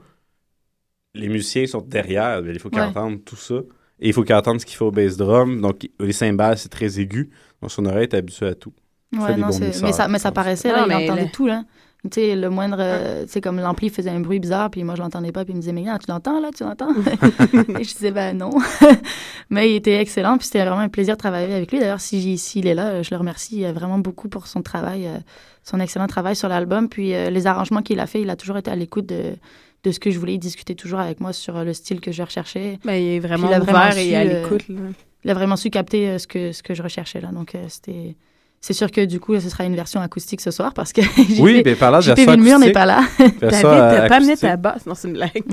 les 1.13 1.29
musiciens 1.29 1.65
sont 1.65 1.81
derrière. 1.81 2.41
il 2.45 2.59
faut 2.59 2.69
qu'ils 2.69 2.79
Ouais. 2.81 2.87
entendent 2.87 3.23
tout 3.23 3.35
ça. 3.35 3.55
Et 3.99 4.07
il 4.07 4.13
faut 4.13 4.23
qu'ils 4.23 4.35
entendent 4.35 4.59
ce 4.59 4.65
qu'il 4.65 4.75
fait 4.75 4.83
au 4.83 4.91
bass 4.91 5.15
drum. 5.17 5.61
Donc, 5.61 5.87
les 5.99 6.11
cymbales, 6.13 6.57
c'est 6.57 6.69
très 6.69 6.99
aigu. 6.99 7.29
Donc, 7.61 7.71
son 7.71 7.85
oreille 7.85 8.03
est 8.03 8.13
habituée 8.15 8.47
à 8.47 8.55
tout. 8.55 8.73
Ouais, 9.13 9.35
non, 9.37 9.47
mixeurs, 9.47 9.83
mais 9.83 9.91
ça, 9.93 10.07
mais 10.07 10.19
ça 10.19 10.31
paraissait, 10.31 10.69
Non, 10.69 10.75
là, 10.75 10.81
il 10.85 10.87
mais 10.89 10.95
entendait 11.05 11.25
le- 11.25 11.31
tout, 11.31 11.45
là. 11.47 11.63
Tu 12.11 12.19
sais, 12.19 12.35
le 12.35 12.49
moindre, 12.49 12.77
euh, 12.79 13.23
tu 13.25 13.31
sais, 13.31 13.39
comme 13.41 13.61
l'ampli 13.61 13.89
faisait 13.89 14.09
un 14.09 14.19
bruit 14.19 14.39
bizarre, 14.39 14.69
puis 14.69 14.83
moi, 14.83 14.95
je 14.95 15.01
l'entendais 15.01 15.31
pas, 15.31 15.45
puis 15.45 15.53
il 15.53 15.55
me 15.55 15.61
disait, 15.61 15.71
mais 15.71 15.81
regarde, 15.81 16.01
tu 16.03 16.11
l'entends, 16.11 16.41
là, 16.41 16.49
tu 16.53 16.63
l'entends? 16.63 16.89
Et 17.79 17.83
je 17.85 17.93
disais, 17.93 18.11
ben 18.11 18.35
non. 18.37 18.49
mais 19.49 19.71
il 19.71 19.75
était 19.75 20.01
excellent, 20.01 20.37
puis 20.37 20.47
c'était 20.47 20.61
vraiment 20.65 20.79
un 20.81 20.89
plaisir 20.89 21.13
de 21.15 21.19
travailler 21.19 21.53
avec 21.53 21.71
lui. 21.71 21.79
D'ailleurs, 21.79 22.01
si- 22.01 22.37
s'il 22.37 22.67
est 22.67 22.73
là, 22.73 23.01
je 23.03 23.09
le 23.11 23.17
remercie 23.17 23.63
euh, 23.65 23.71
vraiment 23.71 23.99
beaucoup 23.99 24.27
pour 24.27 24.47
son 24.47 24.61
travail, 24.61 25.07
euh, 25.07 25.17
son 25.63 25.79
excellent 25.79 26.07
travail 26.07 26.35
sur 26.35 26.49
l'album, 26.49 26.89
puis 26.89 27.13
euh, 27.13 27.29
les 27.29 27.47
arrangements 27.47 27.81
qu'il 27.81 27.99
a 28.01 28.05
fait, 28.07 28.21
il 28.21 28.29
a 28.29 28.35
toujours 28.35 28.57
été 28.57 28.69
à 28.71 28.75
l'écoute 28.75 29.05
de, 29.05 29.35
de 29.83 29.91
ce 29.91 29.99
que 29.99 30.11
je 30.11 30.19
voulais. 30.19 30.35
Il 30.35 30.39
discutait 30.39 30.75
toujours 30.75 30.99
avec 30.99 31.19
moi 31.19 31.33
sur 31.33 31.57
euh, 31.57 31.63
le 31.63 31.73
style 31.73 31.99
que 32.01 32.11
je 32.11 32.23
recherchais. 32.23 32.79
Ben, 32.85 32.93
il 32.95 33.15
est 33.15 33.19
vraiment 33.19 33.47
il 33.49 33.53
a 33.53 33.59
ouvert 33.61 33.73
vraiment 33.75 33.95
et 33.97 34.09
su, 34.09 34.15
à 34.15 34.19
euh, 34.21 34.41
l'écoute, 34.41 34.67
là. 34.69 34.79
Il 35.25 35.31
a 35.31 35.33
vraiment 35.33 35.55
su 35.55 35.69
capter 35.69 36.09
euh, 36.09 36.17
ce, 36.17 36.27
que, 36.27 36.51
ce 36.51 36.63
que 36.63 36.73
je 36.73 36.83
recherchais, 36.83 37.21
là. 37.21 37.29
Donc, 37.31 37.55
euh, 37.55 37.65
c'était... 37.69 38.15
C'est 38.61 38.71
sûr 38.73 38.89
que 38.91 39.03
du 39.03 39.19
coup, 39.19 39.37
ce 39.37 39.49
sera 39.49 39.65
une 39.65 39.75
version 39.75 39.99
acoustique 39.99 40.39
ce 40.39 40.49
soir 40.49 40.73
parce 40.73 40.93
que 40.93 41.01
j'ai 41.29 41.41
Oui, 41.41 41.55
fait- 41.57 41.63
mais 41.65 41.75
parlant 41.75 41.97
de 41.97 42.03
JP 42.03 42.15
version 42.15 42.31
Villemur 42.31 42.59
n'est 42.59 42.71
pas 42.71 42.85
là. 42.85 43.01
David, 43.19 43.41
t'as 43.41 44.07
pas 44.07 44.15
amené 44.15 44.37
ta 44.37 44.55
basse? 44.55 44.85
Non, 44.85 44.95
c'est 44.95 45.09
une 45.09 45.15
blague. 45.15 45.43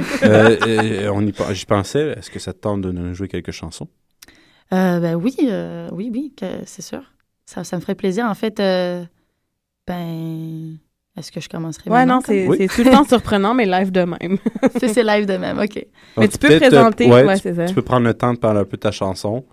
on 1.12 1.26
y, 1.26 1.32
j'y 1.52 1.66
pensais. 1.66 2.14
Est-ce 2.16 2.30
que 2.30 2.38
ça 2.38 2.52
te 2.52 2.58
tente 2.60 2.82
de 2.82 2.92
nous 2.92 3.12
jouer 3.14 3.26
quelques 3.26 3.50
chansons? 3.50 3.88
Euh, 4.72 5.00
ben 5.00 5.16
oui, 5.16 5.34
euh, 5.42 5.88
oui, 5.90 6.08
oui, 6.14 6.32
c'est 6.66 6.82
sûr. 6.82 7.02
Ça, 7.46 7.64
ça 7.64 7.74
me 7.76 7.80
ferait 7.80 7.96
plaisir. 7.96 8.26
En 8.26 8.34
fait, 8.36 8.60
euh, 8.60 9.04
ben, 9.88 10.76
est-ce 11.16 11.32
que 11.32 11.40
je 11.40 11.48
commencerai 11.48 11.90
Ouais, 11.90 11.98
maintenant, 12.06 12.16
non, 12.16 12.20
c'est 12.24 12.46
Oui. 12.48 12.56
c'est 12.58 12.68
tout 12.68 12.82
le 12.84 12.90
temps 12.90 13.04
surprenant, 13.04 13.52
mais 13.54 13.66
live 13.66 13.90
de 13.90 14.02
même. 14.02 14.38
c'est 14.78 14.88
c'est 14.88 15.02
live 15.04 15.26
de 15.26 15.36
même, 15.36 15.58
OK. 15.58 15.74
Mais 16.16 16.22
Donc, 16.24 16.30
tu 16.32 16.38
peux 16.38 16.52
euh, 16.52 16.58
présenter, 16.60 17.06
ouais, 17.10 17.24
ouais, 17.24 17.34
tu, 17.36 17.42
c'est 17.42 17.54
ça. 17.54 17.66
tu 17.66 17.74
peux 17.74 17.82
prendre 17.82 18.06
le 18.06 18.14
temps 18.14 18.32
de 18.32 18.38
parler 18.38 18.60
un 18.60 18.64
peu 18.64 18.76
de 18.76 18.82
ta 18.82 18.90
chanson. 18.92 19.44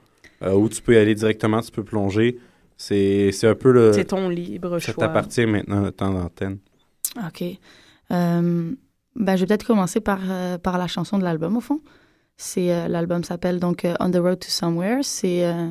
euh, 0.44 0.54
ou 0.54 0.70
tu 0.70 0.82
peux 0.82 0.94
y 0.94 0.98
aller 0.98 1.16
directement, 1.16 1.62
tu 1.62 1.72
peux 1.72 1.84
plonger. 1.84 2.38
C'est 2.78 3.32
c'est 3.32 3.48
un 3.48 3.56
peu 3.56 3.72
le... 3.72 3.92
C'est 3.94 4.06
ton 4.06 4.30
libre 4.30 4.78
Ça 4.80 4.92
choix. 4.94 5.08
t'appartient 5.08 5.46
maintenant, 5.48 5.82
le 5.82 5.92
temps 5.92 6.14
d'antenne. 6.14 6.60
OK. 7.26 7.44
Euh, 8.12 8.72
ben, 9.16 9.36
je 9.36 9.42
vais 9.42 9.48
peut-être 9.48 9.66
commencer 9.66 10.00
par, 10.00 10.20
euh, 10.30 10.60
par 10.60 10.78
la 10.78 10.86
chanson 10.88 11.18
de 11.18 11.24
l'album, 11.24 11.58
au 11.58 11.62
fond. 11.62 11.82
C'est 12.38 12.72
euh, 12.72 12.88
L'album 12.88 13.24
s'appelle 13.24 13.60
donc 13.60 13.84
euh, 13.84 13.96
On 14.00 14.12
the 14.12 14.18
Road 14.18 14.38
to 14.40 14.48
Somewhere. 14.50 15.00
C'est 15.02 15.44
euh, 15.48 15.70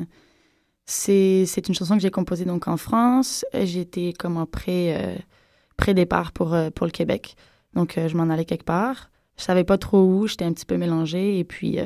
c'est 0.85 1.45
c'est 1.45 1.67
une 1.69 1.73
chanson 1.73 1.95
que 1.95 2.01
j'ai 2.01 2.11
composée 2.11 2.43
donc 2.43 2.67
en 2.67 2.75
France. 2.75 3.45
J'ai 3.53 3.79
été 3.81 4.11
comme 4.11 4.37
euh, 4.37 5.15
pré-départ 5.77 6.31
pour, 6.31 6.53
euh, 6.53 6.69
pour 6.69 6.85
le 6.85 6.91
Québec. 6.91 7.35
Donc, 7.73 7.97
euh, 7.97 8.07
je 8.07 8.17
m'en 8.17 8.29
allais 8.29 8.45
quelque 8.45 8.65
part. 8.65 9.09
Je 9.37 9.43
savais 9.43 9.63
pas 9.63 9.77
trop 9.77 10.03
où, 10.03 10.27
j'étais 10.27 10.45
un 10.45 10.53
petit 10.53 10.65
peu 10.65 10.77
mélangée, 10.77 11.39
et 11.39 11.43
puis, 11.43 11.79
euh, 11.79 11.85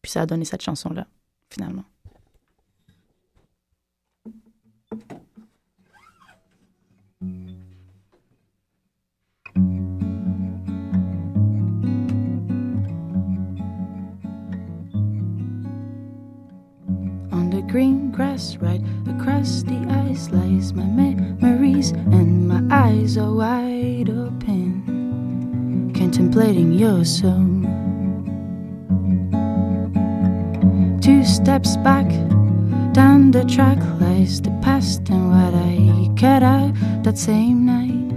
puis 0.00 0.10
ça 0.10 0.22
a 0.22 0.26
donné 0.26 0.44
cette 0.44 0.62
chanson-là, 0.62 1.06
finalement. 1.50 1.84
Green 17.70 18.10
grass, 18.10 18.56
right 18.56 18.82
across 19.06 19.62
the 19.62 19.78
ice, 20.08 20.28
lies 20.30 20.72
my 20.72 20.82
memories, 20.82 21.92
and 21.92 22.48
my 22.48 22.60
eyes 22.74 23.16
are 23.16 23.32
wide 23.32 24.10
open, 24.10 25.92
contemplating 25.94 26.72
your 26.72 27.04
song. 27.04 27.62
Two 31.00 31.24
steps 31.24 31.76
back, 31.76 32.08
down 32.92 33.30
the 33.30 33.44
track 33.44 33.78
lies 34.00 34.42
the 34.42 34.50
past 34.62 35.08
and 35.08 35.30
what 35.30 35.54
I 35.54 36.10
cut 36.20 36.42
out 36.42 36.74
that 37.04 37.18
same 37.18 37.64
night. 37.66 38.10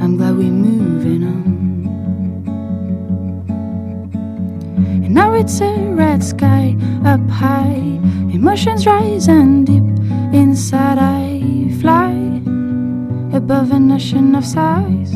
I'm 0.00 0.16
glad 0.16 0.36
we're 0.36 0.52
moving 0.52 1.24
on. 1.24 1.40
And 5.04 5.12
now 5.12 5.34
it's 5.34 5.60
a 5.60 5.74
red 5.94 6.22
sky 6.22 6.76
up 7.04 7.28
high. 7.28 7.98
Emotions 8.32 8.86
rise 8.86 9.26
and 9.28 9.66
deep 9.66 9.82
inside 10.32 10.98
I 10.98 11.42
fly 11.80 12.12
above 13.36 13.72
an 13.72 13.90
ocean 13.90 14.36
of 14.36 14.44
sighs. 14.44 15.12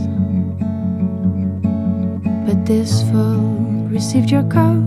But 2.44 2.66
this 2.66 3.02
fall 3.10 3.38
received 3.88 4.30
your 4.30 4.42
call. 4.42 4.82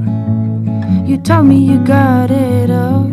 You 1.08 1.18
told 1.18 1.46
me 1.46 1.58
you 1.58 1.80
got 1.86 2.30
it 2.30 2.70
all, 2.70 3.08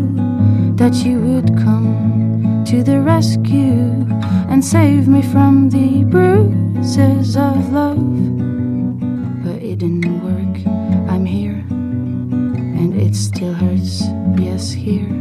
that 0.75 0.95
you 1.05 1.21
would 1.21 1.57
come 1.59 2.65
to 2.67 2.83
the 2.83 3.01
rescue 3.01 4.07
and 4.51 4.65
save 4.65 5.07
me 5.07 5.23
from 5.23 5.71
the 5.71 6.03
bruises 6.05 7.37
of 7.37 7.73
love. 7.73 8.34
Yes, 14.65 14.73
here, 14.73 15.13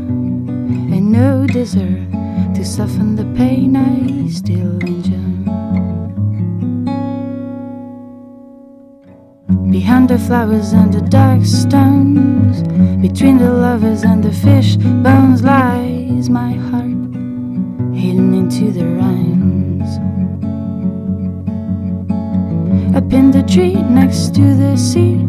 and 0.95 1.11
no 1.11 1.45
desert 1.45 2.07
to 2.55 2.63
soften 2.63 3.17
the 3.17 3.25
pain 3.37 3.75
I 3.75 4.29
still 4.29 4.79
enjoy. 4.79 5.19
Behind 9.69 10.07
the 10.07 10.17
flowers 10.17 10.71
and 10.71 10.93
the 10.93 11.01
dark 11.01 11.43
stones, 11.43 12.63
between 13.01 13.37
the 13.37 13.51
lovers 13.51 14.03
and 14.03 14.23
the 14.23 14.31
fish 14.31 14.77
bones 14.77 15.43
lies 15.43 16.29
my 16.29 16.53
heart, 16.53 17.03
hidden 17.93 18.33
into 18.33 18.71
the 18.71 18.85
rhymes. 18.95 19.91
Up 22.95 23.11
in 23.11 23.31
the 23.31 23.43
tree 23.43 23.75
next 23.75 24.35
to 24.35 24.55
the 24.55 24.77
sea, 24.77 25.27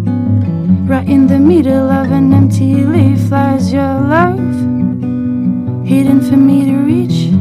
right 0.86 1.08
in 1.08 1.26
the 1.26 1.38
middle 1.38 1.90
of 1.90 2.10
an 2.10 2.32
empty 2.32 2.84
leaf 2.84 3.30
lies 3.30 3.72
your 3.72 3.82
love, 3.82 4.38
hidden 5.86 6.20
for 6.20 6.36
me 6.36 6.66
to 6.66 6.76
reach. 6.76 7.32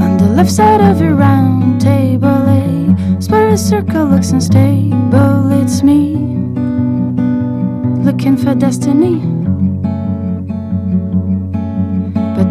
On 0.00 0.16
the 0.16 0.28
left 0.36 0.50
side 0.50 0.80
of 0.80 1.00
your 1.00 1.14
round 1.14 1.80
table, 1.80 2.28
a 2.28 3.20
spiral 3.20 3.56
circle 3.56 4.06
looks 4.06 4.30
unstable. 4.30 5.50
It's 5.60 5.82
me 5.82 6.14
looking 8.04 8.36
for 8.36 8.54
destiny. 8.54 9.33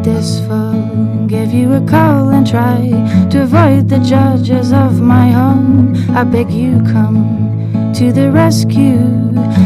This 0.03 0.45
fall 0.47 1.25
gave 1.27 1.53
you 1.53 1.73
a 1.73 1.81
call 1.87 2.29
and 2.29 2.45
try 2.45 2.89
to 3.29 3.43
avoid 3.43 3.87
the 3.87 3.99
judges 3.99 4.73
of 4.73 4.99
my 4.99 5.29
home. 5.31 5.95
I 6.11 6.25
beg 6.25 6.51
you 6.51 6.83
come 6.91 7.93
to 7.95 8.11
the 8.11 8.29
rescue 8.29 9.07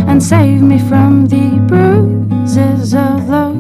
and 0.08 0.22
save 0.22 0.62
me 0.62 0.78
from 0.78 1.28
the 1.28 1.48
bruises 1.68 2.94
of 2.94 3.28
love. 3.28 3.58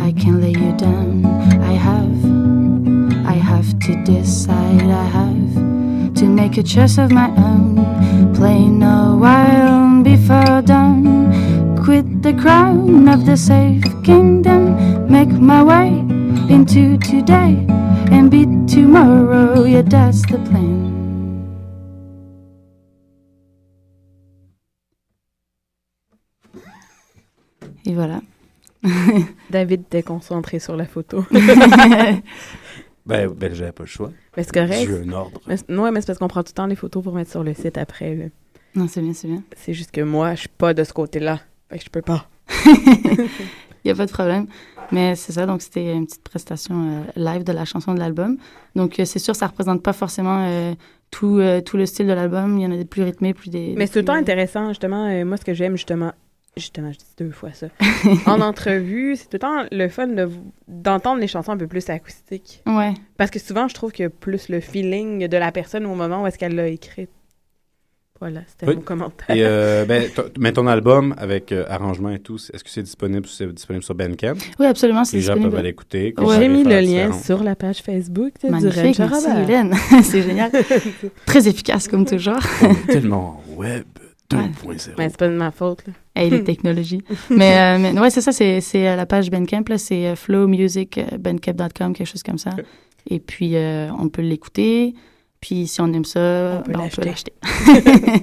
I 0.00 0.12
can 0.12 0.40
lay 0.40 0.50
you 0.52 0.72
down. 0.76 1.26
I 1.60 1.72
have, 1.88 3.26
I 3.26 3.34
have 3.34 3.78
to 3.80 4.04
decide. 4.04 4.82
I 4.82 5.04
have 5.18 6.14
to 6.14 6.24
make 6.26 6.56
a 6.56 6.62
choice 6.62 6.98
of 6.98 7.10
my 7.10 7.30
own. 7.36 8.32
Playing 8.34 8.82
a 8.82 9.16
while 9.16 10.02
before 10.04 10.62
dawn. 10.62 11.76
Quit 11.82 12.22
the 12.22 12.34
crown 12.34 13.08
of 13.08 13.26
the 13.26 13.36
safe 13.36 13.82
kingdom. 14.04 14.61
Make 15.12 15.28
my 15.30 15.62
way 15.62 15.88
into 16.48 16.96
today 16.98 17.52
and 18.10 18.30
be 18.30 18.46
tomorrow. 18.66 19.64
Yeah, 19.64 19.82
that's 19.82 20.22
the 20.22 20.38
plan. 20.48 20.80
Et 27.86 27.94
voilà. 27.94 28.20
David 29.50 29.82
était 29.82 30.02
concentré 30.02 30.58
sur 30.58 30.76
la 30.76 30.86
photo. 30.86 31.24
Ben, 33.04 33.28
ben 33.30 33.52
j'avais 33.52 33.72
pas 33.72 33.82
le 33.82 33.88
choix. 33.88 34.12
Mais 34.36 34.44
c'est 34.44 34.54
correct. 34.54 34.86
J'ai 34.88 35.00
un 35.00 35.10
ordre. 35.12 35.40
Mais 35.48 35.56
c'est- 35.56 35.68
ouais, 35.76 35.90
mais 35.90 36.00
c'est 36.00 36.06
parce 36.06 36.20
qu'on 36.20 36.28
prend 36.28 36.44
tout 36.44 36.50
le 36.52 36.54
temps 36.54 36.66
les 36.66 36.76
photos 36.76 37.02
pour 37.02 37.12
mettre 37.12 37.32
sur 37.32 37.42
le 37.42 37.52
site 37.52 37.76
après. 37.76 38.14
là. 38.14 38.24
Non, 38.76 38.86
c'est 38.86 39.00
bien, 39.02 39.12
c'est 39.12 39.26
bien. 39.26 39.42
C'est 39.56 39.74
juste 39.74 39.90
que 39.90 40.02
moi, 40.02 40.36
je 40.36 40.40
suis 40.42 40.48
pas 40.48 40.72
de 40.72 40.84
ce 40.84 40.92
côté-là. 40.92 41.40
Fait 41.68 41.78
que 41.78 41.84
je 41.84 41.90
peux 41.90 42.00
pas. 42.00 42.28
Il 42.64 43.86
n'y 43.86 43.90
a 43.90 43.96
pas 43.96 44.06
de 44.06 44.12
problème. 44.12 44.46
Mais 44.90 45.14
c'est 45.14 45.32
ça, 45.32 45.46
donc 45.46 45.62
c'était 45.62 45.92
une 45.92 46.06
petite 46.06 46.22
prestation 46.22 46.74
euh, 46.74 47.02
live 47.16 47.44
de 47.44 47.52
la 47.52 47.64
chanson 47.64 47.94
de 47.94 47.98
l'album. 47.98 48.36
Donc 48.74 48.98
euh, 48.98 49.04
c'est 49.04 49.18
sûr, 49.18 49.36
ça 49.36 49.46
représente 49.46 49.82
pas 49.82 49.92
forcément 49.92 50.46
euh, 50.46 50.74
tout, 51.10 51.40
tout 51.64 51.76
le 51.76 51.86
style 51.86 52.06
de 52.06 52.12
l'album. 52.12 52.58
Il 52.58 52.62
y 52.62 52.66
en 52.66 52.72
a 52.72 52.76
des 52.76 52.84
plus 52.84 53.02
rythmés, 53.02 53.34
plus 53.34 53.50
des. 53.50 53.74
Mais 53.76 53.86
c'est 53.86 54.08
euh, 54.08 54.12
intéressant, 54.12 54.68
justement. 54.68 55.24
moi, 55.24 55.36
ce 55.36 55.44
que 55.44 55.54
j'aime, 55.54 55.76
justement, 55.76 56.12
justement, 56.56 56.90
je 56.92 56.98
dis 56.98 57.14
deux 57.18 57.30
fois 57.30 57.52
ça. 57.52 57.68
en 58.26 58.40
entrevue, 58.40 59.16
c'est 59.16 59.24
tout 59.24 59.34
le 59.34 59.38
temps 59.38 59.64
le 59.70 59.88
fun 59.88 60.08
de 60.08 60.28
d'entendre 60.68 61.20
les 61.20 61.28
chansons 61.28 61.52
un 61.52 61.56
peu 61.56 61.66
plus 61.66 61.88
acoustiques. 61.90 62.62
Ouais. 62.66 62.94
Parce 63.16 63.30
que 63.30 63.38
souvent, 63.38 63.68
je 63.68 63.74
trouve 63.74 63.92
que 63.92 64.08
plus 64.08 64.48
le 64.48 64.60
feeling 64.60 65.28
de 65.28 65.36
la 65.36 65.52
personne 65.52 65.86
au 65.86 65.94
moment 65.94 66.22
où 66.22 66.26
est-ce 66.26 66.38
qu'elle 66.38 66.54
l'a 66.54 66.68
écrite. 66.68 67.10
Voilà, 68.22 68.42
c'était 68.46 68.68
Oui. 68.68 68.76
mon 68.76 68.82
commentaire. 68.82 69.34
Et 69.36 69.40
euh, 69.44 69.84
ben, 69.88 70.08
mais 70.38 70.52
ton 70.52 70.68
album 70.68 71.12
avec 71.18 71.50
euh, 71.50 71.64
arrangement 71.68 72.10
et 72.10 72.20
tout, 72.20 72.36
est-ce 72.36 72.62
que 72.62 72.70
c'est 72.70 72.84
disponible, 72.84 73.26
c'est 73.26 73.52
disponible 73.52 73.82
sur 73.82 73.96
Bandcamp? 73.96 74.34
Oui, 74.60 74.66
absolument, 74.66 75.04
c'est 75.04 75.16
Les 75.16 75.22
gens 75.24 75.32
disponible. 75.32 75.50
peuvent 75.50 75.58
aller 75.58 75.68
écouter. 75.70 76.14
Ouais. 76.18 76.36
J'ai 76.38 76.46
mis 76.48 76.62
le 76.62 76.78
lien 76.80 77.12
sur 77.12 77.42
la 77.42 77.56
page 77.56 77.82
Facebook 77.82 78.34
de 78.40 78.46
du 78.46 78.52
Magnifique, 78.52 78.96
merci. 79.00 79.26
Hélène. 79.28 79.74
c'est 80.04 80.22
génial. 80.22 80.52
Très 81.26 81.48
efficace 81.48 81.88
comme 81.88 82.04
toujours. 82.06 82.38
On 82.62 82.70
est 82.70 82.86
tellement 82.92 83.42
web 83.56 83.82
2.0. 84.30 84.90
Mais 84.98 85.08
c'est 85.08 85.16
pas 85.18 85.28
de 85.28 85.34
ma 85.34 85.50
faute. 85.50 85.84
Là. 85.88 85.92
Hey, 86.14 86.30
les 86.30 86.44
technologies. 86.44 87.02
mais, 87.28 87.76
euh, 87.76 87.78
mais 87.92 87.98
ouais, 88.00 88.10
c'est 88.10 88.20
ça, 88.20 88.30
c'est, 88.30 88.60
c'est 88.60 88.86
euh, 88.88 88.94
la 88.96 89.04
page 89.04 89.30
Bandcamp, 89.32 89.64
là, 89.68 89.78
c'est 89.78 90.06
euh, 90.06 90.14
flowmusic.bandcamp.com, 90.16 91.92
quelque 91.94 92.06
chose 92.06 92.22
comme 92.22 92.38
ça. 92.38 92.50
Et 93.10 93.18
puis, 93.18 93.56
euh, 93.56 93.88
on 93.98 94.08
peut 94.08 94.22
l'écouter. 94.22 94.94
Puis, 95.42 95.66
si 95.66 95.80
on 95.80 95.92
aime 95.92 96.04
ça, 96.04 96.60
On 96.60 96.62
peut 96.62 96.72
ben, 96.72 96.88
l'acheter. 97.04 97.32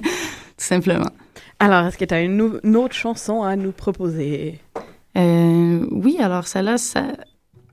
simplement. 0.56 1.10
Alors, 1.58 1.86
est-ce 1.86 1.98
que 1.98 2.06
tu 2.06 2.14
as 2.14 2.22
une, 2.22 2.40
autre 2.40 2.94
chanson 2.94 3.42
à 3.42 3.56
nous 3.56 3.72
proposer? 3.72 4.58
Euh, 5.18 5.86
oui, 5.90 6.16
alors 6.18 6.48
celle-là, 6.48 6.78
ça, 6.78 7.08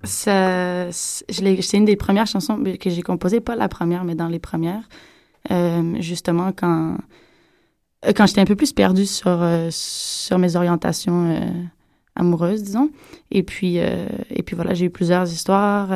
ça, 0.03 0.91
c'est 0.91 1.77
une 1.77 1.85
des 1.85 1.95
premières 1.95 2.27
chansons 2.27 2.61
que 2.77 2.89
j'ai 2.89 3.01
composées, 3.01 3.39
pas 3.39 3.55
la 3.55 3.69
première, 3.69 4.03
mais 4.03 4.15
dans 4.15 4.27
les 4.27 4.39
premières. 4.39 4.89
Euh, 5.49 5.95
justement, 6.01 6.51
quand, 6.51 6.97
quand 8.17 8.25
j'étais 8.27 8.41
un 8.41 8.45
peu 8.45 8.57
plus 8.57 8.73
perdue 8.73 9.05
sur, 9.05 9.29
euh, 9.29 9.69
sur 9.71 10.39
mes 10.39 10.57
orientations 10.57 11.39
amoureuses, 12.17 12.63
disons. 12.63 12.89
Et 13.31 13.43
puis, 13.43 13.77
et 13.77 14.43
puis 14.45 14.57
voilà, 14.57 14.73
j'ai 14.73 14.87
eu 14.87 14.89
plusieurs 14.89 15.31
histoires. 15.31 15.91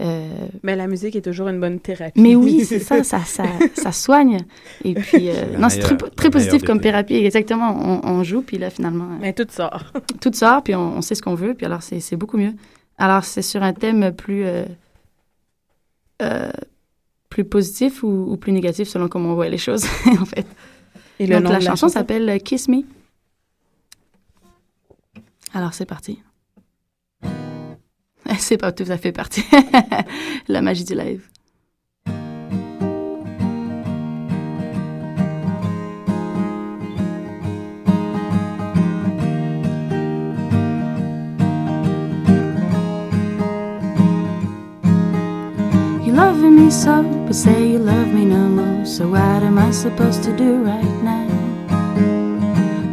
Euh, 0.00 0.28
Mais 0.62 0.76
la 0.76 0.86
musique 0.86 1.16
est 1.16 1.22
toujours 1.22 1.48
une 1.48 1.60
bonne 1.60 1.80
thérapie. 1.80 2.20
mais 2.20 2.34
oui, 2.36 2.64
c'est 2.64 2.78
ça, 2.90 3.02
ça, 3.04 3.24
ça, 3.24 3.44
ça 3.74 3.92
soigne. 3.92 4.38
Et 4.84 4.94
puis, 4.94 5.28
euh, 5.30 5.52
La 5.52 5.58
non, 5.58 5.68
c'est 5.68 5.80
très, 5.80 5.96
très 5.96 6.28
la 6.28 6.30
positif 6.30 6.62
comme 6.62 6.80
thérapie. 6.80 7.14
Exactement, 7.16 7.76
on, 8.04 8.08
on 8.08 8.22
joue, 8.24 8.42
puis 8.42 8.58
là, 8.58 8.70
finalement, 8.70 9.04
euh, 9.12 9.18
Mais 9.20 9.32
tout 9.32 9.46
sort. 9.50 9.84
tout 10.20 10.32
sort, 10.32 10.62
puis 10.62 10.74
on, 10.74 10.98
on 10.98 11.02
sait 11.02 11.14
ce 11.14 11.22
qu'on 11.22 11.34
veut, 11.34 11.54
puis 11.54 11.66
alors 11.66 11.82
c'est 11.82 12.00
c'est 12.00 12.16
beaucoup 12.16 12.36
mieux. 12.38 12.52
Alors, 12.96 13.24
c'est 13.24 13.42
sur 13.42 13.62
un 13.62 13.72
thème 13.72 14.12
plus, 14.12 14.44
euh, 14.44 14.64
euh, 16.22 16.50
plus 17.28 17.44
positif 17.44 18.02
ou, 18.02 18.26
ou 18.28 18.36
plus 18.36 18.50
négatif, 18.52 18.88
selon 18.88 19.06
comment 19.08 19.30
on 19.30 19.34
voit 19.34 19.48
les 19.48 19.58
choses, 19.58 19.84
en 20.20 20.24
fait. 20.24 20.46
Et 21.20 21.26
le 21.26 21.36
Donc, 21.36 21.44
nom 21.44 21.50
la 21.50 21.58
de 21.58 21.64
chanson? 21.64 21.88
s'appelle 21.88 22.40
Kiss 22.42 22.68
Me. 22.68 22.82
Alors, 25.54 25.74
c'est 25.74 25.86
parti. 25.86 26.20
c'est 28.38 28.58
pas 28.58 28.72
tout 28.72 28.84
à 28.88 28.96
fait 28.96 29.12
parti. 29.12 29.44
la 30.48 30.60
magie 30.60 30.84
du 30.84 30.94
live. 30.94 31.22
You 46.04 46.14
loving 46.14 46.56
me 46.56 46.70
so, 46.70 47.02
but 47.26 47.34
say 47.34 47.72
you 47.72 47.78
love 47.78 48.08
me 48.08 48.24
no 48.24 48.48
more. 48.48 48.84
So 48.84 49.08
what 49.08 49.42
am 49.42 49.58
I 49.58 49.70
supposed 49.70 50.22
to 50.24 50.36
do 50.36 50.62
right 50.64 51.02
now? 51.02 51.37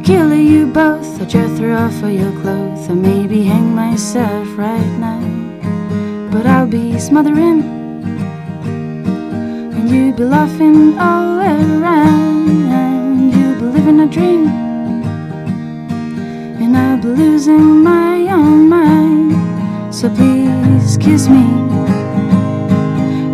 Kill 0.05 0.35
you 0.35 0.67
both, 0.67 1.19
or 1.19 1.25
just 1.25 1.55
throw 1.55 1.75
off 1.75 2.03
all 2.03 2.11
your 2.11 2.31
clothes, 2.41 2.87
or 2.87 2.95
maybe 2.95 3.41
hang 3.41 3.73
myself 3.73 4.47
right 4.55 4.91
now. 4.99 5.19
But 6.31 6.45
I'll 6.45 6.67
be 6.67 6.99
smothering, 6.99 7.63
and 9.73 9.89
you'll 9.89 10.13
be 10.15 10.23
laughing 10.23 10.99
all 10.99 11.39
around, 11.39 12.71
and 12.71 13.33
you'll 13.33 13.55
be 13.55 13.65
living 13.65 13.99
a 14.01 14.07
dream, 14.07 14.47
and 16.61 16.77
I'll 16.77 17.01
be 17.01 17.07
losing 17.07 17.81
my 17.81 18.27
own 18.29 18.69
mind. 18.69 19.33
So 19.91 20.07
please 20.11 20.97
kiss 20.97 21.27
me 21.27 21.45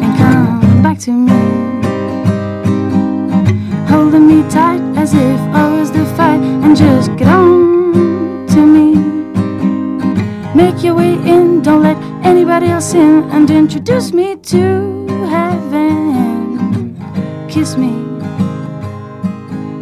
and 0.04 0.18
come 0.18 0.82
back 0.82 1.00
to 1.00 1.12
me. 1.12 1.41
Your 10.84 10.96
way 10.96 11.14
in, 11.14 11.62
don't 11.62 11.84
let 11.84 11.98
anybody 12.26 12.66
else 12.66 12.96
in, 12.96 13.24
and 13.30 13.48
introduce 13.52 14.12
me 14.14 14.36
to 14.36 15.06
heaven. 15.30 16.98
Kiss 17.48 17.78
me 17.78 17.90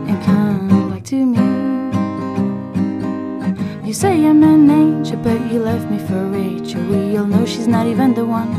and 0.09 0.21
come 0.25 0.89
back 0.89 1.03
to 1.05 1.25
me. 1.25 1.39
You 3.87 3.93
say 3.93 4.25
I'm 4.25 4.43
an 4.43 4.69
angel, 4.69 5.15
but 5.23 5.39
you 5.49 5.59
left 5.59 5.89
me 5.89 5.99
for 5.99 6.25
Rachel. 6.27 6.83
We 6.87 7.15
all 7.15 7.25
know 7.25 7.45
she's 7.45 7.67
not 7.67 7.87
even 7.87 8.13
the 8.13 8.25
one. 8.25 8.53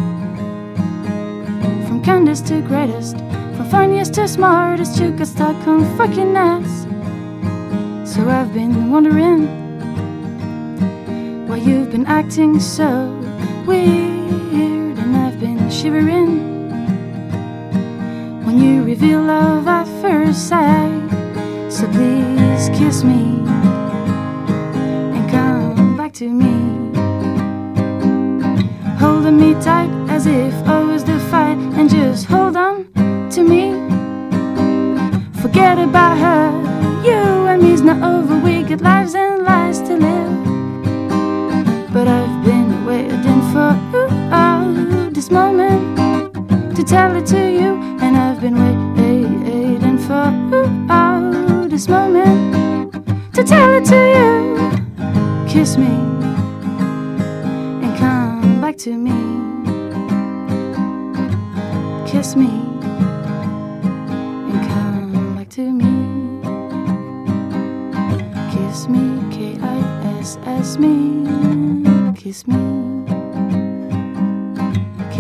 From 1.87 2.03
kindest 2.03 2.47
to 2.47 2.63
greatest, 2.63 3.19
from 3.55 3.69
funniest 3.69 4.15
to 4.15 4.27
smartest, 4.27 4.99
you 4.99 5.11
got 5.11 5.27
stuck 5.27 5.69
on 5.69 5.85
fucking 5.99 6.35
ass. 6.35 6.87
So 8.11 8.27
I've 8.27 8.55
been 8.55 8.91
wondering 8.91 9.60
you've 11.67 11.91
been 11.91 12.07
acting 12.07 12.59
so 12.59 12.89
weird, 13.67 14.99
and 14.99 15.17
I've 15.17 15.39
been 15.39 15.71
shivering 15.71 16.41
when 18.45 18.59
you 18.59 18.83
reveal 18.83 19.23
love 19.23 19.67
at 19.69 19.87
first 20.01 20.49
sight. 20.49 21.09
So 21.71 21.87
please 21.89 22.69
kiss 22.71 23.05
me 23.05 23.43
and 25.15 25.31
come 25.31 25.97
back 25.97 26.13
to 26.15 26.29
me. 26.29 26.55
Holding 28.99 29.37
me 29.37 29.55
tight 29.63 29.91
as 30.09 30.27
if 30.27 30.55
I 30.67 30.83
was 30.83 31.05
the 31.05 31.19
fight, 31.31 31.59
and 31.79 31.89
just 31.91 32.27
hold 32.27 32.57
on 32.57 32.87
to 33.31 33.43
me. 33.43 33.73
Forget 35.41 35.79
about 35.79 36.17
her, 36.19 36.51
you 37.05 37.47
and 37.47 37.63
me's 37.63 37.83
not 37.83 38.03
over. 38.03 38.39
We 38.39 38.63
got 38.63 38.81
lives 38.81 39.15
and 39.15 39.43
lives 39.45 39.81
to 39.83 39.97
live. 39.97 40.40
For 43.53 43.75
this 45.13 45.31
moment 45.31 45.97
to 46.77 46.85
tell 46.85 47.17
it 47.17 47.27
to 47.27 47.37
you, 47.37 47.77
and 48.01 48.17
I've 48.17 48.41
been 48.41 48.57
waiting 48.57 49.99
for 49.99 50.31
this 51.69 51.89
moment 51.89 52.93
to 53.35 53.43
tell 53.43 53.73
it 53.75 53.85
to 53.87 53.97
you. 53.97 54.57
Kiss 55.49 55.77
me 55.77 55.93
and 57.83 57.99
come 57.99 58.61
back 58.61 58.77
to 58.79 58.97
me. 58.97 59.19
Kiss 62.07 62.37
me 62.37 62.51
and 64.51 64.61
come 64.69 65.35
back 65.37 65.49
to 65.51 65.73
me. 65.73 65.93
Kiss 68.53 68.89
me, 68.89 69.05
K 69.33 69.59
I 69.61 69.81
S 70.21 70.39
S 70.45 70.79
me. 70.79 71.25
Kiss 72.15 72.47
me. 72.47 72.80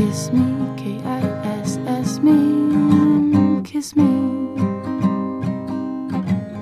Kiss 0.00 0.32
me, 0.32 0.76
K 0.78 0.96
I 1.04 1.22
S 1.62 1.78
S 1.86 2.20
me. 2.22 3.62
Kiss 3.62 3.94
me. 3.94 4.56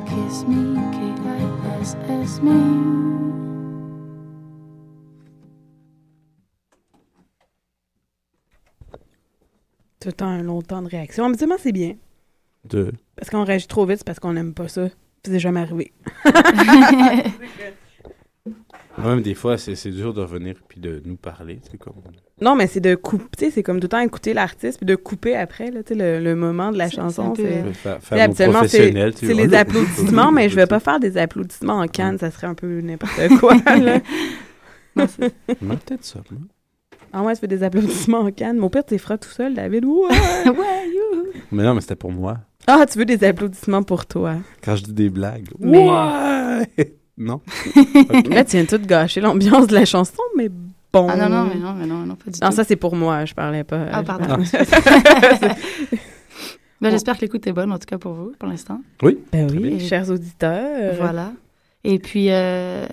Kiss 0.06 0.44
me, 0.48 0.74
K 0.90 0.98
I 1.22 1.80
S 1.80 1.96
S 2.08 2.42
me. 2.42 2.58
Tout 10.00 10.08
le 10.08 10.12
temps 10.12 10.26
un 10.26 10.42
long 10.42 10.60
temps 10.60 10.82
de 10.82 10.88
réaction. 10.88 11.26
Habituellement, 11.26 11.54
c'est 11.60 11.70
bien. 11.70 11.94
De... 12.64 12.92
Parce 13.14 13.30
qu'on 13.30 13.44
réagit 13.44 13.68
trop 13.68 13.86
vite, 13.86 13.98
c'est 13.98 14.04
parce 14.04 14.18
qu'on 14.18 14.32
n'aime 14.32 14.52
pas 14.52 14.66
ça. 14.66 14.88
C'est 15.24 15.38
jamais 15.38 15.60
arrivé. 15.60 15.92
Même 19.04 19.22
des 19.22 19.34
fois, 19.34 19.58
c'est 19.58 19.74
c'est 19.74 19.90
dur 19.90 20.12
de 20.14 20.20
revenir 20.20 20.54
puis 20.68 20.80
de 20.80 21.02
nous 21.04 21.16
parler. 21.16 21.60
Comme... 21.78 21.94
Non, 22.40 22.54
mais 22.54 22.66
c'est 22.66 22.80
de 22.80 22.94
couper, 22.94 23.24
tu 23.36 23.44
sais, 23.46 23.50
c'est 23.50 23.62
comme 23.62 23.78
tout 23.78 23.84
le 23.84 23.88
temps 23.88 24.00
écouter 24.00 24.32
l'artiste 24.34 24.78
puis 24.78 24.86
de 24.86 24.94
couper 24.96 25.36
après, 25.36 25.70
là, 25.70 25.82
tu 25.82 25.94
sais, 25.94 25.98
le, 26.18 26.24
le 26.24 26.36
moment 26.36 26.70
de 26.72 26.78
la 26.78 26.88
chanson. 26.90 27.32
c'est 27.36 27.62
C'est 28.00 28.20
habituellement, 28.20 28.60
les 29.34 29.54
applaudissements, 29.54 30.30
mais 30.32 30.48
je 30.48 30.56
vais 30.56 30.66
pas 30.66 30.80
faire 30.80 31.00
des 31.00 31.16
applaudissements 31.18 31.78
en 31.80 31.86
canne, 31.88 32.18
ça 32.18 32.30
serait 32.30 32.46
un 32.46 32.54
peu 32.54 32.80
n'importe 32.80 33.28
quoi. 33.40 33.54
là. 33.80 34.00
Peut-être 34.96 36.04
ça. 36.04 36.20
moi. 36.30 36.40
Ah 37.12 37.22
ouais, 37.22 37.34
tu 37.34 37.40
fais 37.40 37.46
des 37.48 37.62
applaudissements 37.62 38.20
en 38.20 38.30
canne. 38.30 38.58
Mon 38.58 38.68
père, 38.68 38.84
tu 38.84 38.94
les 38.94 38.98
feras 38.98 39.16
tout 39.16 39.30
seul, 39.30 39.54
David. 39.54 39.84
Ouais. 39.84 40.08
ouais, 40.46 40.88
you. 40.94 41.32
Mais 41.52 41.62
non, 41.62 41.74
mais 41.74 41.80
c'était 41.80 41.96
pour 41.96 42.12
moi. 42.12 42.38
Ah, 42.66 42.84
tu 42.90 42.98
veux 42.98 43.06
des 43.06 43.24
applaudissements 43.24 43.82
pour 43.82 44.04
toi? 44.04 44.36
Quand 44.62 44.76
je 44.76 44.84
dis 44.84 44.92
des 44.92 45.08
blagues. 45.08 45.48
Mais- 45.58 45.88
Ouais! 45.88 46.97
Non. 47.18 47.40
Là, 48.30 48.44
tu 48.44 48.56
viens 48.56 48.64
tout 48.64 48.78
gâcher 48.78 49.20
l'ambiance 49.20 49.66
de 49.66 49.74
la 49.74 49.84
chanson, 49.84 50.22
mais 50.36 50.48
bon. 50.48 51.06
Ah 51.10 51.16
non, 51.16 51.28
non, 51.28 51.44
mais 51.52 51.60
non, 51.60 51.74
mais 51.74 51.86
non, 51.86 51.98
non, 52.06 52.14
pas 52.16 52.30
du 52.30 52.38
Non, 52.40 52.48
tout. 52.50 52.56
ça, 52.56 52.64
c'est 52.64 52.76
pour 52.76 52.96
moi, 52.96 53.24
je 53.24 53.34
parlais 53.34 53.64
pas. 53.64 53.86
Ah, 53.92 54.02
pardon. 54.02 54.26
parlais- 54.26 54.46
Ben, 56.80 56.90
J'espère 56.92 57.16
que 57.16 57.22
l'écoute 57.22 57.44
est 57.48 57.52
bonne, 57.52 57.72
en 57.72 57.78
tout 57.78 57.86
cas 57.86 57.98
pour 57.98 58.12
vous, 58.12 58.32
pour 58.38 58.48
l'instant. 58.48 58.80
Oui. 59.02 59.18
Ben 59.32 59.50
oui, 59.50 59.58
bien. 59.76 59.78
chers 59.80 60.08
auditeurs. 60.10 60.94
Voilà. 60.96 61.32
Et 61.82 61.98
puis, 61.98 62.30
euh, 62.30 62.86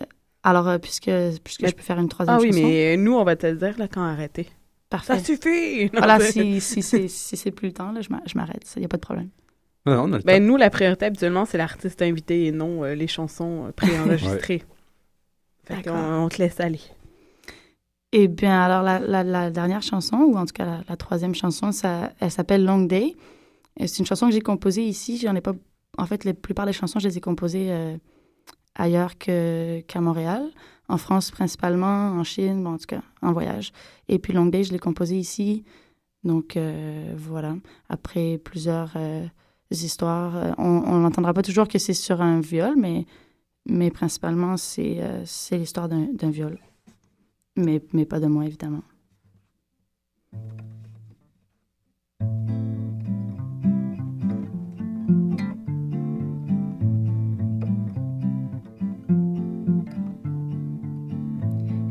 alors, 0.43 0.67
euh, 0.67 0.77
puisque, 0.79 1.11
puisque 1.43 1.61
Mais- 1.61 1.69
je 1.69 1.75
peux 1.75 1.83
faire 1.83 1.99
une 1.99 2.09
troisième 2.09 2.35
Ah 2.37 2.41
oui, 2.41 2.47
chanson. 2.51 2.63
mais 2.63 2.97
nous, 2.97 3.13
on 3.13 3.23
va 3.23 3.35
te 3.35 3.45
le 3.45 3.55
dire 3.57 3.75
là, 3.77 3.87
quand 3.87 4.01
arrêter. 4.03 4.47
Parfait. 4.89 5.17
Ça 5.17 5.23
suffit! 5.23 5.85
Non, 5.93 5.99
Voilà, 5.99 6.19
si, 6.19 6.61
si, 6.61 6.81
c'est- 6.81 7.07
si 7.07 7.37
c'est 7.37 7.51
plus 7.51 7.67
le 7.67 7.73
temps, 7.73 7.91
là, 7.91 8.01
je 8.01 8.09
m'arrête. 8.37 8.65
Il 8.75 8.79
n'y 8.79 8.85
a 8.85 8.87
pas 8.87 8.97
de 8.97 9.01
problème. 9.01 9.29
Non, 9.85 9.95
non, 9.95 10.03
on 10.03 10.13
a 10.13 10.17
le 10.17 10.23
Ben, 10.23 10.41
temps. 10.41 10.47
nous, 10.47 10.57
la 10.57 10.69
priorité, 10.69 11.05
habituellement, 11.05 11.45
c'est 11.45 11.57
l'artiste 11.57 12.01
invité 12.01 12.45
et 12.47 12.51
non 12.51 12.83
euh, 12.83 12.95
les 12.95 13.07
chansons 13.07 13.67
euh, 13.67 13.71
préenregistrées. 13.71 14.63
Fait 15.65 15.75
qu'on 15.75 15.91
D'accord. 15.93 16.23
on 16.23 16.29
te 16.29 16.37
laisse 16.37 16.59
aller. 16.59 16.81
Eh 18.11 18.27
bien, 18.27 18.61
alors, 18.61 18.81
la, 18.83 18.99
la, 18.99 19.23
la 19.23 19.49
dernière 19.51 19.81
chanson, 19.81 20.17
ou 20.17 20.37
en 20.37 20.45
tout 20.45 20.53
cas 20.53 20.65
la, 20.65 20.79
la 20.87 20.95
troisième 20.97 21.35
chanson, 21.35 21.71
ça, 21.71 22.11
elle 22.19 22.31
s'appelle 22.31 22.63
Long 22.63 22.81
Day. 22.81 23.15
C'est 23.79 23.99
une 23.99 24.05
chanson 24.05 24.27
que 24.27 24.33
j'ai 24.33 24.41
composée 24.41 24.83
ici. 24.83 25.17
J'en 25.17 25.35
ai 25.35 25.41
pas. 25.41 25.53
En 25.97 26.05
fait, 26.05 26.23
la 26.23 26.33
plupart 26.33 26.65
des 26.65 26.73
chansons, 26.73 26.99
je 26.99 27.07
les 27.07 27.17
ai 27.17 27.21
composées 27.21 27.67
euh, 27.71 27.97
ailleurs 28.75 29.17
qu'à 29.17 30.01
Montréal. 30.01 30.43
En 30.87 30.97
France, 30.97 31.31
principalement, 31.31 32.11
en 32.11 32.23
Chine, 32.23 32.63
bon, 32.63 32.73
en 32.73 32.77
tout 32.77 32.85
cas, 32.85 33.01
en 33.21 33.33
voyage. 33.33 33.73
Et 34.07 34.19
puis 34.19 34.33
Long 34.33 34.45
Day, 34.45 34.63
je 34.63 34.71
l'ai 34.71 34.79
composée 34.79 35.17
ici. 35.17 35.63
Donc, 36.23 36.55
euh, 36.57 37.11
voilà. 37.17 37.55
Après 37.89 38.37
plusieurs 38.37 38.93
euh, 38.95 39.25
histoires, 39.71 40.35
euh, 40.35 40.51
on 40.57 40.99
n'entendra 40.99 41.33
pas 41.33 41.41
toujours 41.41 41.67
que 41.67 41.79
c'est 41.79 41.93
sur 41.93 42.21
un 42.21 42.39
viol, 42.39 42.75
mais, 42.77 43.05
mais 43.67 43.91
principalement, 43.91 44.57
c'est 44.57 44.97
euh, 44.99 45.25
l'histoire 45.51 45.89
d'un 45.89 46.29
viol. 46.29 46.59
Mais, 47.57 47.81
mais 47.93 48.05
pas 48.05 48.19
de 48.19 48.27
moi, 48.27 48.45
évidemment. 48.45 48.83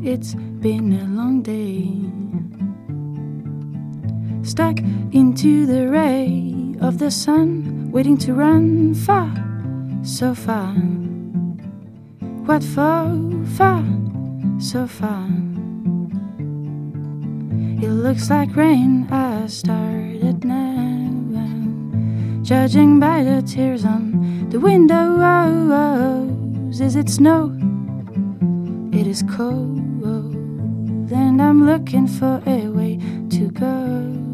It's 0.07 0.35
been 0.35 0.93
a 0.93 1.03
long 1.05 1.41
day. 1.41 1.89
Stuck 4.43 4.77
into 5.11 5.65
the 5.65 5.89
ray 5.89 6.54
of 6.85 6.99
the 6.99 7.09
sun, 7.09 7.89
waiting 7.91 8.15
to 8.15 8.31
run 8.33 8.93
far, 8.93 9.33
so 10.03 10.35
far. 10.35 10.71
What 12.45 12.63
for? 12.63 13.09
Far, 13.57 13.83
so 14.59 14.85
far. 14.85 15.25
It 17.81 17.89
looks 17.89 18.29
like 18.29 18.55
rain 18.55 19.07
has 19.09 19.57
started 19.57 20.45
now. 20.45 21.09
Judging 22.43 22.99
by 22.99 23.23
the 23.23 23.41
tears 23.41 23.83
on 23.83 24.49
the 24.51 24.59
windows, 24.59 25.19
is 26.79 26.95
it 26.95 27.09
snow? 27.09 27.51
It 28.93 29.07
is 29.07 29.23
cold, 29.23 30.03
and 31.11 31.41
I'm 31.41 31.65
looking 31.65 32.07
for 32.07 32.43
a 32.45 32.67
way 32.67 32.99
to 33.31 33.49
go. 33.49 34.24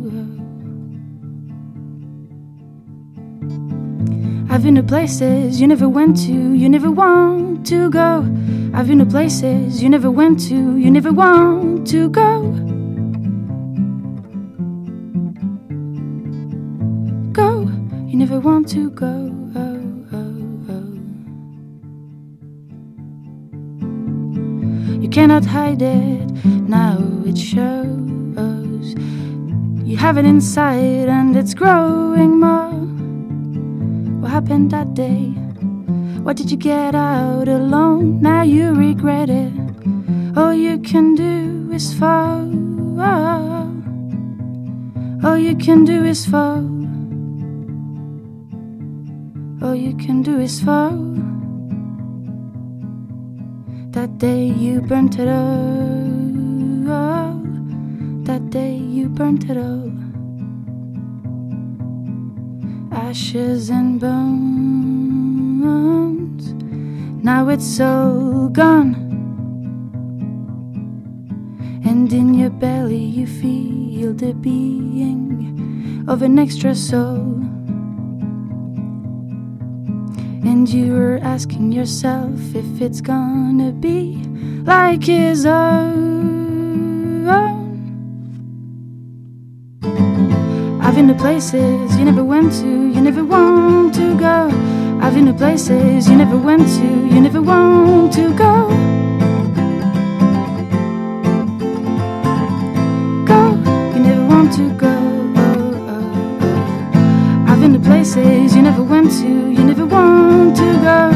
I've 4.53 4.63
been 4.63 4.75
to 4.75 4.83
places 4.83 5.61
you 5.61 5.67
never 5.67 5.87
went 5.87 6.17
to, 6.25 6.33
you 6.33 6.67
never 6.67 6.91
want 6.91 7.65
to 7.67 7.89
go. 7.89 8.17
I've 8.73 8.85
been 8.85 8.99
to 8.99 9.05
places 9.05 9.81
you 9.81 9.87
never 9.87 10.11
went 10.11 10.41
to, 10.49 10.75
you 10.75 10.91
never 10.91 11.13
want 11.13 11.87
to 11.87 12.09
go. 12.09 12.41
Go, 17.31 17.61
you 18.05 18.17
never 18.17 18.41
want 18.41 18.67
to 18.71 18.89
go. 18.89 19.31
Oh, 19.55 19.79
oh. 20.11 20.83
You 25.01 25.07
cannot 25.07 25.45
hide 25.45 25.81
it, 25.81 26.45
now 26.67 26.97
it 27.25 27.37
shows. 27.37 28.95
You 29.87 29.95
have 29.95 30.17
it 30.17 30.25
inside 30.25 31.07
and 31.07 31.37
it's 31.37 31.53
growing 31.53 32.37
more. 32.41 33.00
Happened 34.31 34.71
that 34.71 34.93
day? 34.93 35.35
What 36.23 36.37
did 36.37 36.49
you 36.51 36.55
get 36.55 36.95
out 36.95 37.49
alone? 37.49 38.21
Now 38.21 38.43
you 38.43 38.73
regret 38.73 39.29
it. 39.29 39.51
All 40.37 40.53
you 40.53 40.79
can 40.79 41.15
do 41.15 41.69
is 41.73 41.93
fall. 41.93 42.47
All 45.21 45.37
you 45.37 45.53
can 45.57 45.83
do 45.83 46.05
is 46.05 46.25
fall. 46.25 46.63
All 49.61 49.75
you 49.75 49.97
can 49.97 50.21
do 50.21 50.39
is 50.39 50.61
fall. 50.61 50.97
That 53.91 54.17
day 54.17 54.45
you 54.45 54.79
burnt 54.79 55.19
it 55.19 55.27
all. 55.27 55.67
That 58.23 58.49
day 58.49 58.77
you 58.77 59.09
burnt 59.09 59.49
it 59.49 59.57
all 59.57 60.00
ashes 63.11 63.69
and 63.69 63.99
bones. 63.99 64.53
Now 67.21 67.49
it's 67.49 67.77
all 67.81 68.47
gone. 68.47 68.95
And 71.83 72.13
in 72.13 72.33
your 72.33 72.51
belly, 72.51 73.03
you 73.03 73.27
feel 73.27 74.13
the 74.13 74.33
being 74.33 76.05
of 76.07 76.21
an 76.21 76.39
extra 76.39 76.73
soul. 76.73 77.41
And 80.49 80.69
you 80.69 80.95
are 80.95 81.19
asking 81.21 81.73
yourself 81.73 82.55
if 82.55 82.81
it's 82.81 83.01
gonna 83.01 83.73
be 83.73 84.23
like 84.63 85.03
his 85.03 85.45
own. 85.45 86.21
Been 91.01 91.17
to 91.17 91.19
places 91.19 91.97
you 91.97 92.05
never 92.05 92.23
went 92.23 92.53
to, 92.53 92.67
you 92.67 93.01
never 93.01 93.23
want 93.25 93.91
to 93.95 94.15
go. 94.19 94.47
I've 95.01 95.15
been 95.15 95.25
to 95.25 95.33
places 95.33 96.07
you 96.07 96.15
never 96.15 96.37
went 96.37 96.67
to, 96.77 96.87
you 97.13 97.19
never 97.19 97.41
want 97.41 98.13
to 98.13 98.31
go. 98.35 98.67
Go, 103.25 103.39
you 103.95 103.99
never 104.09 104.25
want 104.27 104.53
to 104.57 104.69
go. 104.77 104.95
I've 107.47 107.59
been 107.59 107.73
to 107.73 107.79
places 107.79 108.55
you 108.55 108.61
never 108.61 108.83
went 108.83 109.09
to, 109.21 109.49
you 109.57 109.63
never 109.63 109.87
want 109.87 110.55
to 110.57 110.73
go. 110.83 111.09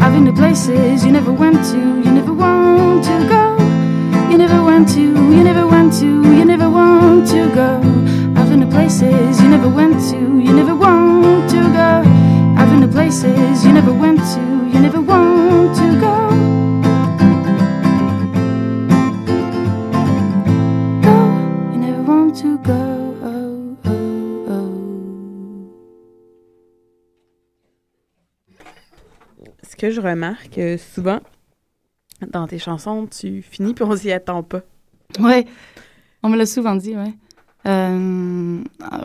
I've 0.00 0.14
been 0.14 0.24
to 0.24 0.32
places 0.32 1.04
you 1.04 1.12
never 1.12 1.32
went 1.32 1.62
to, 1.72 1.78
you 1.78 2.10
never 2.10 2.32
want 2.32 3.04
to 3.04 3.28
go. 3.28 4.30
You 4.30 4.38
never 4.38 4.64
went 4.64 4.88
to, 4.94 5.02
you 5.02 5.44
never 5.44 5.66
went 5.66 5.92
to, 6.00 6.06
you 6.06 6.44
never 6.46 6.70
want 6.70 7.28
to 7.28 7.54
go. 7.54 7.95
I've 8.56 8.62
been 8.62 8.70
to 8.70 8.74
places 8.74 9.42
you 9.42 9.48
never 9.50 9.68
went 9.68 10.00
to, 10.08 10.16
you 10.16 10.50
never 10.54 10.74
want 10.74 11.50
to 11.50 11.56
go. 11.56 12.02
I've 12.56 12.70
been 12.70 12.80
to 12.80 12.88
places 12.88 13.62
you 13.66 13.70
never 13.70 13.92
went 13.92 14.18
to, 14.18 14.40
you 14.72 14.80
never 14.80 14.98
want 14.98 15.76
to 15.76 16.00
go. 16.00 16.30
Go, 21.02 21.16
you 21.70 21.78
never 21.78 22.02
want 22.02 22.34
to 22.38 22.56
go. 22.56 22.72
Oh, 23.22 23.76
oh, 23.84 24.48
oh. 24.48 24.72
Ce 29.64 29.76
que 29.76 29.90
je 29.90 30.00
remarque 30.00 30.56
euh, 30.56 30.78
souvent 30.78 31.20
dans 32.26 32.46
tes 32.46 32.58
chansons, 32.58 33.06
tu 33.06 33.42
finis 33.42 33.74
puis 33.74 33.84
on 33.84 33.94
s'y 33.94 34.10
attend 34.12 34.42
pas. 34.42 34.62
Ouais, 35.20 35.44
on 36.22 36.30
me 36.30 36.38
l'a 36.38 36.46
souvent 36.46 36.74
dit, 36.74 36.96
ouais. 36.96 37.12
Euh, 37.66 38.58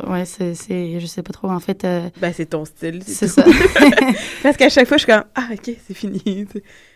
ouais, 0.07 0.25
c'est, 0.25 0.99
je 0.99 1.05
sais 1.05 1.23
pas 1.23 1.33
trop. 1.33 1.49
En 1.49 1.59
fait, 1.59 1.83
euh, 1.83 2.09
Ben, 2.21 2.31
c'est 2.35 2.45
ton 2.47 2.65
style. 2.65 3.01
c'est 3.05 3.27
ça. 3.27 3.43
Parce 4.43 4.57
qu'à 4.57 4.69
chaque 4.69 4.87
fois, 4.87 4.97
je 4.97 5.03
suis 5.03 5.11
comme 5.11 5.23
Ah, 5.35 5.47
ok, 5.53 5.71
c'est 5.87 5.93
fini. 5.93 6.45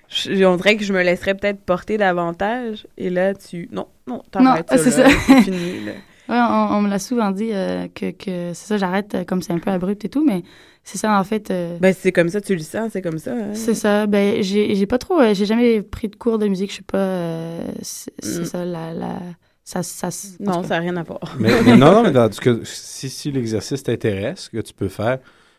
Je- 0.10 0.46
on 0.46 0.56
dirait 0.58 0.78
que 0.78 0.84
je 0.84 0.94
me 0.94 1.02
laisserais 1.02 1.34
peut-être 1.34 1.60
porter 1.62 1.98
davantage. 1.98 2.86
Et 2.98 3.10
là, 3.10 3.34
tu. 3.34 3.68
Non, 3.72 3.88
non, 4.08 4.22
t'arrêtes 4.32 4.72
Non, 4.72 4.78
c'est 4.78 4.92
ça. 4.92 5.08
C'est 5.28 5.42
fini. 5.44 5.86
là. 5.86 5.92
Ouais, 6.28 6.36
on, 6.40 6.78
on 6.78 6.82
me 6.82 6.90
l'a 6.90 6.98
souvent 6.98 7.30
dit 7.30 7.50
euh, 7.54 7.88
que, 7.94 8.10
que 8.10 8.52
c'est 8.56 8.66
ça, 8.66 8.78
j'arrête 8.78 9.14
euh, 9.14 9.24
comme 9.26 9.44
c'est 9.44 9.54
un 9.54 9.60
peu 9.60 9.70
abrupt 9.70 10.06
et 10.06 10.10
tout, 10.10 10.26
mais 10.26 10.42
c'est 10.84 10.98
ça, 10.98 11.20
en 11.20 11.24
fait. 11.24 11.52
euh, 11.52 11.78
Ben, 11.80 11.94
c'est 11.96 12.12
comme 12.12 12.30
ça, 12.30 12.42
tu 12.42 12.56
le 12.56 12.64
sens, 12.64 12.94
c'est 12.94 13.04
comme 13.04 13.20
ça. 13.20 13.32
hein. 13.32 13.54
C'est 13.54 13.76
ça. 13.76 14.08
Ben, 14.08 14.42
j'ai 14.42 14.86
pas 14.88 14.98
trop. 14.98 15.20
euh, 15.22 15.36
j'ai 15.36 15.46
jamais 15.46 15.84
pris 15.84 16.08
de 16.08 16.16
cours 16.16 16.40
de 16.40 16.48
musique. 16.48 16.70
Je 16.72 16.76
suis 16.76 16.84
pas. 16.84 17.58
c'est 17.84 18.12
c'est 18.24 18.42
Mm. 18.42 18.46
ça, 18.46 18.66
la. 18.66 18.92
la 18.94 19.20
ça, 19.66 20.10
Non, 20.40 20.62
ça 20.64 20.70
n'a 20.76 20.80
rien 20.80 20.96
à 20.96 21.04
voir. 21.04 21.36
Mais, 21.40 21.50
mais 21.64 21.76
non, 21.76 21.92
non, 21.92 22.04
mais 22.04 22.12
dans, 22.12 22.30
que, 22.30 22.62
si, 22.64 23.10
si 23.10 23.32
l'exercice 23.32 23.82
t'intéresse, 23.84 24.42
ce 24.42 24.50
que 24.52 24.62
tu 24.62 24.74
peux 24.74 24.90
faire, 24.90 25.18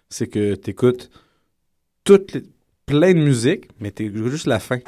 c'est 0.09 0.29
que 0.29 0.55
tu 0.55 0.71
écoutes 0.71 1.11
toutes 2.05 2.33
les, 2.35 2.45
plein 2.87 3.13
de 3.13 3.19
musique, 3.19 3.65
mais 3.81 3.91
tu 3.91 4.13
juste 4.31 4.47
la 4.47 4.61
fin. 4.61 4.79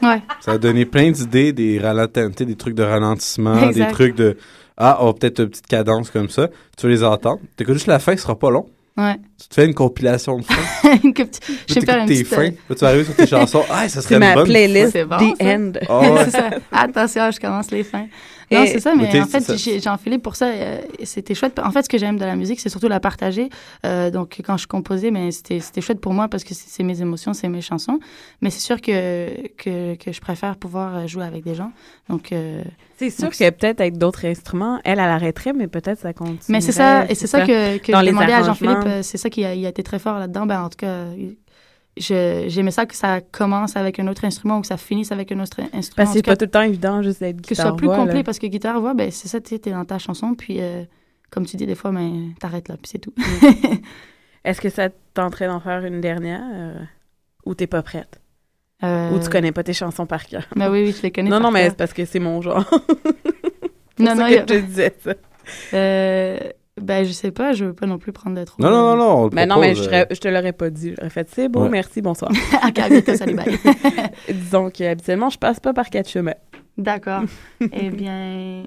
Ouais. 0.00 0.22
Ça 0.40 0.52
va 0.52 0.58
donner 0.58 0.84
plein 0.86 1.10
d'idées, 1.10 1.52
des 1.52 1.80
ralentissements, 1.80 2.46
des 2.46 2.54
trucs 2.54 2.76
de 2.76 2.84
ralentissement, 2.84 3.68
Exact. 3.68 3.86
des 3.88 3.92
trucs 3.92 4.14
de 4.14 4.36
Ah, 4.76 4.98
oh, 5.02 5.12
peut-être 5.12 5.40
une 5.40 5.48
petite 5.48 5.66
cadence 5.66 6.08
comme 6.10 6.28
ça. 6.28 6.48
Tu 6.76 6.86
vas 6.86 6.92
les 6.92 7.02
entendre. 7.02 7.40
Tu 7.56 7.64
écoutes 7.64 7.74
juste 7.74 7.88
la 7.88 7.98
fin, 7.98 8.16
ce 8.16 8.22
sera 8.22 8.38
pas 8.38 8.50
long. 8.50 8.66
Ouais. 8.96 9.16
Tu 9.40 9.48
te 9.48 9.54
fais 9.54 9.64
une 9.66 9.74
compilation 9.74 10.38
de 10.38 10.44
fins. 10.44 10.54
Je 10.92 11.74
t'écoutes 11.74 11.88
une 11.88 12.06
tes 12.06 12.24
fins. 12.24 12.42
euh, 12.42 12.50
Là, 12.68 12.74
tu 12.74 12.74
vas 12.76 12.88
arriver 12.88 13.04
sur 13.04 13.14
tes 13.16 13.26
chansons. 13.26 13.64
Ah, 13.70 13.88
ça 13.88 14.02
serait 14.02 14.14
une 14.16 14.20
ma 14.20 14.34
bonne. 14.34 14.44
playlist 14.46 14.92
C'est 14.92 15.04
bon, 15.04 15.16
The 15.18 15.36
ça. 15.42 15.56
End. 15.56 15.72
Ah 15.88 16.00
ouais. 16.00 16.24
c'est 16.26 16.30
ça. 16.30 16.50
Attention, 16.70 17.30
je 17.32 17.40
commence 17.40 17.70
les 17.72 17.82
fins. 17.82 18.06
Et- 18.50 18.54
Non, 18.56 18.64
c'est 18.66 18.80
ça, 18.80 18.94
Mais 18.94 19.20
en 19.20 19.26
fait, 19.26 19.40
ça- 19.40 19.56
j'ai- 19.56 19.78
Jean-Philippe, 19.78 20.22
pour 20.22 20.34
ça, 20.36 20.46
euh, 20.46 20.80
c'était 21.04 21.34
chouette. 21.34 21.58
En 21.58 21.70
fait, 21.70 21.82
ce 21.82 21.88
que 21.88 21.98
j'aime 21.98 22.16
de 22.18 22.24
la 22.24 22.34
musique, 22.34 22.60
c'est 22.60 22.68
surtout 22.70 22.88
la 22.88 22.98
partager. 23.00 23.50
Euh, 23.84 24.10
donc, 24.10 24.40
quand 24.44 24.56
je 24.56 24.66
composais, 24.66 25.10
mais 25.10 25.30
c'était 25.32 25.60
c'était 25.60 25.80
chouette 25.82 26.00
pour 26.00 26.14
moi 26.14 26.28
parce 26.28 26.44
que 26.44 26.54
c'est 26.54 26.82
mes 26.82 27.00
émotions, 27.02 27.34
c'est 27.34 27.48
mes 27.48 27.60
chansons. 27.60 27.98
Mais 28.40 28.48
c'est 28.50 28.60
sûr 28.60 28.80
que, 28.80 29.48
que, 29.56 29.96
que 29.96 30.12
je 30.12 30.20
préfère 30.20 30.56
pouvoir 30.56 30.96
euh, 30.96 31.06
jouer 31.06 31.24
avec 31.24 31.44
des 31.44 31.54
gens. 31.54 31.72
Donc, 32.08 32.32
euh, 32.32 32.62
C'est 32.96 33.10
sûr 33.10 33.24
Donc, 33.24 33.32
que 33.36 33.50
peut-être 33.50 33.80
avec 33.80 33.98
d'autres 33.98 34.24
instruments, 34.26 34.80
elle, 34.84 34.94
elle 34.98 35.00
arrêterait, 35.00 35.52
mais 35.52 35.68
peut-être 35.68 36.00
ça 36.00 36.12
continue. 36.12 36.38
mais 36.48 36.60
c'est 36.60 36.72
ça, 36.72 37.04
et 37.08 37.14
c'est 37.14 37.26
ça 37.26 37.42
que, 37.46 37.76
que 37.78 37.92
Dans 37.92 38.00
je 38.00 38.06
demandais 38.06 38.32
à. 38.32 38.42
Jean-Philippe. 38.42 38.78
euh, 38.86 39.02
C'est 39.02 39.18
ça 39.18 39.28
qui 39.30 39.44
a, 39.44 39.54
il 39.54 39.64
a 39.66 39.68
été 39.68 39.82
très 39.82 39.98
fort 39.98 40.18
là-dedans. 40.18 40.46
Ben, 40.46 40.62
en 40.62 40.68
tout 40.70 40.78
cas, 40.78 41.04
j'aimais 42.00 42.70
ça 42.70 42.86
que 42.86 42.94
ça 42.94 43.20
commence 43.20 43.76
avec 43.76 43.98
un 43.98 44.06
autre 44.08 44.24
instrument 44.24 44.58
ou 44.58 44.60
que 44.62 44.66
ça 44.66 44.76
finisse 44.76 45.12
avec 45.12 45.30
un 45.32 45.40
autre 45.40 45.60
instrument. 45.72 45.96
Parce 45.96 46.10
que 46.10 46.16
c'est 46.18 46.22
pas 46.22 46.36
tout 46.36 46.44
le 46.44 46.50
temps 46.50 46.62
évident 46.62 47.02
juste 47.02 47.20
d'être 47.20 47.40
que 47.42 47.54
ce 47.54 47.62
soit 47.62 47.76
plus 47.76 47.86
guitare-voix, 47.86 47.96
complet 48.04 48.18
là. 48.18 48.24
parce 48.24 48.38
que 48.38 48.46
guitare 48.46 48.80
voix 48.80 48.94
ben 48.94 49.10
c'est 49.10 49.28
ça 49.28 49.40
tu 49.40 49.58
t'es 49.58 49.70
dans 49.70 49.84
ta 49.84 49.98
chanson 49.98 50.34
puis 50.34 50.58
euh, 50.60 50.84
comme 51.30 51.46
tu 51.46 51.56
dis 51.56 51.66
des 51.66 51.74
fois 51.74 51.90
ben 51.92 52.32
t'arrêtes 52.40 52.68
là 52.68 52.76
puis 52.76 52.90
c'est 52.90 52.98
tout 52.98 53.12
Est-ce 54.44 54.60
que 54.60 54.70
ça 54.70 54.88
te 54.88 54.94
tenterait 55.14 55.46
d'en 55.48 55.60
faire 55.60 55.84
une 55.84 56.00
dernière 56.00 56.42
euh, 56.52 56.74
ou 57.44 57.54
t'es 57.54 57.66
pas 57.66 57.82
prête? 57.82 58.20
Euh, 58.84 59.10
Ou 59.10 59.18
tu 59.18 59.28
connais 59.28 59.50
pas 59.52 59.64
tes 59.64 59.72
chansons 59.72 60.06
par 60.06 60.24
cœur? 60.26 60.46
ben 60.54 60.70
oui 60.70 60.84
oui 60.84 60.94
je 60.96 61.02
les 61.02 61.10
connais 61.10 61.28
Non, 61.28 61.36
par 61.38 61.46
non, 61.46 61.50
mais 61.50 61.68
c'est 61.70 61.76
parce 61.76 61.92
que 61.92 62.04
c'est 62.04 62.20
mon 62.20 62.40
genre. 62.40 62.64
non 63.98 64.14
non 64.14 64.22
a- 64.24 64.28
que 64.30 64.38
je 64.38 64.44
te 64.44 64.60
disais 64.60 64.94
ça. 65.02 65.14
euh, 65.74 66.38
ben 66.80 67.04
je 67.04 67.12
sais 67.12 67.30
pas 67.30 67.52
je 67.52 67.64
veux 67.66 67.72
pas 67.74 67.86
non 67.86 67.98
plus 67.98 68.12
prendre 68.12 68.36
de 68.38 68.44
trop 68.44 68.62
Non, 68.62 68.70
non, 68.70 68.82
non, 68.82 68.96
non. 68.96 69.24
on 69.24 69.30
Mais 69.32 69.46
non, 69.46 69.58
mais 69.60 69.74
je, 69.74 69.88
euh, 69.90 70.04
je 70.10 70.18
te 70.18 70.28
l'aurais 70.28 70.52
pas 70.52 70.70
dit. 70.70 70.94
J'aurais 70.96 71.10
fait, 71.10 71.28
c'est 71.30 71.48
beau, 71.48 71.62
Ouais. 71.62 71.68
merci, 71.68 72.00
bonsoir. 72.02 72.30
ok 72.66 72.78
à 72.78 72.88
bientôt 72.88 73.14
salut 73.14 73.34
bye 73.34 73.58
Disons 74.32 74.70
qu'habituellement, 74.70 75.30
je 75.30 75.38
passe 75.38 75.60
pas 75.60 75.72
par 75.72 75.90
quatre 75.90 76.08
chemins. 76.08 76.34
d'accord 76.76 77.22
eh 77.72 77.90
bien 77.90 78.64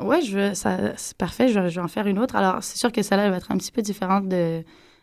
ouais 0.00 0.20
je 0.22 0.36
veux 0.36 0.54
ça 0.54 0.76
c'est 0.96 1.16
parfait 1.16 1.48
je, 1.48 1.58
vais- 1.58 1.70
je 1.70 1.76
vais 1.76 1.84
en 1.84 1.88
faire 1.88 2.06
une 2.06 2.18
autre 2.18 2.36
alors 2.36 2.62
c'est 2.62 2.76
sûr 2.76 2.92
que 2.92 3.00
celle-là 3.02 3.24
elle 3.24 3.30
va 3.30 3.38
être 3.38 3.50
un 3.50 3.56
petit 3.56 3.72
peu 3.72 3.80
différente 3.82 4.28
de 4.28 4.62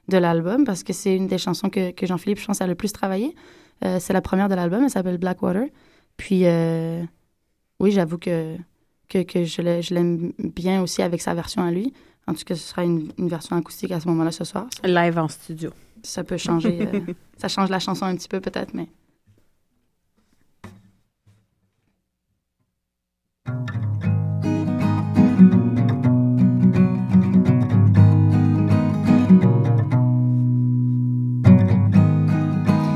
de 0.09 0.17
l'album 0.17 0.65
parce 0.65 0.83
que 0.83 0.93
c'est 0.93 1.15
une 1.15 1.27
des 1.27 1.37
chansons 1.39 1.69
que, 1.69 1.91
que 1.91 2.05
Jean-Philippe 2.05 2.39
je 2.39 2.45
pense 2.45 2.61
a 2.61 2.67
le 2.67 2.75
plus 2.75 2.91
travaillé 2.91 3.33
Euh, 3.83 3.97
c'est 3.99 4.13
la 4.13 4.21
première 4.21 4.49
de 4.49 4.55
l'album 4.55 4.83
elle 4.83 4.89
s'appelle 4.91 5.17
Blackwater 5.17 5.65
puis 6.15 6.41
euh, 6.45 7.01
oui 7.79 7.91
j'avoue 7.91 8.17
que 8.19 8.55
que, 9.09 9.23
que 9.23 9.43
je 9.43 9.61
l'ai- 9.61 9.81
je 9.81 9.93
l'aime 9.93 10.33
bien 10.39 10.81
aussi 10.81 11.01
avec 11.01 11.21
sa 11.21 11.33
version 11.33 11.61
à 11.63 11.71
lui. 11.71 11.93
En 12.27 12.33
tout 12.33 12.43
cas, 12.45 12.55
ce 12.55 12.61
sera 12.61 12.83
une, 12.83 13.11
une 13.17 13.27
version 13.27 13.55
acoustique 13.55 13.91
à 13.91 13.99
ce 13.99 14.07
moment-là 14.07 14.31
ce 14.31 14.43
soir. 14.45 14.67
Live 14.83 15.17
en 15.17 15.27
studio. 15.27 15.71
Ça 16.03 16.23
peut 16.23 16.37
changer. 16.37 16.87
euh, 16.93 16.99
ça 17.37 17.47
change 17.47 17.69
la 17.69 17.79
chanson 17.79 18.05
un 18.05 18.15
petit 18.15 18.29
peu 18.29 18.39
peut-être, 18.39 18.73
mais. 18.73 18.87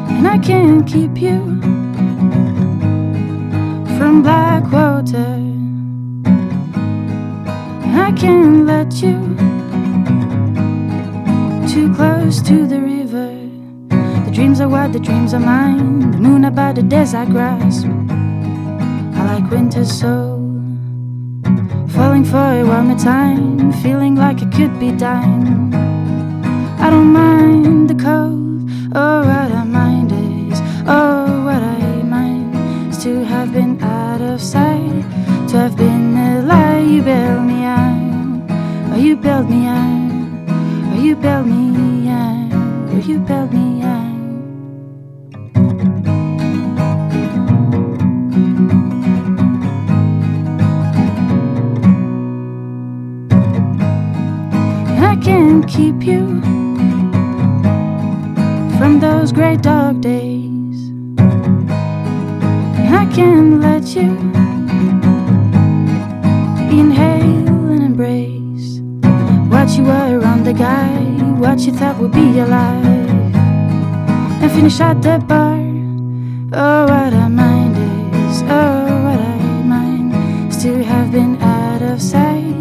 And 0.10 0.26
I 0.28 0.38
can't 0.40 0.86
keep 0.88 1.18
you 1.22 1.40
from 3.98 4.24
Blackwater. 4.24 5.36
I 7.98 8.12
can't 8.12 8.66
let 8.66 9.02
you 9.02 9.18
too 11.68 11.94
close 11.96 12.42
to 12.44 12.66
the 12.66 12.80
river. 12.80 13.30
The 14.26 14.32
dreams 14.34 14.62
are 14.62 14.70
what 14.70 14.94
the 14.94 15.00
dreams 15.00 15.34
are 15.34 15.40
mine. 15.40 16.12
The 16.12 16.18
moon 16.18 16.46
about 16.46 16.76
the 16.76 16.84
desert 16.84 17.30
grass. 17.30 17.84
I 17.84 19.40
like 19.40 19.52
winter 19.52 19.86
so. 19.86 20.36
Falling 21.90 22.26
for 22.26 22.54
it 22.54 22.64
one 22.64 22.88
more 22.88 23.00
time, 23.00 23.74
feeling 23.82 24.16
like 24.16 24.42
it 24.42 24.52
could 24.52 24.80
be 24.80 24.92
dying. 24.92 25.74
I 26.80 26.90
don't 26.90 27.12
mind 27.12 27.90
the 27.90 27.96
cold, 27.96 28.70
oh 28.96 29.20
what 29.26 29.52
I 29.52 29.64
mind 29.64 30.12
is, 30.12 30.62
oh 30.88 31.44
what 31.44 31.64
I 31.64 32.04
mind 32.04 32.56
is 32.90 33.02
to 33.04 33.24
have 33.26 33.52
been 33.52 33.82
out 33.82 34.22
of 34.22 34.40
sight, 34.40 34.87
you 39.18 39.24
bailed 39.24 39.50
me 39.50 39.66
out, 39.66 40.12
oh 40.94 41.02
you 41.02 41.16
build 41.16 41.48
me 41.48 42.08
out, 42.08 42.54
oh 42.92 42.98
you 42.98 43.20
build 43.20 43.52
me 43.52 43.82
out. 43.82 44.06
I 55.00 55.16
can't 55.24 55.68
keep 55.68 56.04
you 56.04 56.42
from 58.78 59.00
those 59.00 59.32
great 59.32 59.62
dark 59.64 60.00
days. 60.02 60.92
I 62.90 63.06
can't 63.16 63.62
let 63.62 63.96
you 63.96 64.16
you 69.78 69.84
were 69.84 70.20
around 70.20 70.44
the 70.44 70.54
guy, 70.54 70.98
what 71.38 71.60
you 71.60 71.72
thought 71.72 71.98
would 72.00 72.12
be 72.12 72.32
your 72.38 72.48
life, 72.48 73.36
and 74.42 74.52
finish 74.52 74.80
at 74.80 75.02
the 75.04 75.20
bar. 75.20 75.60
Oh, 76.54 76.86
what 76.88 77.14
I 77.14 77.28
mind 77.28 77.78
is, 78.32 78.42
oh, 78.44 79.04
what 79.06 79.20
I 79.20 79.38
mind 79.64 80.16
is 80.50 80.58
to 80.64 80.84
have 80.84 81.12
been 81.12 81.40
out 81.42 81.84
of 81.84 82.02
sight, 82.02 82.56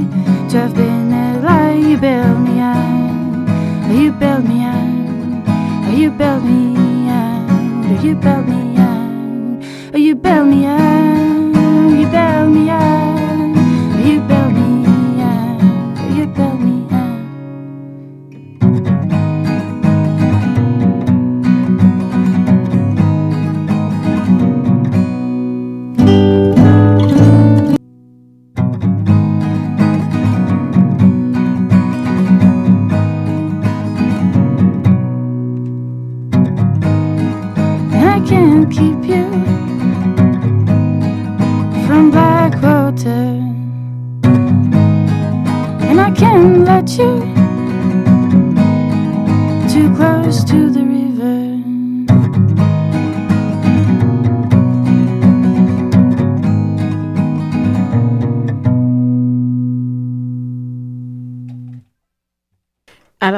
to 0.50 0.60
have 0.60 0.74
been 0.74 1.12
a 1.12 1.40
lie. 1.40 1.72
You 1.72 1.96
bailed 1.96 2.40
me 2.40 2.60
oh, 2.60 3.92
you 3.92 4.12
bailed 4.12 4.44
me 4.46 4.66
oh, 4.66 5.90
you 5.96 6.10
bailed 6.10 6.44
me 6.44 7.08
out, 7.08 7.48
oh, 7.50 8.02
you 8.02 8.14
bailed 8.14 8.46
me 8.46 8.74
oh, 9.94 9.96
you 9.96 10.14
bailed 10.14 10.48
me 10.48 10.66
out, 10.66 10.75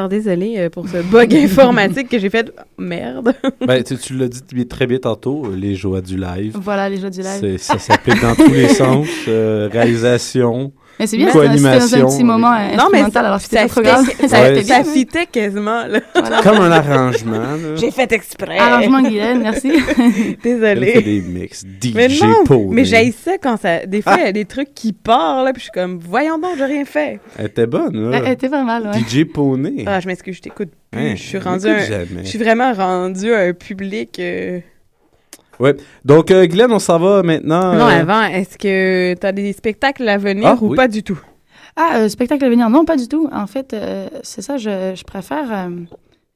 Alors, 0.08 0.22
désolé 0.22 0.54
euh, 0.58 0.70
pour 0.70 0.88
ce 0.88 1.02
bug 1.02 1.34
informatique 1.34 2.08
que 2.08 2.18
j'ai 2.18 2.30
fait. 2.30 2.50
Merde. 2.78 3.34
Ben, 3.66 3.82
tu, 3.82 3.96
tu 3.98 4.14
l'as 4.14 4.28
dit 4.28 4.66
très 4.66 4.86
bien 4.86 4.98
tantôt, 4.98 5.44
euh, 5.46 5.56
les 5.56 5.74
joies 5.74 6.00
du 6.00 6.16
live. 6.16 6.56
Voilà 6.60 6.88
les 6.88 6.98
jeux 6.98 7.10
du 7.10 7.20
live. 7.20 7.58
Ça 7.58 7.78
s'applique 7.78 8.20
dans 8.22 8.34
tous 8.34 8.50
les 8.52 8.68
sens. 8.74 9.06
euh, 9.28 9.68
réalisation. 9.70 10.72
Mais 10.98 11.06
c'est 11.06 11.16
bien, 11.16 11.26
c'était 11.28 11.38
dans 11.38 11.44
un 11.44 11.48
co-animation. 11.56 12.06
petit 12.08 12.24
moment 12.24 12.52
euh, 12.52 12.76
Non, 12.76 12.88
mais 12.92 12.98
instrumental, 13.00 13.26
alors 13.26 13.40
c'était 13.40 13.56
ça 13.56 13.62
pas 13.62 13.68
trop 13.68 13.80
grave. 13.82 14.04
fitait- 14.04 14.28
ça, 14.28 14.40
Ouais. 14.42 14.62
ça 14.62 14.84
fitait 14.84 15.26
quasiment. 15.26 15.86
là. 15.86 16.00
Comme 16.42 16.56
un 16.58 16.70
arrangement. 16.72 17.42
J'ai 17.76 17.90
fait 17.90 18.10
exprès. 18.12 18.58
Arrangement 18.58 19.02
Guylaine, 19.02 19.40
merci. 19.42 19.70
Elle 19.98 20.12
fait 20.12 20.38
Désolée. 20.42 21.02
des 21.02 21.20
mix. 21.20 21.64
DJ 21.80 21.92
Mais 21.94 22.08
non, 22.08 22.44
Pony. 22.44 22.66
mais 22.70 22.84
j'ai 22.84 23.12
ça 23.12 23.38
quand 23.40 23.56
ça. 23.60 23.86
Des 23.86 24.02
fois, 24.02 24.16
il 24.18 24.24
y 24.24 24.28
a 24.28 24.32
des 24.32 24.44
trucs 24.44 24.74
qui 24.74 24.92
partent, 24.92 25.44
là, 25.44 25.52
puis 25.52 25.60
je 25.60 25.64
suis 25.64 25.72
comme, 25.72 25.98
voyons 25.98 26.38
donc, 26.38 26.56
j'ai 26.58 26.64
rien 26.64 26.84
fait. 26.84 27.20
Elle 27.38 27.46
était 27.46 27.66
bonne, 27.66 28.10
Elle 28.14 28.22
là. 28.24 28.30
était 28.32 28.48
pas 28.48 28.64
mal, 28.64 28.84
ouais. 28.92 28.98
DJ 29.00 29.24
Pony. 29.24 29.84
Ah, 29.86 30.00
je 30.00 30.06
m'excuse, 30.08 30.36
je 30.36 30.42
t'écoute 30.42 30.70
plus. 30.90 31.00
Hein, 31.00 31.12
je 31.16 31.22
suis 31.22 31.38
rendu 31.38 31.68
un. 31.68 31.78
jamais. 31.78 32.22
Je 32.24 32.28
suis 32.28 32.38
vraiment 32.38 32.72
rendu 32.72 33.32
à 33.32 33.38
un 33.40 33.52
public. 33.52 34.18
euh, 34.18 34.60
Donc, 36.04 36.30
euh, 36.30 36.46
Glenn, 36.46 36.70
on 36.72 36.78
s'en 36.78 36.98
va 36.98 37.22
maintenant. 37.22 37.74
Non, 37.74 37.86
euh, 37.86 38.00
avant, 38.00 38.22
est-ce 38.22 38.56
que 38.58 39.14
tu 39.14 39.26
as 39.26 39.32
des 39.32 39.52
spectacles 39.52 40.08
à 40.08 40.16
venir 40.18 40.46
Ah, 40.46 40.56
ou 40.60 40.70
oui. 40.70 40.76
pas 40.76 40.88
du 40.88 41.02
tout? 41.02 41.20
Ah, 41.76 41.98
euh, 41.98 42.08
spectacle 42.08 42.44
à 42.44 42.48
venir. 42.48 42.68
Non, 42.70 42.84
pas 42.84 42.96
du 42.96 43.08
tout. 43.08 43.28
En 43.32 43.46
fait, 43.46 43.72
euh, 43.72 44.08
c'est 44.22 44.42
ça, 44.42 44.56
je, 44.56 44.94
je 44.96 45.04
préfère 45.04 45.52
euh, 45.52 45.70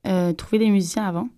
euh, 0.06 0.32
trouver 0.32 0.58
des 0.58 0.70
musiciens 0.70 1.04
avant. 1.04 1.28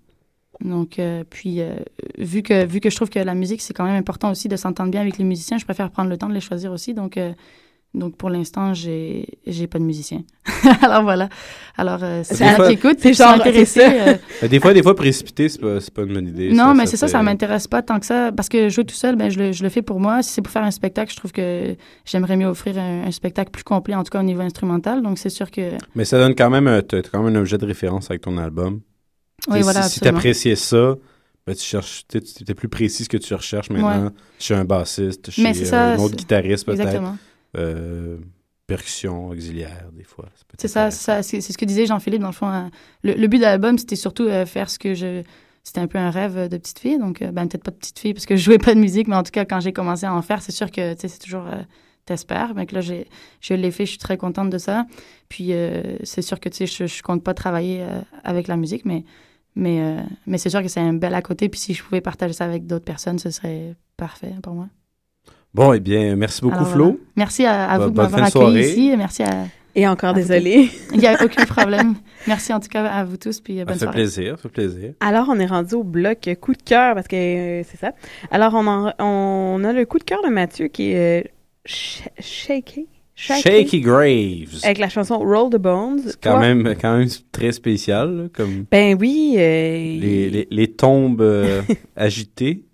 Donc, 0.60 0.98
euh, 0.98 1.24
puis, 1.28 1.60
euh, 1.60 1.74
vu, 2.18 2.42
que, 2.42 2.64
vu 2.64 2.80
que 2.80 2.88
je 2.90 2.96
trouve 2.96 3.10
que 3.10 3.18
la 3.18 3.34
musique, 3.34 3.60
c'est 3.60 3.72
quand 3.74 3.84
même 3.84 3.96
important 3.96 4.30
aussi 4.30 4.48
de 4.48 4.56
s'entendre 4.56 4.90
bien 4.90 5.00
avec 5.00 5.18
les 5.18 5.24
musiciens, 5.24 5.58
je 5.58 5.64
préfère 5.64 5.90
prendre 5.90 6.08
le 6.10 6.16
temps 6.16 6.28
de 6.28 6.34
les 6.34 6.40
choisir 6.40 6.70
aussi. 6.72 6.94
Donc, 6.94 7.16
euh, 7.16 7.32
donc 7.94 8.16
pour 8.16 8.28
l'instant, 8.30 8.74
j'ai 8.74 9.26
j'ai 9.46 9.66
pas 9.66 9.78
de 9.78 9.84
musicien. 9.84 10.22
Alors, 10.82 11.02
voilà. 11.02 11.28
Alors, 11.76 12.00
euh, 12.02 12.22
si 12.24 12.34
Des 12.34 12.40
y 12.40 12.44
en 12.44 12.48
a 12.48 12.54
fois- 12.56 12.66
qui 12.68 12.74
écoutent, 12.74 12.98
c'est 13.00 13.14
genre, 13.14 13.30
intéressés, 13.34 13.64
c'est 13.66 13.80
ça. 13.80 14.08
euh, 14.08 14.14
euh, 14.42 14.48
Des 14.48 14.60
fois, 14.60 14.74
des 14.74 14.82
fois, 14.82 14.94
précipiter, 14.94 15.48
c'est 15.48 15.60
pas, 15.60 15.80
c'est 15.80 15.92
pas 15.92 16.02
une 16.02 16.12
bonne 16.14 16.28
idée. 16.28 16.52
non, 16.52 16.74
mais 16.74 16.86
c'est 16.86 16.96
ça, 16.96 17.06
fait- 17.06 17.12
ça 17.12 17.22
m'intéresse 17.22 17.66
pas 17.68 17.82
tant 17.82 17.98
que 18.00 18.06
ça. 18.06 18.30
Parce 18.32 18.48
que 18.48 18.68
jouer 18.68 18.84
tout 18.84 18.94
seul, 18.94 19.16
ben, 19.16 19.30
je, 19.30 19.38
le, 19.38 19.52
je 19.52 19.62
le 19.62 19.68
fais 19.68 19.82
pour 19.82 20.00
moi. 20.00 20.22
Si 20.22 20.32
c'est 20.32 20.42
pour 20.42 20.52
faire 20.52 20.64
un 20.64 20.70
spectacle, 20.70 21.10
je 21.12 21.16
trouve 21.16 21.32
que 21.32 21.76
j'aimerais 22.04 22.36
mieux 22.36 22.46
offrir 22.46 22.78
un, 22.78 23.04
un 23.06 23.10
spectacle 23.10 23.50
plus 23.50 23.64
complet, 23.64 23.94
en 23.94 24.02
tout 24.04 24.10
cas 24.10 24.20
au 24.20 24.24
niveau 24.24 24.40
instrumental. 24.42 25.02
Donc, 25.02 25.18
c'est 25.18 25.30
sûr 25.30 25.50
que. 25.50 25.72
Mais 25.94 26.04
ça 26.04 26.18
donne 26.18 26.34
quand 26.34 26.50
même, 26.50 26.66
t'as 26.86 27.02
t'as 27.02 27.08
quand 27.08 27.22
même 27.22 27.34
un 27.36 27.40
objet 27.40 27.58
de 27.58 27.66
référence 27.66 28.10
avec 28.10 28.22
ton 28.22 28.36
album. 28.38 28.80
Oui, 29.48 29.60
voilà, 29.62 29.82
si 29.82 29.94
si 29.94 30.00
t'appréciais 30.00 30.56
ça, 30.56 30.94
ben, 31.46 31.54
tu 31.54 31.62
cherches, 31.62 32.04
t'es- 32.08 32.20
tu 32.22 32.44
es 32.48 32.54
plus 32.54 32.68
précis 32.68 33.04
ce 33.04 33.08
que 33.08 33.16
tu 33.18 33.34
recherches 33.34 33.68
maintenant. 33.70 34.04
Ouais. 34.04 34.10
Chez 34.38 34.54
un 34.54 34.64
bassiste, 34.64 35.30
Mais 35.38 35.52
c'est 35.52 35.62
euh, 35.62 35.70
ça, 35.70 35.84
un 35.92 35.96
autre 35.98 36.10
c'est- 36.10 36.16
guitariste 36.16 36.64
peut-être. 36.66 37.02
Euh, 37.56 38.18
percussion 38.66 39.28
auxiliaire, 39.28 39.88
des 39.92 40.04
fois. 40.04 40.26
C'est 40.58 40.68
ça, 40.68 40.90
c'est 40.90 41.04
ça. 41.04 41.22
C'est 41.22 41.40
c'est 41.40 41.52
ce 41.52 41.58
que 41.58 41.64
disait 41.66 41.86
Jean-Philippe, 41.86 42.22
dans 42.22 42.28
le 42.28 42.32
fond. 42.32 42.46
hein. 42.46 42.70
Le, 43.02 43.12
le 43.12 43.26
but 43.28 43.38
de 43.38 43.42
l'album, 43.42 43.76
c'était 43.78 43.96
surtout 43.96 44.24
euh, 44.24 44.46
faire 44.46 44.70
ce 44.70 44.78
que 44.78 44.94
je. 44.94 45.22
C'était 45.62 45.80
un 45.80 45.86
peu 45.86 45.98
un 45.98 46.10
rêve 46.10 46.48
de 46.48 46.56
petite 46.58 46.78
fille. 46.78 46.98
Donc, 46.98 47.22
euh, 47.22 47.30
ben, 47.30 47.46
peut-être 47.46 47.64
pas 47.64 47.70
de 47.70 47.76
petite 47.76 47.98
fille, 47.98 48.14
parce 48.14 48.26
que 48.26 48.36
je 48.36 48.42
jouais 48.42 48.58
pas 48.58 48.74
de 48.74 48.80
musique, 48.80 49.06
mais 49.08 49.16
en 49.16 49.22
tout 49.22 49.30
cas, 49.30 49.44
quand 49.44 49.60
j'ai 49.60 49.72
commencé 49.72 50.04
à 50.06 50.14
en 50.14 50.22
faire, 50.22 50.42
c'est 50.42 50.52
sûr 50.52 50.70
que, 50.70 50.94
c'est 50.98 51.18
toujours. 51.18 51.46
euh, 51.46 51.62
T'espères. 52.06 52.54
Mais 52.54 52.66
que 52.66 52.74
là, 52.74 52.82
je 52.82 53.54
l'ai 53.54 53.70
fait, 53.70 53.86
je 53.86 53.90
suis 53.92 53.98
très 53.98 54.18
contente 54.18 54.50
de 54.50 54.58
ça. 54.58 54.84
Puis, 55.30 55.54
euh, 55.54 55.96
c'est 56.02 56.20
sûr 56.20 56.38
que, 56.38 56.50
tu 56.50 56.56
sais, 56.58 56.66
je, 56.66 56.86
je 56.86 57.02
compte 57.02 57.24
pas 57.24 57.32
travailler 57.32 57.80
euh, 57.82 58.00
avec 58.24 58.46
la 58.46 58.56
musique, 58.56 58.84
mais, 58.84 59.04
mais, 59.54 59.80
euh, 59.80 60.02
mais 60.26 60.36
c'est 60.36 60.50
sûr 60.50 60.60
que 60.60 60.68
c'est 60.68 60.80
un 60.80 60.92
bel 60.92 61.14
à 61.14 61.22
côté. 61.22 61.48
Puis, 61.48 61.60
si 61.60 61.72
je 61.72 61.82
pouvais 61.82 62.02
partager 62.02 62.34
ça 62.34 62.44
avec 62.44 62.66
d'autres 62.66 62.84
personnes, 62.84 63.18
ce 63.18 63.30
serait 63.30 63.74
parfait 63.96 64.34
pour 64.42 64.52
moi. 64.52 64.68
Bon, 65.54 65.72
eh 65.72 65.80
bien, 65.80 66.16
merci 66.16 66.40
beaucoup, 66.42 66.56
Alors, 66.56 66.68
Flo. 66.68 66.84
voilà. 66.84 66.98
Merci 67.16 67.44
à, 67.46 67.78
vous 67.78 67.84
de 67.84 67.94
bonne 67.94 68.04
m'avoir 68.10 68.24
accueilli 68.24 68.30
soirée. 68.32 68.68
ici. 68.70 68.92
Merci 68.96 69.22
à. 69.22 69.46
Et 69.76 69.88
encore 69.88 70.14
désolée. 70.14 70.68
Il 70.92 70.98
n'y 71.00 71.06
a 71.06 71.20
aucun 71.24 71.44
problème. 71.46 71.94
Merci 72.28 72.52
en 72.52 72.60
tout 72.60 72.68
cas 72.68 72.84
à 72.86 73.04
vous 73.04 73.16
tous. 73.16 73.40
Puis 73.40 73.56
euh, 73.56 73.60
Ça 73.60 73.64
bonne 73.64 73.74
fait 73.74 73.78
soirée. 73.80 73.94
plaisir, 73.96 74.36
ça 74.36 74.42
fait 74.42 74.48
plaisir. 74.48 74.92
Alors, 75.00 75.26
on 75.28 75.38
est 75.40 75.46
rendu 75.46 75.74
au 75.74 75.82
bloc 75.82 76.28
coup 76.40 76.52
de 76.54 76.62
cœur 76.62 76.94
parce 76.94 77.08
que 77.08 77.16
euh, 77.16 77.62
c'est 77.68 77.78
ça. 77.78 77.92
Alors, 78.30 78.54
on, 78.54 78.66
en- 78.66 78.92
on 79.00 79.64
a 79.64 79.72
le 79.72 79.84
coup 79.84 79.98
de 79.98 80.04
cœur 80.04 80.22
de 80.24 80.28
Mathieu 80.28 80.68
qui 80.68 80.90
est 80.92 81.24
euh, 81.24 81.28
Sh- 81.66 82.02
Shaky. 82.20 82.86
Shaky 83.16 83.80
Graves. 83.80 84.58
Avec 84.64 84.78
la 84.78 84.88
chanson 84.88 85.18
Roll 85.18 85.50
the 85.50 85.56
Bones. 85.56 86.00
C'est 86.06 86.20
quand 86.20 86.40
même, 86.40 86.74
quand 86.80 86.98
même 86.98 87.08
très 87.32 87.52
spécial, 87.52 88.16
là, 88.16 88.24
comme 88.32 88.64
Ben 88.70 88.96
oui. 89.00 89.34
euh, 89.38 89.40
les, 89.40 90.30
les, 90.30 90.48
les 90.50 90.66
tombes 90.72 91.20
euh, 91.20 91.62
agitées 91.96 92.64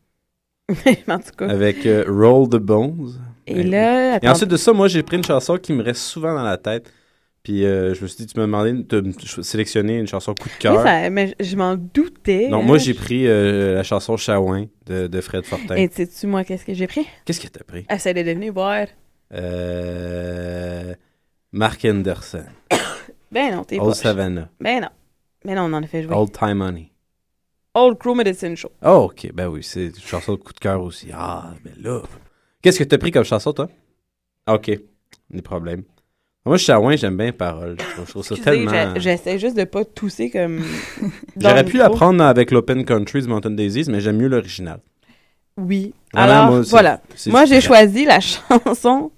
en 1.08 1.18
tout 1.18 1.30
cas. 1.36 1.48
avec 1.48 1.86
euh, 1.86 2.04
Roll 2.08 2.48
the 2.48 2.56
Bones. 2.56 3.12
Et 3.46 3.62
là, 3.62 4.12
Et 4.12 4.16
attends, 4.16 4.30
ensuite 4.30 4.50
de 4.50 4.56
ça, 4.56 4.72
moi, 4.72 4.86
j'ai 4.88 5.02
pris 5.02 5.16
une 5.16 5.24
chanson 5.24 5.56
qui 5.56 5.72
me 5.72 5.82
reste 5.82 6.02
souvent 6.02 6.34
dans 6.34 6.42
la 6.44 6.56
tête. 6.56 6.92
Puis 7.42 7.64
euh, 7.64 7.94
je 7.94 8.02
me 8.02 8.06
suis 8.06 8.18
dit, 8.18 8.26
tu 8.26 8.38
m'as 8.38 8.44
demandé 8.44 8.72
de 8.72 9.00
me 9.00 9.12
sélectionner 9.42 9.96
une 9.98 10.06
chanson 10.06 10.34
coup 10.34 10.48
de 10.48 10.52
oui, 10.52 10.58
cœur. 10.60 10.82
ça- 10.82 11.08
mais 11.08 11.34
je 11.40 11.56
m'en 11.56 11.74
doutais. 11.74 12.48
Non, 12.50 12.60
hein. 12.60 12.62
moi, 12.62 12.76
j'ai 12.78 12.92
pris 12.94 13.26
euh, 13.26 13.74
la 13.76 13.82
chanson 13.82 14.16
Chawin 14.18 14.66
de, 14.86 15.06
de 15.06 15.20
Fred 15.22 15.44
Fortin. 15.46 15.74
Et 15.76 15.88
sais-tu, 15.90 16.26
moi, 16.26 16.44
qu'est-ce 16.44 16.66
que 16.66 16.74
j'ai 16.74 16.86
pris? 16.86 17.06
Qu'est-ce 17.24 17.40
que 17.40 17.48
t'as 17.48 17.64
pris? 17.64 17.86
Essaye 17.90 18.12
de 18.14 18.22
devenir 18.22 18.52
voir. 18.52 18.86
Euh, 19.32 20.94
Mark 21.52 21.84
Anderson. 21.84 22.44
Ben 23.32 23.54
non, 23.54 23.62
t'es 23.62 23.78
Old 23.78 23.90
pas. 23.90 23.94
Savannah. 23.94 24.48
Ben 24.60 24.80
non. 24.80 24.88
Ben 25.44 25.54
non, 25.54 25.62
on 25.62 25.72
en 25.72 25.82
a 25.84 25.86
fait 25.86 26.02
jouer. 26.02 26.12
Old 26.14 26.32
Time 26.32 26.60
Honey. 26.60 26.89
Old 27.74 27.98
Crew 27.98 28.14
Medicine 28.16 28.56
Show. 28.56 28.70
Oh, 28.84 29.08
ok. 29.10 29.30
Ben 29.32 29.46
oui, 29.48 29.62
c'est 29.62 29.86
une 29.86 29.94
chanson 29.94 30.32
de 30.32 30.38
coup 30.38 30.52
de 30.52 30.58
cœur 30.58 30.82
aussi. 30.82 31.08
Ah, 31.14 31.52
ben 31.64 31.72
là. 31.80 32.02
Qu'est-ce 32.62 32.78
que 32.78 32.84
t'as 32.84 32.98
pris 32.98 33.10
comme 33.10 33.24
chanson, 33.24 33.52
toi? 33.52 33.68
Ah, 34.46 34.54
Ok. 34.54 34.70
Des 35.30 35.42
problèmes. 35.42 35.84
Moi, 36.44 36.56
Chawin, 36.56 36.96
j'aime 36.96 37.16
bien 37.16 37.26
les 37.26 37.32
paroles. 37.32 37.76
Je 37.78 38.02
trouve, 38.10 38.24
je 38.24 38.28
ça 38.28 38.34
Excusez, 38.34 38.42
tellement. 38.66 38.94
j'essaie 38.98 39.38
juste 39.38 39.56
de 39.56 39.64
pas 39.64 39.84
tousser 39.84 40.30
comme. 40.30 40.64
J'aurais 41.36 41.64
pu 41.64 41.76
la 41.76 41.90
prendre 41.90 42.24
avec 42.24 42.50
l'Open 42.50 42.84
Country 42.84 43.22
de 43.22 43.28
Mountain 43.28 43.50
Daisies, 43.52 43.84
mais 43.88 44.00
j'aime 44.00 44.16
mieux 44.16 44.26
l'original. 44.28 44.80
Oui. 45.56 45.92
Vraiment, 46.12 46.32
Alors, 46.32 46.50
moi, 46.50 46.60
voilà. 46.62 47.00
Moi, 47.26 47.44
j'ai 47.44 47.60
choisi 47.60 48.04
la 48.06 48.18
chanson 48.20 49.12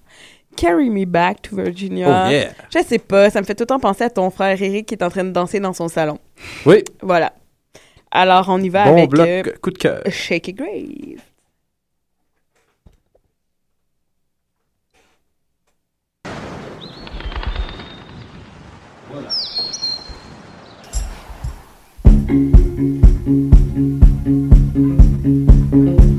Carry 0.57 0.91
Me 0.91 1.07
Back 1.07 1.43
to 1.43 1.57
Virginia. 1.57 2.27
Oh, 2.27 2.31
yeah. 2.31 2.51
Je 2.75 2.83
sais 2.85 2.99
pas, 2.99 3.31
ça 3.31 3.41
me 3.41 3.47
fait 3.47 3.55
tout 3.55 3.63
le 3.63 3.67
temps 3.69 3.81
penser 3.81 4.05
à 4.05 4.11
ton 4.11 4.29
frère 4.31 4.61
Eric 4.61 4.87
qui 4.87 4.95
est 4.95 5.03
en 5.03 5.09
train 5.09 5.25
de 5.25 5.31
danser 5.31 5.61
dans 5.61 5.73
son 5.73 5.89
salon. 5.89 6.19
Oui. 6.67 6.83
Voilà. 7.01 7.33
Alors, 8.15 8.45
on 8.51 8.61
y 8.61 8.69
va 8.69 8.85
Bon 8.85 8.93
avec 8.93 9.11
bloc, 9.11 9.27
euh, 9.27 9.43
coup 9.63 9.71
de 9.71 9.79
cœur. 9.79 10.03
Shaky 10.07 10.53
Grave. 10.53 11.23
Oh 25.75 26.12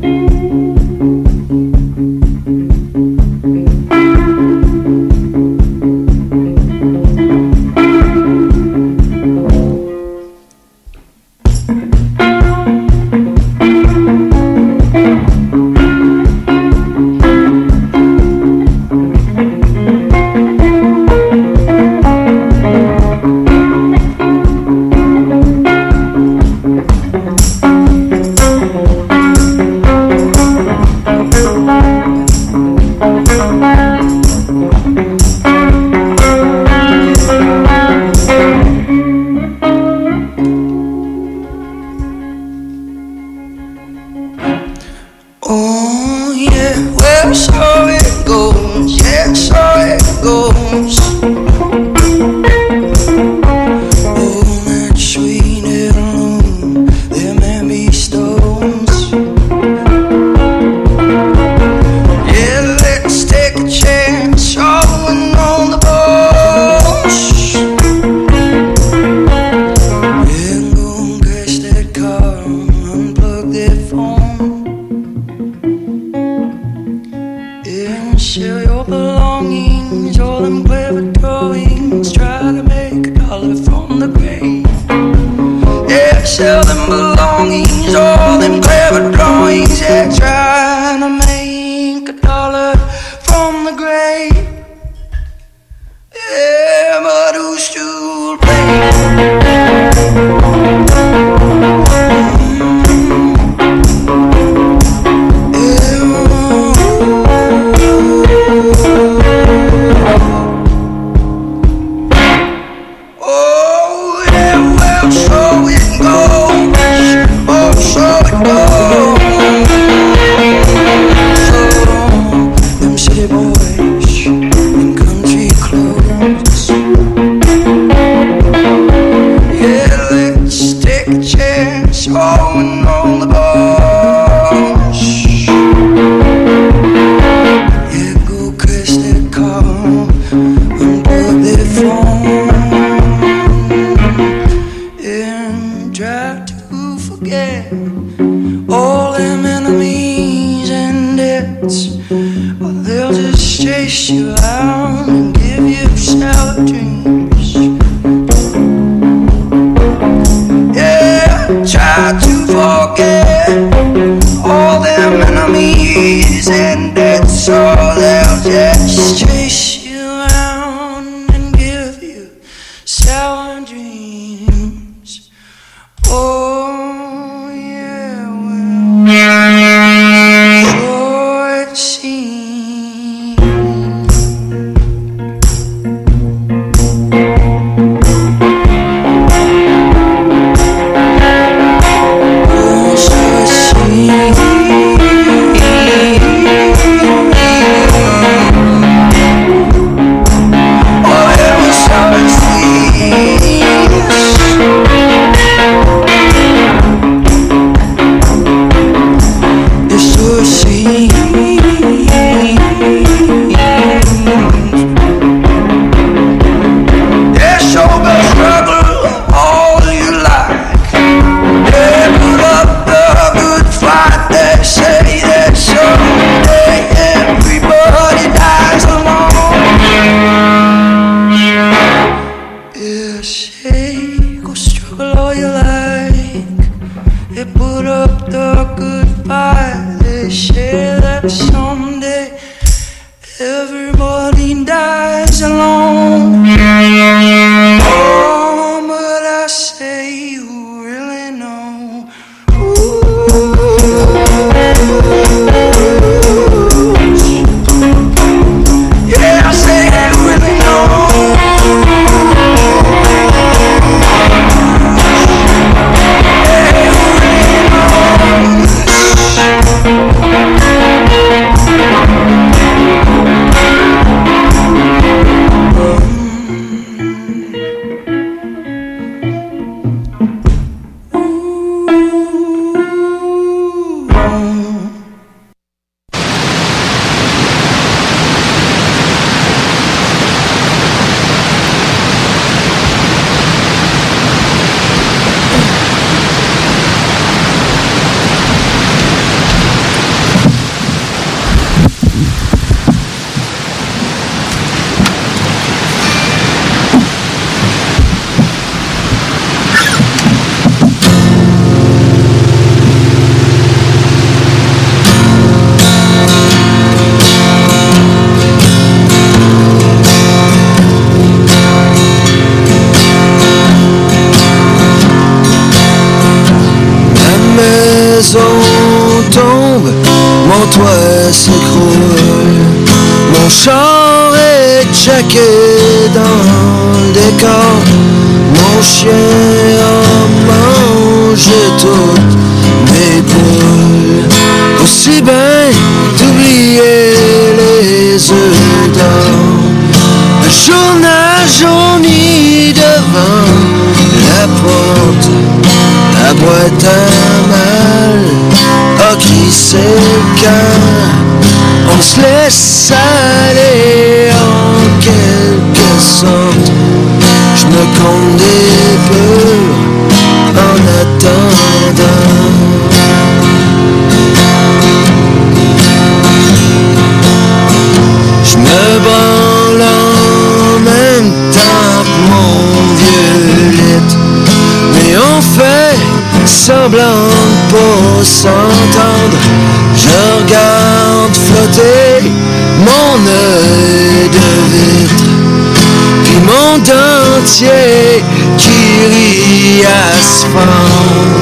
Puis 396.53 396.61
mon 396.61 396.77
dentier 396.77 398.23
qui 398.57 398.69
rit 399.09 399.85
à 399.85 400.21
se 400.21 400.45
fendre. 400.45 401.41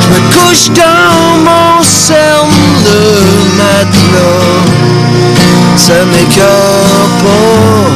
Je 0.00 0.08
me 0.08 0.20
couche 0.34 0.68
dans 0.70 1.38
mon 1.44 1.82
cerne 1.82 2.50
de 2.84 3.00
matelas. 3.56 4.64
Ça 5.76 6.04
m'écœure 6.06 7.08
pas, 7.22 7.90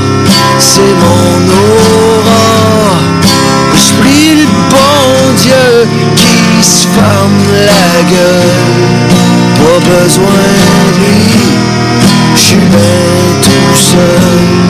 c'est 0.59 0.95
mon 1.03 1.35
aura. 1.53 2.97
Je 3.75 3.93
prie 4.01 4.35
le 4.37 4.47
bon 4.71 5.35
Dieu 5.43 5.89
qui 6.17 6.65
se 6.65 6.87
ferme 6.89 7.43
la 7.67 8.03
gueule. 8.11 9.01
Pas 9.57 9.79
besoin 9.91 10.45
de 10.95 11.01
lui, 11.01 11.43
je 12.37 12.41
suis 12.41 12.57
bien 12.57 13.01
tout 13.43 13.77
seul. 13.77 14.62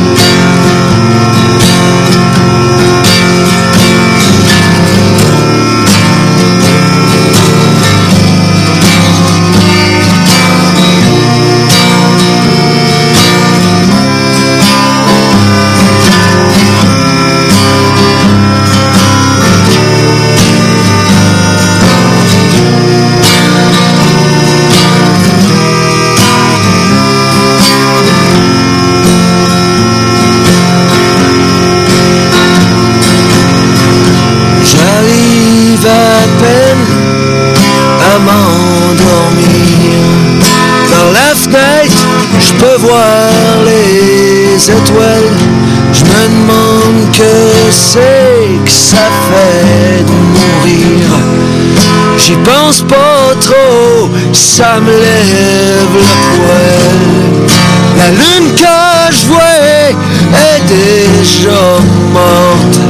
Les 44.62 44.70
étoiles. 44.70 45.32
Je 45.92 46.04
me 46.04 46.28
demande 46.28 47.12
que 47.12 47.70
c'est 47.70 48.64
que 48.64 48.70
ça 48.70 49.08
fait 49.28 50.04
de 50.04 50.12
mourir. 50.12 51.06
J'y 52.18 52.36
pense 52.36 52.82
pas 52.82 53.34
trop, 53.40 54.08
ça 54.32 54.80
me 54.80 54.92
lève 54.92 55.94
le 55.94 56.14
poil. 56.36 57.48
La 57.98 58.10
lune 58.10 58.54
que 58.54 59.12
je 59.12 59.26
vois 59.26 59.40
est 60.34 60.62
déjà 60.68 61.62
morte. 62.12 62.80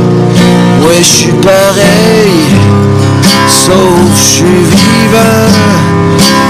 Ouais, 0.86 0.98
je 0.98 1.04
suis 1.04 1.32
pareil, 1.32 2.42
sauf 3.48 4.10
je 4.16 4.22
suis 4.22 4.44
vivant. 4.44 5.48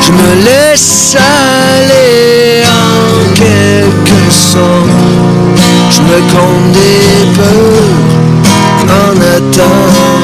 Je 0.01 0.11
me 0.11 0.45
laisse 0.45 1.17
aller 1.17 2.63
en 2.65 3.35
quelque 3.35 4.33
sorte. 4.33 5.02
Me 6.13 6.19
compte 6.31 6.73
des 6.73 7.41
peurs 7.41 8.03
en 8.87 9.17
attendant. 9.17 10.22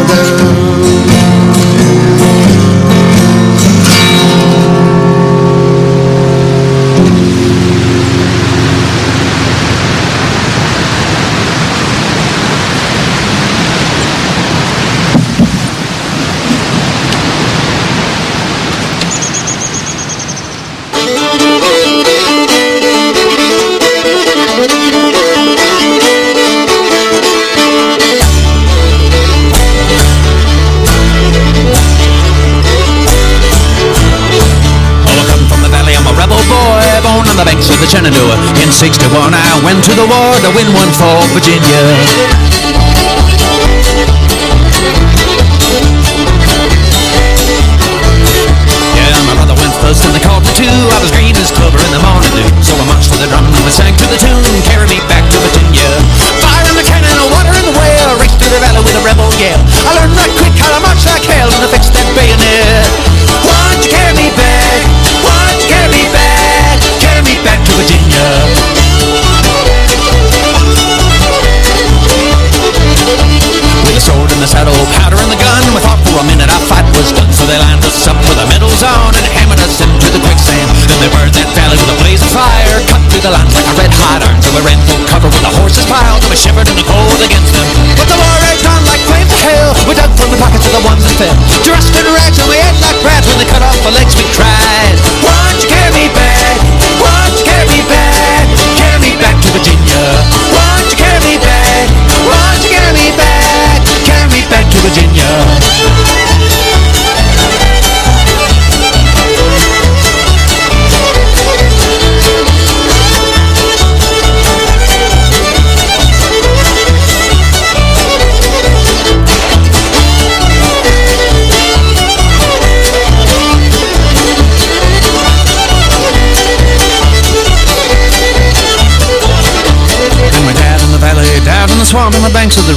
Went 40.09 40.37
to 40.37 40.43
the 40.43 40.49
war 40.49 40.53
to 40.53 40.57
win 40.57 40.75
one 40.75 40.93
for 40.93 41.35
Virginia. 41.35 42.28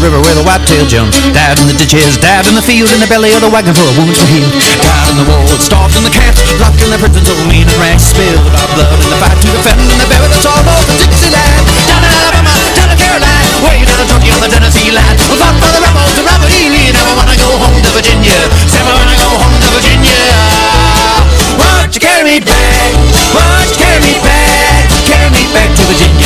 River 0.02 0.18
where 0.18 0.34
the 0.34 0.42
whitetail 0.42 0.84
jumps. 0.90 1.22
Dad 1.30 1.62
in 1.62 1.70
the 1.70 1.78
ditches, 1.78 2.18
dad 2.18 2.50
in 2.50 2.58
the 2.58 2.66
field, 2.66 2.90
in 2.90 2.98
the 2.98 3.06
belly 3.06 3.30
of 3.38 3.42
the 3.46 3.52
wagon 3.54 3.78
of 3.78 3.86
wounds 3.94 4.18
were 4.18 4.32
healed. 4.34 4.50
Dad 4.82 5.08
in 5.14 5.18
the 5.22 5.28
woods, 5.30 5.62
starved 5.62 5.94
in 5.94 6.02
the 6.02 6.10
camps, 6.10 6.42
locked 6.58 6.82
in 6.82 6.90
the 6.90 6.98
prisons 6.98 7.30
of 7.30 7.38
mean 7.46 7.70
and 7.70 7.78
rags, 7.78 8.10
spilled 8.10 8.42
our 8.58 8.68
blood 8.74 8.90
in 8.98 9.10
the 9.14 9.20
fight 9.22 9.38
to 9.38 9.48
defend, 9.54 9.78
and 9.78 9.98
they 10.02 10.10
buried 10.10 10.34
us 10.34 10.46
all 10.50 10.58
over 10.58 10.96
Dixieland. 10.98 11.66
Down 11.86 12.02
in 12.02 12.10
Alabama, 12.18 12.50
down 12.74 12.90
in 12.90 12.98
Carolina, 12.98 13.54
way 13.62 13.78
down 13.86 14.02
in 14.02 14.08
Georgia 14.10 14.34
on 14.34 14.42
the 14.42 14.50
Tennessee 14.50 14.90
line. 14.90 15.18
We 15.30 15.38
fought 15.38 15.56
for 15.62 15.70
the 15.70 15.82
rebels, 15.86 16.12
the 16.18 16.26
Robert 16.26 16.50
E. 16.50 16.66
Lee, 16.74 16.90
never 16.90 17.14
wanna 17.14 17.38
go 17.38 17.50
home 17.62 17.78
to 17.78 17.90
Virginia. 17.94 18.42
Never 18.74 18.92
wanna 18.98 19.18
go 19.22 19.30
home 19.38 19.58
to 19.62 19.70
Virginia. 19.70 20.18
Why'd 21.62 21.94
you 21.94 22.02
carry 22.02 22.26
me 22.26 22.38
back? 22.42 22.90
Why'd 23.38 23.70
you 23.70 23.78
carry 23.78 24.02
me 24.02 24.18
back? 24.26 24.90
Carry 25.06 25.30
me 25.30 25.46
back 25.54 25.70
to 25.78 25.84
Virginia. 25.86 26.21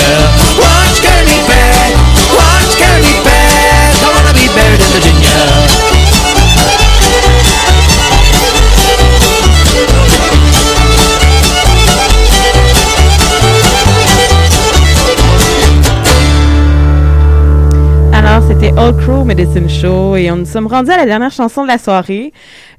Old 18.78 18.98
Crow 19.00 19.24
Medicine 19.24 19.70
Show 19.70 20.18
et 20.18 20.30
on 20.30 20.36
nous 20.36 20.46
sommes 20.46 20.68
rendus 20.68 20.92
à 20.92 20.98
la 20.98 21.06
dernière 21.06 21.32
chanson 21.32 21.64
de 21.64 21.68
la 21.68 21.78
soirée. 21.78 22.34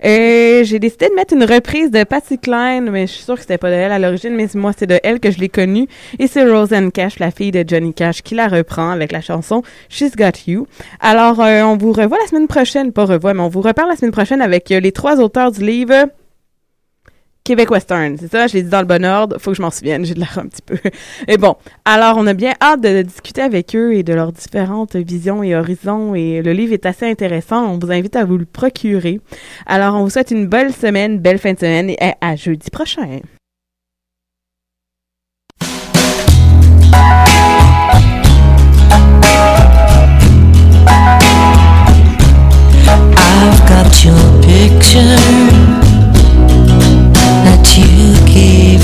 Euh, 0.04 0.62
j'ai 0.62 0.78
décidé 0.78 1.08
de 1.08 1.14
mettre 1.14 1.32
une 1.32 1.44
reprise 1.44 1.90
de 1.90 2.04
Patsy 2.04 2.38
Cline, 2.38 2.90
mais 2.90 3.06
je 3.06 3.12
suis 3.12 3.24
sûre 3.24 3.36
que 3.36 3.40
c'était 3.40 3.56
pas 3.56 3.70
de 3.70 3.76
elle 3.76 3.92
à 3.92 3.98
l'origine, 3.98 4.34
mais 4.34 4.46
moi, 4.54 4.72
c'est 4.76 4.86
de 4.86 5.00
elle 5.02 5.20
que 5.20 5.30
je 5.30 5.38
l'ai 5.38 5.48
connue. 5.48 5.88
Et 6.18 6.26
c'est 6.26 6.44
Roseanne 6.44 6.92
Cash, 6.92 7.18
la 7.18 7.30
fille 7.30 7.50
de 7.50 7.64
Johnny 7.66 7.94
Cash, 7.94 8.22
qui 8.22 8.34
la 8.34 8.46
reprend 8.46 8.90
avec 8.90 9.10
la 9.10 9.22
chanson 9.22 9.62
She's 9.88 10.16
Got 10.16 10.46
You. 10.46 10.66
Alors, 11.00 11.40
euh, 11.40 11.62
on 11.62 11.78
vous 11.78 11.92
revoit 11.92 12.18
la 12.20 12.26
semaine 12.26 12.46
prochaine, 12.46 12.92
pas 12.92 13.06
revoit, 13.06 13.32
mais 13.32 13.42
on 13.42 13.48
vous 13.48 13.62
reparle 13.62 13.88
la 13.88 13.96
semaine 13.96 14.12
prochaine 14.12 14.42
avec 14.42 14.70
euh, 14.72 14.80
les 14.80 14.92
trois 14.92 15.18
auteurs 15.18 15.50
du 15.50 15.64
livre 15.64 15.94
Québec 17.46 17.70
Western, 17.70 18.16
c'est 18.18 18.28
ça, 18.28 18.48
je 18.48 18.54
l'ai 18.54 18.64
dit 18.64 18.70
dans 18.70 18.80
le 18.80 18.86
bon 18.86 19.04
ordre, 19.04 19.38
faut 19.38 19.52
que 19.52 19.56
je 19.56 19.62
m'en 19.62 19.70
souvienne, 19.70 20.04
j'ai 20.04 20.14
de 20.14 20.18
l'air 20.18 20.36
un 20.36 20.48
petit 20.48 20.62
peu. 20.62 20.76
Et 21.28 21.38
bon, 21.38 21.54
alors 21.84 22.16
on 22.18 22.26
a 22.26 22.34
bien 22.34 22.54
hâte 22.60 22.80
de, 22.80 23.02
discuter 23.02 23.40
avec 23.40 23.76
eux 23.76 23.94
et 23.94 24.02
de 24.02 24.12
leurs 24.12 24.32
différentes 24.32 24.96
visions 24.96 25.44
et 25.44 25.54
horizons 25.54 26.16
et 26.16 26.42
le 26.42 26.52
livre 26.52 26.72
est 26.72 26.86
assez 26.86 27.08
intéressant, 27.08 27.64
on 27.72 27.78
vous 27.78 27.92
invite 27.92 28.16
à 28.16 28.24
vous 28.24 28.36
le 28.36 28.46
procurer. 28.46 29.20
Alors 29.64 29.94
on 29.94 30.02
vous 30.02 30.10
souhaite 30.10 30.32
une 30.32 30.48
belle 30.48 30.72
semaine, 30.72 31.20
belle 31.20 31.38
fin 31.38 31.52
de 31.52 31.60
semaine 31.60 31.90
et 31.90 31.98
à, 32.20 32.34
jeudi 32.34 32.68
prochain. 32.68 33.20
You 47.74 48.14
gave 48.26 48.75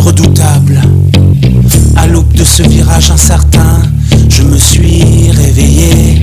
redoutable. 0.00 0.80
À 1.96 2.06
l'aube 2.06 2.32
de 2.32 2.44
ce 2.44 2.62
virage 2.62 3.10
incertain, 3.10 3.82
je 4.28 4.42
me 4.42 4.58
suis 4.58 5.30
réveillé, 5.30 6.22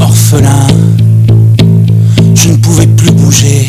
orphelin. 0.00 0.66
Je 2.34 2.48
ne 2.48 2.56
pouvais 2.56 2.86
plus 2.86 3.12
bouger, 3.12 3.66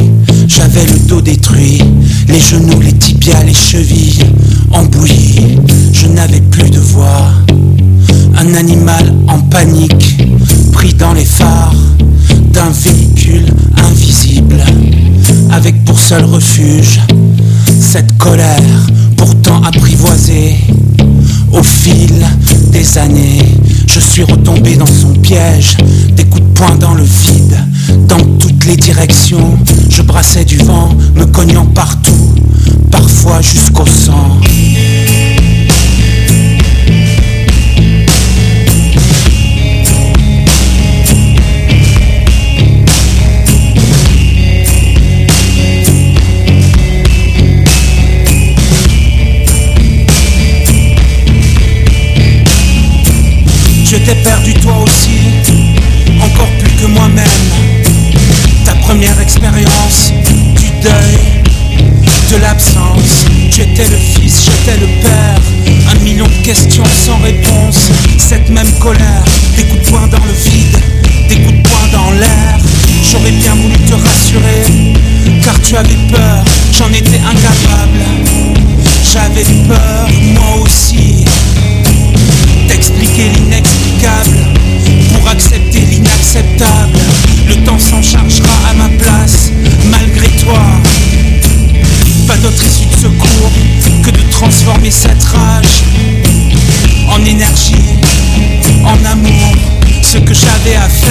j'avais 0.48 0.86
le 0.86 1.00
dos 1.08 1.22
détruit, 1.22 1.82
les 2.28 2.40
genoux, 2.40 2.80
les 2.80 2.94
tibias, 2.94 3.44
les 3.44 3.54
chevilles 3.54 4.24
embouillis. 4.72 5.58
Je 5.92 6.08
n'avais 6.08 6.42
plus 6.42 6.70
de 6.70 6.80
voix, 6.80 7.28
un 8.38 8.54
animal 8.56 9.14
en 9.28 9.40
panique, 9.40 10.18
pris 10.72 10.94
dans 10.94 11.14
les 11.14 11.26
phares 11.26 11.76
d'un 12.54 12.70
véhicule 12.70 13.54
invisible, 13.78 14.64
avec 15.52 15.84
pour 15.86 16.00
seul 16.00 16.24
refuge 16.26 17.00
cette 17.80 18.18
colère 18.18 18.88
pourtant 19.52 19.68
apprivoisée. 19.68 20.56
Au 21.52 21.64
fil 21.64 22.26
des 22.72 22.98
années, 22.98 23.44
je 23.88 24.00
suis 24.00 24.24
retombé 24.24 24.76
dans 24.76 24.86
son 24.86 25.14
piège, 25.14 25.78
des 26.16 26.24
coups 26.24 26.44
de 26.44 26.54
poing 26.54 26.76
dans 26.76 26.94
le 26.94 27.04
vide, 27.04 27.58
dans 28.08 28.24
toutes 28.40 28.66
les 28.66 28.78
directions. 28.78 29.58
Je 29.90 30.02
brassais 30.02 30.46
du 30.46 30.58
vent, 30.58 30.90
me 31.16 31.26
cognant 31.26 31.66
partout, 31.66 32.36
parfois 32.90 33.42
jusqu'au 33.42 33.86
sang. 33.86 34.40
Je 53.92 53.98
t'ai 53.98 54.16
perdu 54.24 54.54
toi 54.54 54.72
aussi, 54.86 55.20
encore 56.22 56.48
plus 56.60 56.72
que 56.76 56.86
moi-même. 56.86 57.26
Ta 58.64 58.74
première 58.76 59.20
expérience 59.20 60.14
du 60.56 60.70
deuil, 60.82 61.44
de 62.32 62.38
l'absence. 62.38 63.26
J'étais 63.50 63.84
le 63.90 63.98
fils, 63.98 64.46
j'étais 64.46 64.80
le 64.80 64.88
père. 65.02 65.42
Un 65.92 66.00
million 66.06 66.26
de 66.26 66.46
questions 66.46 66.86
sans 66.86 67.18
réponse. 67.18 67.92
Cette 68.18 68.50
même 68.50 68.72
colère, 68.80 69.26
des 69.58 69.66
coups 69.66 69.84
de 69.84 69.90
poing 69.90 70.08
dans 70.08 70.24
le 70.24 70.50
vide, 70.50 70.80
des 71.28 71.42
coups 71.42 71.58
de 71.58 71.64
poing 71.64 71.88
dans 71.92 72.12
l'air. 72.12 72.60
J'aurais 73.12 73.32
bien 73.32 73.56
voulu 73.56 73.76
te 73.76 73.96
rassurer, 73.96 74.96
car 75.44 75.60
tu 75.60 75.76
avais 75.76 76.00
peur, 76.10 76.46
j'en 76.72 76.88
étais 76.94 77.20
incapable. 77.20 78.06
J'avais 79.12 79.44
peur, 79.68 80.08
moi 80.34 80.64
aussi 80.64 81.26
d'expliquer 82.70 83.30
l'inexplicable 83.36 83.81
accepter 85.42 85.82
l'inacceptable. 85.82 87.00
Le 87.48 87.56
temps 87.64 87.80
s'en 87.80 88.02
chargera 88.02 88.54
à 88.70 88.74
ma 88.76 88.90
place, 88.90 89.52
malgré 89.90 90.28
toi. 90.38 90.62
Pas 92.28 92.38
d'autre 92.38 92.64
issue 92.64 92.86
de 92.86 92.96
secours 92.96 93.52
que 94.04 94.12
de 94.12 94.22
transformer 94.30 94.92
cette 94.92 95.24
rage 95.24 95.84
en 97.10 97.26
énergie, 97.26 97.98
en 98.86 99.04
amour. 99.04 99.56
Ce 100.04 100.20
que 100.20 100.34
j'avais 100.34 100.76
à 100.76 100.88
faire 100.88 101.11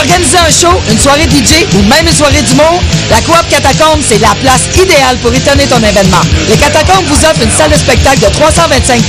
Organiser 0.00 0.38
un 0.38 0.50
show, 0.50 0.80
une 0.90 0.98
soirée 0.98 1.28
DJ 1.28 1.66
ou 1.76 1.82
même 1.82 2.06
une 2.06 2.14
soirée 2.14 2.40
d'humour? 2.40 2.80
La 3.10 3.20
Coop 3.20 3.44
Catacombe, 3.50 4.00
c'est 4.00 4.18
la 4.18 4.34
place 4.40 4.64
idéale 4.80 5.18
pour 5.18 5.30
étonner 5.34 5.66
ton 5.66 5.76
événement. 5.76 6.24
Les 6.48 6.56
Catacombes 6.56 7.04
vous 7.04 7.22
offrent 7.26 7.42
une 7.42 7.50
salle 7.50 7.70
de 7.70 7.76
spectacle 7.76 8.20
de 8.20 8.32
325 8.32 8.96